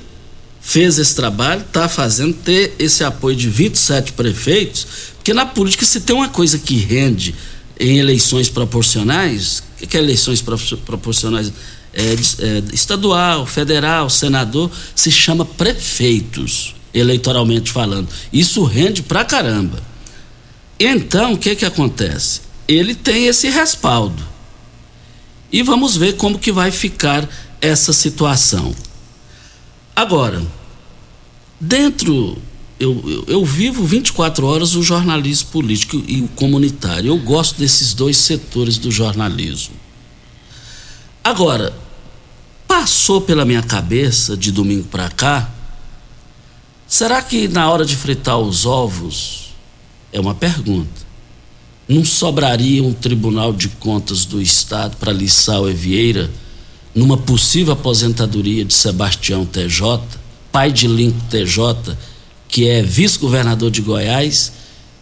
fez 0.66 0.98
esse 0.98 1.14
trabalho, 1.14 1.62
está 1.62 1.90
fazendo 1.90 2.34
ter 2.34 2.74
esse 2.80 3.04
apoio 3.04 3.36
de 3.36 3.50
27 3.50 4.14
prefeitos, 4.14 4.88
porque 5.16 5.34
na 5.34 5.46
política 5.46 5.86
se 5.86 6.00
tem 6.00 6.16
uma 6.16 6.30
coisa 6.30 6.58
que 6.58 6.78
rende 6.78 7.36
em 7.78 8.00
eleições 8.00 8.48
proporcionais, 8.48 9.62
o 9.82 9.86
que 9.86 9.98
é 9.98 10.00
eleições 10.00 10.42
proporcionais? 10.42 11.52
É, 11.94 12.14
é, 12.14 12.64
estadual, 12.74 13.46
federal, 13.46 14.10
senador, 14.10 14.72
se 14.96 15.12
chama 15.12 15.46
prefeitos, 15.46 16.74
eleitoralmente 16.94 17.70
falando. 17.70 18.08
Isso 18.32 18.64
rende 18.64 19.04
pra 19.04 19.24
caramba. 19.24 19.84
Então, 20.80 21.34
o 21.34 21.38
que 21.38 21.56
que 21.56 21.66
acontece? 21.66 22.42
Ele 22.68 22.96
tem 22.96 23.28
esse 23.28 23.48
respaldo. 23.50 24.24
E 25.52 25.62
vamos 25.62 25.96
ver 25.96 26.14
como 26.14 26.40
que 26.40 26.52
vai 26.52 26.72
ficar 26.72 27.30
essa 27.62 27.94
situação. 27.94 28.74
Agora, 29.96 30.42
dentro. 31.60 32.38
Eu, 32.80 33.02
eu, 33.08 33.24
eu, 33.28 33.46
vivo 33.46 33.86
24 33.86 34.46
horas 34.46 34.76
o 34.76 34.84
jornalismo 34.84 35.50
político 35.52 36.04
e 36.06 36.22
o 36.22 36.28
comunitário. 36.30 37.08
Eu 37.10 37.18
gosto 37.18 37.58
desses 37.58 37.94
dois 37.94 38.18
setores 38.18 38.78
do 38.78 38.92
jornalismo. 38.92 39.76
Agora, 41.24 41.74
passou 42.68 43.22
pela 43.22 43.46
minha 43.46 43.62
cabeça 43.62 44.36
de 44.36 44.52
domingo 44.52 44.86
para 44.86 45.10
cá, 45.10 45.50
será 46.86 47.22
que 47.22 47.48
na 47.48 47.70
hora 47.70 47.86
de 47.86 47.96
fritar 47.96 48.38
os 48.38 48.66
ovos, 48.66 49.54
é 50.12 50.20
uma 50.20 50.36
pergunta, 50.36 51.02
não 51.88 52.04
sobraria 52.04 52.84
um 52.84 52.92
Tribunal 52.92 53.54
de 53.54 53.70
Contas 53.70 54.26
do 54.26 54.42
Estado 54.42 54.98
para 54.98 55.14
Lissau 55.14 55.70
e 55.70 55.74
Vieira 55.74 56.30
numa 56.94 57.18
possível 57.18 57.74
aposentadoria 57.74 58.64
de 58.64 58.74
Sebastião 58.74 59.46
TJ, 59.46 60.00
pai 60.52 60.72
de 60.72 60.88
Linco 60.88 61.20
TJ, 61.30 61.98
que 62.48 62.68
é 62.68 62.82
vice-governador 62.82 63.72
de 63.72 63.82
Goiás, 63.82 64.54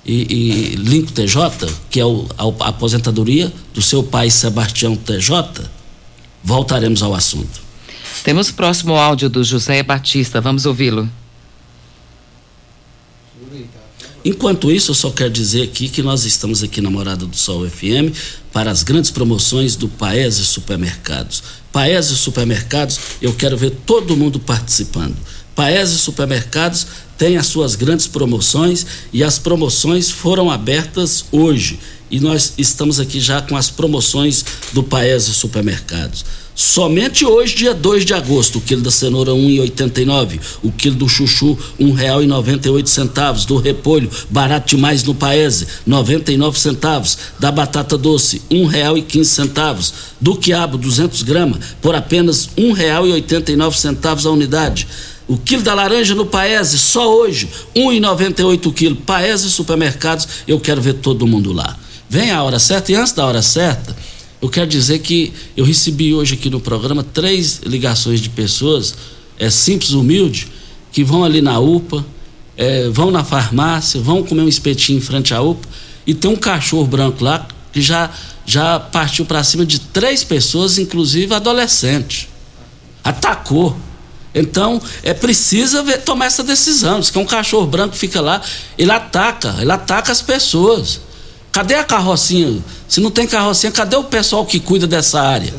e, 0.05 0.73
e 0.73 0.75
Linco 0.75 1.11
TJ, 1.11 1.67
que 1.89 1.99
é 1.99 2.05
o, 2.05 2.27
a 2.37 2.69
aposentadoria 2.69 3.51
do 3.73 3.81
seu 3.81 4.01
pai 4.01 4.29
Sebastião 4.29 4.95
TJ? 4.95 5.69
Voltaremos 6.43 7.03
ao 7.03 7.13
assunto. 7.13 7.61
Temos 8.23 8.49
o 8.49 8.53
próximo 8.53 8.95
áudio 8.95 9.29
do 9.29 9.43
José 9.43 9.83
Batista, 9.83 10.41
vamos 10.41 10.65
ouvi-lo. 10.65 11.09
Enquanto 14.23 14.71
isso, 14.71 14.91
eu 14.91 14.95
só 14.95 15.09
quero 15.09 15.31
dizer 15.31 15.63
aqui 15.63 15.89
que 15.89 16.03
nós 16.03 16.25
estamos 16.25 16.61
aqui 16.61 16.79
na 16.79 16.91
Morada 16.91 17.25
do 17.25 17.35
Sol 17.35 17.67
FM 17.67 18.15
para 18.53 18.69
as 18.69 18.83
grandes 18.83 19.09
promoções 19.09 19.75
do 19.75 19.87
Paese 19.87 20.45
Supermercados. 20.45 21.41
Paese 21.71 22.15
Supermercados, 22.15 22.99
eu 23.21 23.33
quero 23.33 23.57
ver 23.57 23.71
todo 23.85 24.15
mundo 24.15 24.39
participando. 24.39 25.15
Paese 25.61 25.95
Supermercados 25.99 26.87
tem 27.19 27.37
as 27.37 27.45
suas 27.45 27.75
grandes 27.75 28.07
promoções 28.07 28.83
e 29.13 29.23
as 29.23 29.37
promoções 29.37 30.09
foram 30.09 30.49
abertas 30.49 31.25
hoje. 31.31 31.79
E 32.09 32.19
nós 32.19 32.55
estamos 32.57 32.99
aqui 32.99 33.19
já 33.19 33.43
com 33.43 33.55
as 33.55 33.69
promoções 33.69 34.43
do 34.73 34.81
Paese 34.81 35.31
Supermercados. 35.31 36.25
Somente 36.55 37.23
hoje, 37.23 37.55
dia 37.55 37.75
2 37.75 38.05
de 38.05 38.13
agosto, 38.15 38.57
o 38.57 38.61
quilo 38.61 38.81
da 38.81 38.89
cenoura 38.89 39.33
1,89, 39.33 40.39
o 40.63 40.71
quilo 40.71 40.95
do 40.95 41.07
chuchu 41.07 41.53
R$ 41.79 41.85
1,98, 41.85 43.45
do 43.45 43.57
repolho 43.57 44.09
barato 44.31 44.75
demais 44.75 45.03
no 45.03 45.13
Paese, 45.13 45.67
99 45.85 46.59
centavos, 46.59 47.17
da 47.39 47.51
batata 47.51 47.99
doce 47.99 48.41
R$ 48.49 48.57
1,15, 48.57 49.93
do 50.19 50.35
quiabo 50.35 50.75
200 50.75 51.21
gramas 51.21 51.59
por 51.79 51.93
apenas 51.93 52.49
R$ 52.57 52.63
1,89 52.63 54.25
a 54.25 54.29
unidade. 54.31 54.87
O 55.27 55.37
quilo 55.37 55.63
da 55.63 55.73
laranja 55.73 56.13
no 56.15 56.25
Paese, 56.25 56.77
só 56.77 57.13
hoje, 57.15 57.49
R$ 57.75 57.81
1,98 57.81 58.65
o 58.65 58.73
quilo. 58.73 58.95
Paese 58.95 59.49
Supermercados, 59.49 60.27
eu 60.47 60.59
quero 60.59 60.81
ver 60.81 60.95
todo 60.95 61.27
mundo 61.27 61.53
lá. 61.53 61.77
Vem 62.09 62.31
a 62.31 62.43
hora 62.43 62.59
certa 62.59 62.91
e 62.91 62.95
antes 62.95 63.13
da 63.13 63.25
hora 63.25 63.41
certa, 63.41 63.95
eu 64.41 64.49
quero 64.49 64.67
dizer 64.67 64.99
que 64.99 65.31
eu 65.55 65.63
recebi 65.63 66.13
hoje 66.13 66.33
aqui 66.33 66.49
no 66.49 66.59
programa 66.59 67.03
três 67.03 67.61
ligações 67.63 68.19
de 68.19 68.29
pessoas, 68.29 68.95
é 69.39 69.49
simples, 69.49 69.91
humilde, 69.91 70.47
que 70.91 71.03
vão 71.03 71.23
ali 71.23 71.41
na 71.41 71.59
UPA, 71.59 72.05
é, 72.57 72.89
vão 72.89 73.11
na 73.11 73.23
farmácia, 73.23 74.01
vão 74.01 74.23
comer 74.23 74.41
um 74.41 74.47
espetinho 74.47 74.97
em 74.97 75.01
frente 75.01 75.33
à 75.33 75.41
UPA 75.41 75.67
e 76.05 76.13
tem 76.13 76.29
um 76.29 76.35
cachorro 76.35 76.85
branco 76.85 77.23
lá 77.23 77.47
que 77.71 77.81
já 77.81 78.11
já 78.45 78.79
partiu 78.79 79.25
para 79.25 79.43
cima 79.43 79.65
de 79.65 79.79
três 79.79 80.23
pessoas, 80.23 80.77
inclusive 80.77 81.33
adolescente. 81.33 82.27
Atacou. 83.03 83.77
Então, 84.33 84.81
é 85.03 85.13
precisa 85.13 85.83
ver, 85.83 86.01
tomar 86.01 86.25
essa 86.25 86.43
decisão. 86.43 86.99
Diz 86.99 87.09
que 87.09 87.19
um 87.19 87.25
cachorro 87.25 87.67
branco 87.67 87.95
fica 87.95 88.21
lá, 88.21 88.41
ele 88.77 88.91
ataca, 88.91 89.55
ele 89.59 89.71
ataca 89.71 90.11
as 90.11 90.21
pessoas. 90.21 91.01
Cadê 91.51 91.75
a 91.75 91.83
carrocinha? 91.83 92.61
Se 92.87 93.01
não 93.01 93.11
tem 93.11 93.27
carrocinha, 93.27 93.71
cadê 93.71 93.95
o 93.95 94.03
pessoal 94.05 94.45
que 94.45 94.59
cuida 94.59 94.87
dessa 94.87 95.21
área? 95.21 95.53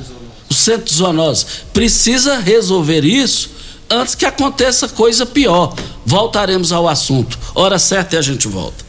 O 0.49 0.55
centro 0.55 0.85
de 0.87 0.95
zoonose. 0.95 1.45
Precisa 1.73 2.39
resolver 2.39 3.05
isso 3.05 3.51
antes 3.91 4.15
que 4.15 4.25
aconteça 4.25 4.89
coisa 4.89 5.27
pior. 5.27 5.75
Voltaremos 6.05 6.73
ao 6.73 6.89
assunto. 6.89 7.39
Hora 7.55 7.79
certa 7.79 8.17
e 8.17 8.19
a 8.19 8.23
gente 8.23 8.49
volta. 8.49 8.83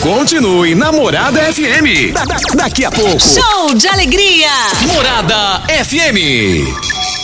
Continue 0.00 0.74
Namorada 0.74 1.40
FM. 1.52 2.12
Da, 2.12 2.24
da, 2.24 2.36
daqui 2.54 2.84
a 2.84 2.90
pouco. 2.90 3.20
Show 3.20 3.74
de 3.74 3.86
alegria. 3.86 4.48
Morada 4.86 5.62
FM. 5.84 7.23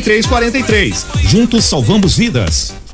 4343. 0.00 1.06
Juntos 1.30 1.64
salvamos 1.64 2.16
vidas. 2.16 2.74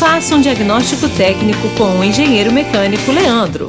Faça 0.00 0.34
um 0.34 0.40
diagnóstico 0.40 1.10
técnico 1.10 1.68
com 1.76 1.98
o 1.98 2.02
engenheiro 2.02 2.50
mecânico 2.50 3.12
Leandro. 3.12 3.68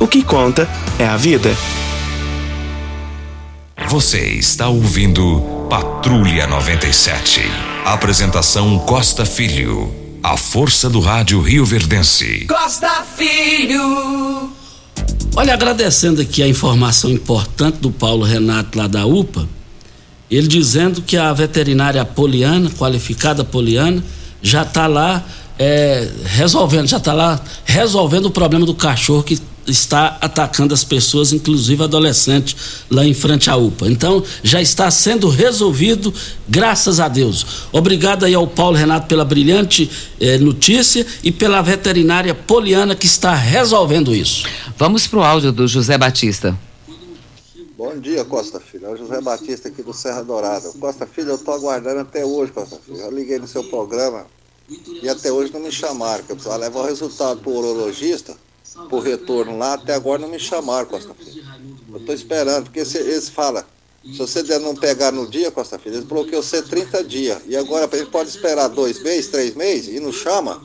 O 0.00 0.06
que 0.06 0.22
conta 0.22 0.68
é 0.96 1.04
a 1.04 1.16
vida. 1.16 1.50
Você 3.88 4.20
está 4.34 4.68
ouvindo 4.68 5.40
Patrulha 5.68 6.46
97. 6.46 7.40
Apresentação 7.84 8.78
Costa 8.78 9.26
Filho. 9.26 9.92
A 10.22 10.36
força 10.36 10.88
do 10.88 11.00
rádio 11.00 11.40
Rio 11.40 11.64
Verdense. 11.64 12.46
Costa 12.46 13.04
Filho. 13.16 14.50
Olha, 15.34 15.54
agradecendo 15.54 16.22
aqui 16.22 16.44
a 16.44 16.48
informação 16.48 17.10
importante 17.10 17.78
do 17.78 17.90
Paulo 17.90 18.24
Renato 18.24 18.78
lá 18.78 18.86
da 18.86 19.04
UPA, 19.04 19.48
ele 20.30 20.46
dizendo 20.46 21.02
que 21.02 21.16
a 21.16 21.32
veterinária 21.32 22.04
Poliana, 22.04 22.70
qualificada 22.70 23.42
Poliana, 23.42 24.04
já 24.40 24.62
está 24.62 24.86
lá 24.86 25.24
é, 25.58 26.08
resolvendo, 26.24 26.86
já 26.86 26.98
está 26.98 27.12
lá 27.12 27.40
resolvendo 27.64 28.26
o 28.26 28.30
problema 28.30 28.64
do 28.64 28.74
cachorro 28.74 29.24
que 29.24 29.40
está 29.70 30.18
atacando 30.20 30.74
as 30.74 30.84
pessoas, 30.84 31.32
inclusive 31.32 31.82
adolescentes, 31.82 32.84
lá 32.90 33.04
em 33.04 33.14
frente 33.14 33.50
à 33.50 33.56
UPA. 33.56 33.88
Então, 33.88 34.22
já 34.42 34.60
está 34.60 34.90
sendo 34.90 35.28
resolvido, 35.28 36.12
graças 36.48 37.00
a 37.00 37.08
Deus. 37.08 37.66
Obrigado 37.72 38.24
aí 38.24 38.34
ao 38.34 38.46
Paulo 38.46 38.76
Renato 38.76 39.06
pela 39.06 39.24
brilhante 39.24 39.90
eh, 40.20 40.38
notícia 40.38 41.06
e 41.22 41.30
pela 41.30 41.62
veterinária 41.62 42.34
Poliana 42.34 42.96
que 42.96 43.06
está 43.06 43.34
resolvendo 43.34 44.14
isso. 44.14 44.46
Vamos 44.76 45.06
para 45.06 45.18
o 45.18 45.22
áudio 45.22 45.52
do 45.52 45.68
José 45.68 45.98
Batista. 45.98 46.58
Bom 47.76 47.96
dia, 47.98 48.24
Costa 48.24 48.58
Filho. 48.58 48.86
É 48.86 48.90
o 48.90 48.96
José 48.96 49.20
Batista 49.20 49.68
aqui 49.68 49.82
do 49.82 49.92
Serra 49.92 50.22
Dourada. 50.22 50.68
Costa 50.80 51.06
Filho, 51.06 51.30
eu 51.30 51.36
estou 51.36 51.54
aguardando 51.54 52.00
até 52.00 52.24
hoje, 52.24 52.50
Costa 52.50 52.76
Filho. 52.84 52.98
Eu 52.98 53.10
liguei 53.12 53.38
no 53.38 53.46
seu 53.46 53.62
programa 53.64 54.26
e 55.02 55.08
até 55.08 55.30
hoje 55.30 55.52
não 55.52 55.60
me 55.60 55.70
chamaram, 55.70 56.24
que 56.24 56.32
eu 56.32 56.36
precisava 56.36 56.60
levar 56.60 56.80
o 56.80 56.86
resultado 56.86 57.40
para 57.40 57.50
o 57.50 57.56
urologista 57.56 58.34
por 58.88 59.02
retorno 59.02 59.58
lá, 59.58 59.74
até 59.74 59.94
agora 59.94 60.20
não 60.20 60.28
me 60.28 60.38
chamaram, 60.38 60.86
Costa 60.86 61.14
Filho. 61.14 61.42
Eu 61.90 61.98
estou 61.98 62.14
esperando, 62.14 62.64
porque 62.64 62.84
se, 62.84 62.98
eles 62.98 63.28
falam, 63.28 63.62
se 64.04 64.18
você 64.18 64.42
der 64.42 64.60
não 64.60 64.74
pegar 64.74 65.12
no 65.12 65.28
dia, 65.28 65.50
Costa 65.50 65.78
Filho, 65.78 65.96
eles 65.96 66.06
bloqueiam 66.06 66.42
você 66.42 66.62
30 66.62 67.04
dias. 67.04 67.38
E 67.46 67.56
agora 67.56 67.88
ele 67.92 68.06
pode 68.06 68.28
esperar 68.28 68.68
dois 68.68 69.02
meses, 69.02 69.28
três 69.28 69.54
meses 69.54 69.94
e 69.94 70.00
não 70.00 70.12
chama? 70.12 70.60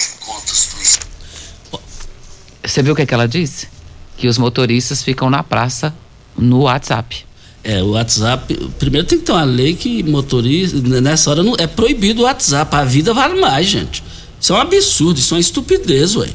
Você 2.63 2.81
viu 2.81 2.93
o 2.93 2.95
que, 2.95 3.01
é 3.01 3.05
que 3.05 3.13
ela 3.13 3.27
disse? 3.27 3.67
Que 4.15 4.29
os 4.29 4.37
motoristas 4.37 5.03
ficam 5.03 5.29
na 5.29 5.43
praça 5.43 5.93
no 6.37 6.61
WhatsApp. 6.61 7.30
É, 7.63 7.81
o 7.83 7.91
WhatsApp. 7.91 8.53
Primeiro 8.79 9.07
tem 9.07 9.19
que 9.19 9.25
ter 9.25 9.31
uma 9.31 9.43
lei 9.43 9.75
que 9.75 10.01
motorista. 10.03 10.77
Nessa 11.01 11.29
hora 11.29 11.43
não, 11.43 11.55
é 11.57 11.67
proibido 11.67 12.21
o 12.21 12.25
WhatsApp. 12.25 12.75
A 12.75 12.83
vida 12.83 13.13
vale 13.13 13.39
mais, 13.39 13.67
gente. 13.67 14.03
Isso 14.39 14.53
é 14.53 14.55
um 14.55 14.59
absurdo, 14.59 15.19
isso 15.19 15.33
é 15.33 15.37
uma 15.37 15.41
estupidez, 15.41 16.15
ué. 16.15 16.29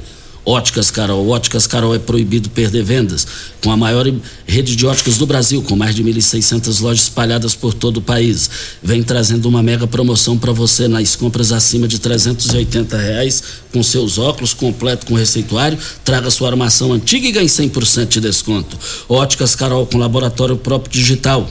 Óticas 0.46 0.92
Carol. 0.92 1.28
Óticas 1.28 1.66
Carol 1.66 1.92
é 1.92 1.98
proibido 1.98 2.48
perder 2.48 2.84
vendas. 2.84 3.26
Com 3.60 3.72
a 3.72 3.76
maior 3.76 4.06
rede 4.46 4.76
de 4.76 4.86
óticas 4.86 5.18
do 5.18 5.26
Brasil, 5.26 5.60
com 5.60 5.74
mais 5.74 5.92
de 5.92 6.04
1.600 6.04 6.80
lojas 6.80 7.02
espalhadas 7.02 7.56
por 7.56 7.74
todo 7.74 7.96
o 7.96 8.00
país. 8.00 8.48
Vem 8.80 9.02
trazendo 9.02 9.48
uma 9.48 9.60
mega 9.60 9.88
promoção 9.88 10.38
para 10.38 10.52
você 10.52 10.86
nas 10.86 11.16
compras 11.16 11.50
acima 11.50 11.88
de 11.88 11.98
380 11.98 12.96
reais, 12.96 13.42
com 13.72 13.82
seus 13.82 14.18
óculos 14.18 14.54
completo 14.54 15.06
com 15.06 15.14
receituário. 15.16 15.76
Traga 16.04 16.30
sua 16.30 16.48
armação 16.48 16.92
antiga 16.92 17.26
e 17.26 17.32
ganhe 17.32 17.48
100% 17.48 18.06
de 18.06 18.20
desconto. 18.20 18.78
Óticas 19.08 19.56
Carol 19.56 19.84
com 19.84 19.98
laboratório 19.98 20.56
próprio 20.56 20.92
digital. 20.92 21.50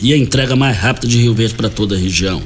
E 0.00 0.12
a 0.12 0.16
entrega 0.16 0.56
mais 0.56 0.76
rápida 0.76 1.06
de 1.06 1.16
Rio 1.16 1.32
Verde 1.32 1.54
para 1.54 1.70
toda 1.70 1.94
a 1.94 1.98
região. 1.98 2.42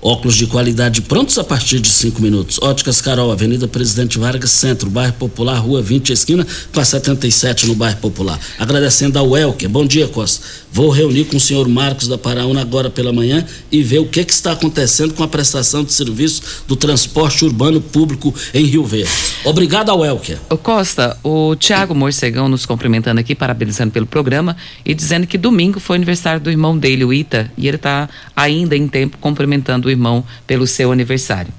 Óculos 0.00 0.36
de 0.36 0.46
qualidade 0.46 1.02
prontos 1.02 1.36
a 1.38 1.44
partir 1.44 1.80
de 1.80 1.88
cinco 1.88 2.22
minutos. 2.22 2.60
Óticas 2.62 3.00
Carol, 3.00 3.32
Avenida 3.32 3.66
Presidente 3.66 4.16
Vargas, 4.16 4.52
Centro, 4.52 4.88
Bairro 4.88 5.14
Popular, 5.14 5.58
Rua 5.58 5.82
20, 5.82 6.12
esquina 6.12 6.46
com 6.72 6.78
a 6.78 6.84
77 6.84 7.66
no 7.66 7.74
Bairro 7.74 7.98
Popular. 7.98 8.38
Agradecendo 8.60 9.18
ao 9.18 9.36
Elker. 9.36 9.68
Bom 9.68 9.84
dia, 9.84 10.06
Costa. 10.06 10.46
Vou 10.70 10.90
reunir 10.90 11.24
com 11.24 11.36
o 11.36 11.40
senhor 11.40 11.66
Marcos 11.66 12.06
da 12.06 12.16
Paraúna 12.16 12.60
agora 12.60 12.88
pela 12.88 13.12
manhã 13.12 13.44
e 13.72 13.82
ver 13.82 13.98
o 13.98 14.06
que, 14.06 14.24
que 14.24 14.32
está 14.32 14.52
acontecendo 14.52 15.14
com 15.14 15.24
a 15.24 15.28
prestação 15.28 15.82
de 15.82 15.92
serviço 15.92 16.42
do 16.68 16.76
transporte 16.76 17.44
urbano 17.44 17.80
público 17.80 18.32
em 18.54 18.66
Rio 18.66 18.84
Verde. 18.84 19.10
Obrigado 19.44 19.90
ao 19.90 20.04
Elker. 20.04 20.38
Costa, 20.62 21.16
o 21.24 21.56
Tiago 21.56 21.94
Morcegão 21.94 22.48
nos 22.48 22.66
cumprimentando 22.66 23.18
aqui, 23.18 23.34
parabenizando 23.34 23.90
pelo 23.90 24.06
programa 24.06 24.56
e 24.84 24.94
dizendo 24.94 25.26
que 25.26 25.38
domingo 25.38 25.80
foi 25.80 25.96
aniversário 25.96 26.40
do 26.40 26.50
irmão 26.50 26.76
dele, 26.78 27.04
o 27.04 27.12
Ita, 27.12 27.50
e 27.56 27.66
ele 27.66 27.76
está 27.76 28.08
ainda 28.36 28.76
em 28.76 28.86
tempo 28.86 29.18
cumprimentando 29.18 29.87
o 29.88 29.90
irmão 29.90 30.24
pelo 30.46 30.66
seu 30.66 30.92
aniversário. 30.92 31.52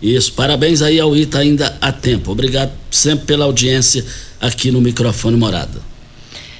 Isso, 0.00 0.32
parabéns 0.32 0.82
aí 0.82 1.00
ao 1.00 1.16
Ita 1.16 1.38
ainda 1.38 1.76
há 1.80 1.90
tempo. 1.90 2.32
Obrigado 2.32 2.72
sempre 2.90 3.26
pela 3.26 3.44
audiência 3.44 4.04
aqui 4.40 4.70
no 4.70 4.80
microfone 4.80 5.36
Morada. 5.36 5.94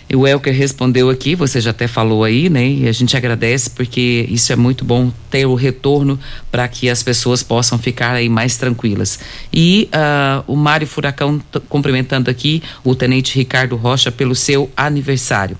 E 0.08 0.16
o 0.16 0.26
Elker 0.26 0.54
respondeu 0.54 1.08
aqui, 1.08 1.34
você 1.34 1.60
já 1.60 1.70
até 1.70 1.88
falou 1.88 2.24
aí, 2.24 2.48
né? 2.48 2.66
E 2.66 2.88
a 2.88 2.92
gente 2.92 3.16
agradece 3.16 3.70
porque 3.70 4.26
isso 4.30 4.52
é 4.52 4.56
muito 4.56 4.84
bom 4.84 5.10
ter 5.30 5.46
o 5.46 5.54
retorno 5.54 6.20
para 6.50 6.68
que 6.68 6.88
as 6.88 7.02
pessoas 7.02 7.42
possam 7.42 7.78
ficar 7.78 8.12
aí 8.12 8.28
mais 8.28 8.56
tranquilas. 8.56 9.18
E 9.52 9.88
uh, 9.92 10.44
o 10.46 10.56
Mário 10.56 10.86
Furacão 10.86 11.40
cumprimentando 11.68 12.30
aqui 12.30 12.62
o 12.84 12.94
Tenente 12.94 13.36
Ricardo 13.36 13.76
Rocha 13.76 14.12
pelo 14.12 14.34
seu 14.34 14.70
aniversário. 14.76 15.56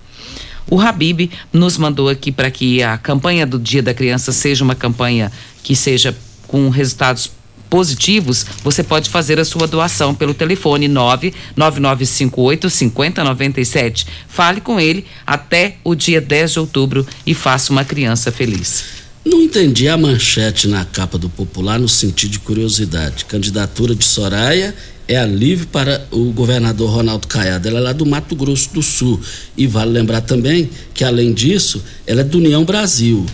O 0.71 0.81
Habib 0.81 1.31
nos 1.53 1.77
mandou 1.77 2.09
aqui 2.09 2.33
para 2.33 2.51
que 2.51 2.83
a 2.83 2.97
campanha 2.97 3.47
do 3.47 3.59
Dia 3.59 3.83
da 3.83 3.95
Criança 3.95 4.33
seja 4.33 4.65
uma 4.65 4.75
campanha 4.75 5.31
que 5.63 5.77
seja 5.77 6.17
com 6.47 6.69
resultados 6.69 7.31
positivos, 7.75 8.47
você 8.63 8.85
pode 8.85 9.11
fazer 9.11 9.41
a 9.41 9.45
sua 9.45 9.67
doação 9.67 10.15
pelo 10.15 10.33
telefone 10.33 10.87
99958 10.87 12.71
5097. 12.71 14.07
Fale 14.29 14.61
com 14.61 14.79
ele 14.79 15.05
até 15.27 15.77
o 15.83 15.95
dia 15.97 16.21
10 16.21 16.53
de 16.53 16.61
outubro 16.61 17.05
e 17.27 17.35
faça 17.35 17.73
uma 17.73 17.85
criança 17.85 18.31
feliz. 18.31 18.94
Não 19.25 19.41
entendi 19.41 19.89
a 19.89 19.97
manchete 19.97 20.69
na 20.69 20.85
capa 20.85 21.17
do 21.17 21.31
Popular 21.31 21.79
no 21.79 21.89
sentido 21.89 22.33
de 22.33 22.39
curiosidade. 22.41 23.25
Candidatura 23.25 23.95
de 23.95 24.05
Soraya 24.05 24.75
é 25.09 25.17
alívio 25.17 25.67
para 25.67 26.07
o 26.11 26.31
governador 26.31 26.91
Ronaldo 26.91 27.27
Caiado. 27.27 27.67
Ela 27.67 27.79
é 27.79 27.83
lá 27.85 27.93
do 27.95 28.05
Mato 28.05 28.37
Grosso 28.37 28.75
do 28.75 28.83
Sul. 28.83 29.19
E 29.57 29.67
vale 29.67 29.93
lembrar 29.93 30.21
também 30.21 30.69
que, 30.93 31.05
além 31.05 31.33
disso, 31.33 31.83
ela 32.07 32.21
é 32.21 32.25
do 32.25 32.37
União 32.37 32.65
Brasil. 32.65 33.25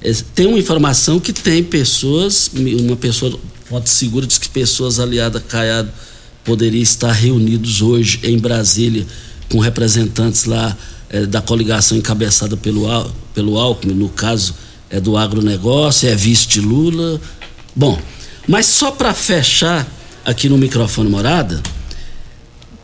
É, 0.00 0.12
tem 0.34 0.46
uma 0.46 0.58
informação 0.58 1.20
que 1.20 1.32
tem 1.32 1.62
pessoas, 1.62 2.50
uma 2.80 2.96
pessoa, 2.96 3.38
pode 3.68 3.90
segura, 3.90 4.26
diz 4.26 4.38
que 4.38 4.48
pessoas 4.48 4.98
aliadas 4.98 5.42
a 5.42 5.44
Caiado 5.44 5.92
poderiam 6.42 6.82
estar 6.82 7.12
reunidos 7.12 7.82
hoje 7.82 8.18
em 8.22 8.38
Brasília 8.38 9.06
com 9.50 9.58
representantes 9.58 10.46
lá 10.46 10.74
é, 11.10 11.26
da 11.26 11.42
coligação 11.42 11.98
encabeçada 11.98 12.56
pelo, 12.56 12.86
pelo 13.34 13.58
Alckmin, 13.58 13.94
no 13.94 14.08
caso 14.08 14.54
é 14.94 15.00
do 15.00 15.16
agronegócio, 15.16 16.08
é 16.08 16.14
vice 16.14 16.60
Lula. 16.60 17.20
Bom, 17.74 18.00
mas 18.46 18.66
só 18.66 18.92
para 18.92 19.12
fechar 19.12 19.84
aqui 20.24 20.48
no 20.48 20.56
microfone 20.56 21.10
morada, 21.10 21.60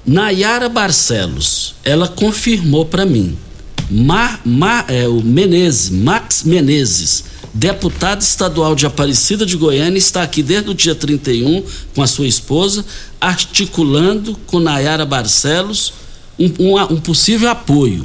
Nayara 0.05 0.69
Barcelos, 0.69 1.77
ela 1.85 2.09
confirmou 2.09 2.85
para 2.85 3.07
mim, 3.07 3.39
é, 4.89 5.07
o 5.07 5.23
Menezes, 5.23 5.91
Max 5.91 6.43
Menezes, 6.43 7.23
deputado 7.55 8.23
estadual 8.23 8.75
de 8.75 8.87
Aparecida 8.87 9.47
de 9.47 9.57
Goiânia, 9.57 9.99
está 9.99 10.25
aqui 10.25 10.43
desde 10.43 10.69
o 10.69 10.75
dia 10.75 10.97
31 10.97 11.63
com 11.95 12.03
a 12.03 12.09
sua 12.09 12.27
esposa, 12.27 12.85
articulando 13.21 14.37
com 14.49 14.59
Nayara 14.59 15.07
Barcelos 15.07 15.93
um, 16.37 16.51
um, 16.59 16.83
um 16.95 17.01
possível 17.01 17.51
apoio. 17.51 18.05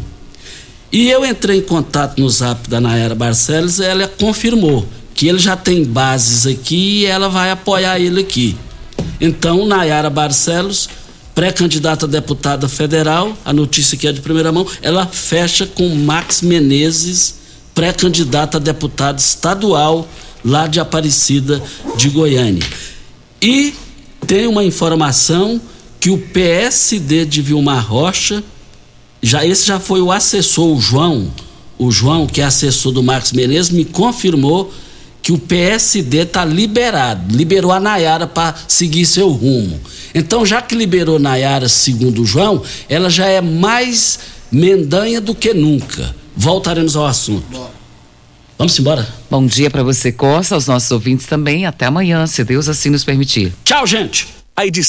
E 0.91 1.09
eu 1.09 1.25
entrei 1.25 1.59
em 1.59 1.61
contato 1.61 2.19
no 2.19 2.29
zap 2.29 2.69
da 2.69 2.79
Nayara 2.79 3.15
Barcelos 3.15 3.79
ela 3.79 4.07
confirmou 4.07 4.87
que 5.13 5.27
ele 5.27 5.39
já 5.39 5.55
tem 5.55 5.83
bases 5.83 6.45
aqui 6.45 7.01
e 7.01 7.05
ela 7.05 7.29
vai 7.29 7.51
apoiar 7.51 7.99
ele 7.99 8.21
aqui. 8.21 8.55
Então, 9.19 9.65
Nayara 9.65 10.09
Barcelos, 10.09 10.89
pré-candidata 11.33 12.05
a 12.05 12.09
deputada 12.09 12.67
federal, 12.67 13.35
a 13.45 13.53
notícia 13.53 13.97
que 13.97 14.07
é 14.07 14.11
de 14.11 14.21
primeira 14.21 14.51
mão, 14.51 14.67
ela 14.81 15.05
fecha 15.05 15.65
com 15.65 15.87
Max 15.95 16.41
Menezes, 16.41 17.35
pré-candidata 17.73 18.57
a 18.57 18.59
deputado 18.59 19.19
estadual 19.19 20.07
lá 20.43 20.67
de 20.67 20.79
Aparecida 20.79 21.61
de 21.97 22.09
Goiânia. 22.09 22.63
E 23.41 23.73
tem 24.27 24.47
uma 24.47 24.63
informação 24.63 25.59
que 25.99 26.09
o 26.09 26.17
PSD 26.17 27.25
de 27.25 27.41
Vilmar 27.41 27.85
Rocha, 27.85 28.43
já 29.25 29.43
esse 29.43 29.65
já 29.65 29.79
foi 29.79 30.01
o 30.01 30.11
assessor, 30.11 30.77
o 30.77 30.79
João, 30.79 31.31
o 31.79 31.89
João, 31.89 32.27
que 32.27 32.41
é 32.41 32.43
assessor 32.43 32.91
do 32.91 33.01
Max 33.01 33.31
Menezes, 33.31 33.71
me 33.71 33.83
confirmou 33.83 34.71
que 35.19 35.31
o 35.31 35.39
PSD 35.39 36.19
está 36.19 36.45
liberado, 36.45 37.35
liberou 37.35 37.71
a 37.71 37.79
Nayara 37.79 38.27
para 38.27 38.53
seguir 38.67 39.03
seu 39.07 39.29
rumo. 39.29 39.79
Então, 40.13 40.45
já 40.45 40.61
que 40.61 40.75
liberou 40.75 41.17
Nayara, 41.17 41.67
segundo 41.67 42.21
o 42.21 42.25
João, 42.25 42.61
ela 42.87 43.09
já 43.09 43.25
é 43.25 43.41
mais 43.41 44.19
mendanha 44.51 45.19
do 45.19 45.33
que 45.33 45.55
nunca. 45.55 46.15
Voltaremos 46.37 46.95
ao 46.95 47.07
assunto. 47.07 47.59
Vamos 48.59 48.77
embora. 48.77 49.07
Bom 49.31 49.43
dia 49.47 49.71
para 49.71 49.81
você, 49.81 50.11
Costa, 50.11 50.53
aos 50.53 50.67
nossos 50.67 50.91
ouvintes 50.91 51.25
também. 51.25 51.65
Até 51.65 51.87
amanhã, 51.87 52.27
se 52.27 52.43
Deus 52.43 52.69
assim 52.69 52.91
nos 52.91 53.03
permitir. 53.03 53.51
Tchau, 53.63 53.87
gente. 53.87 54.27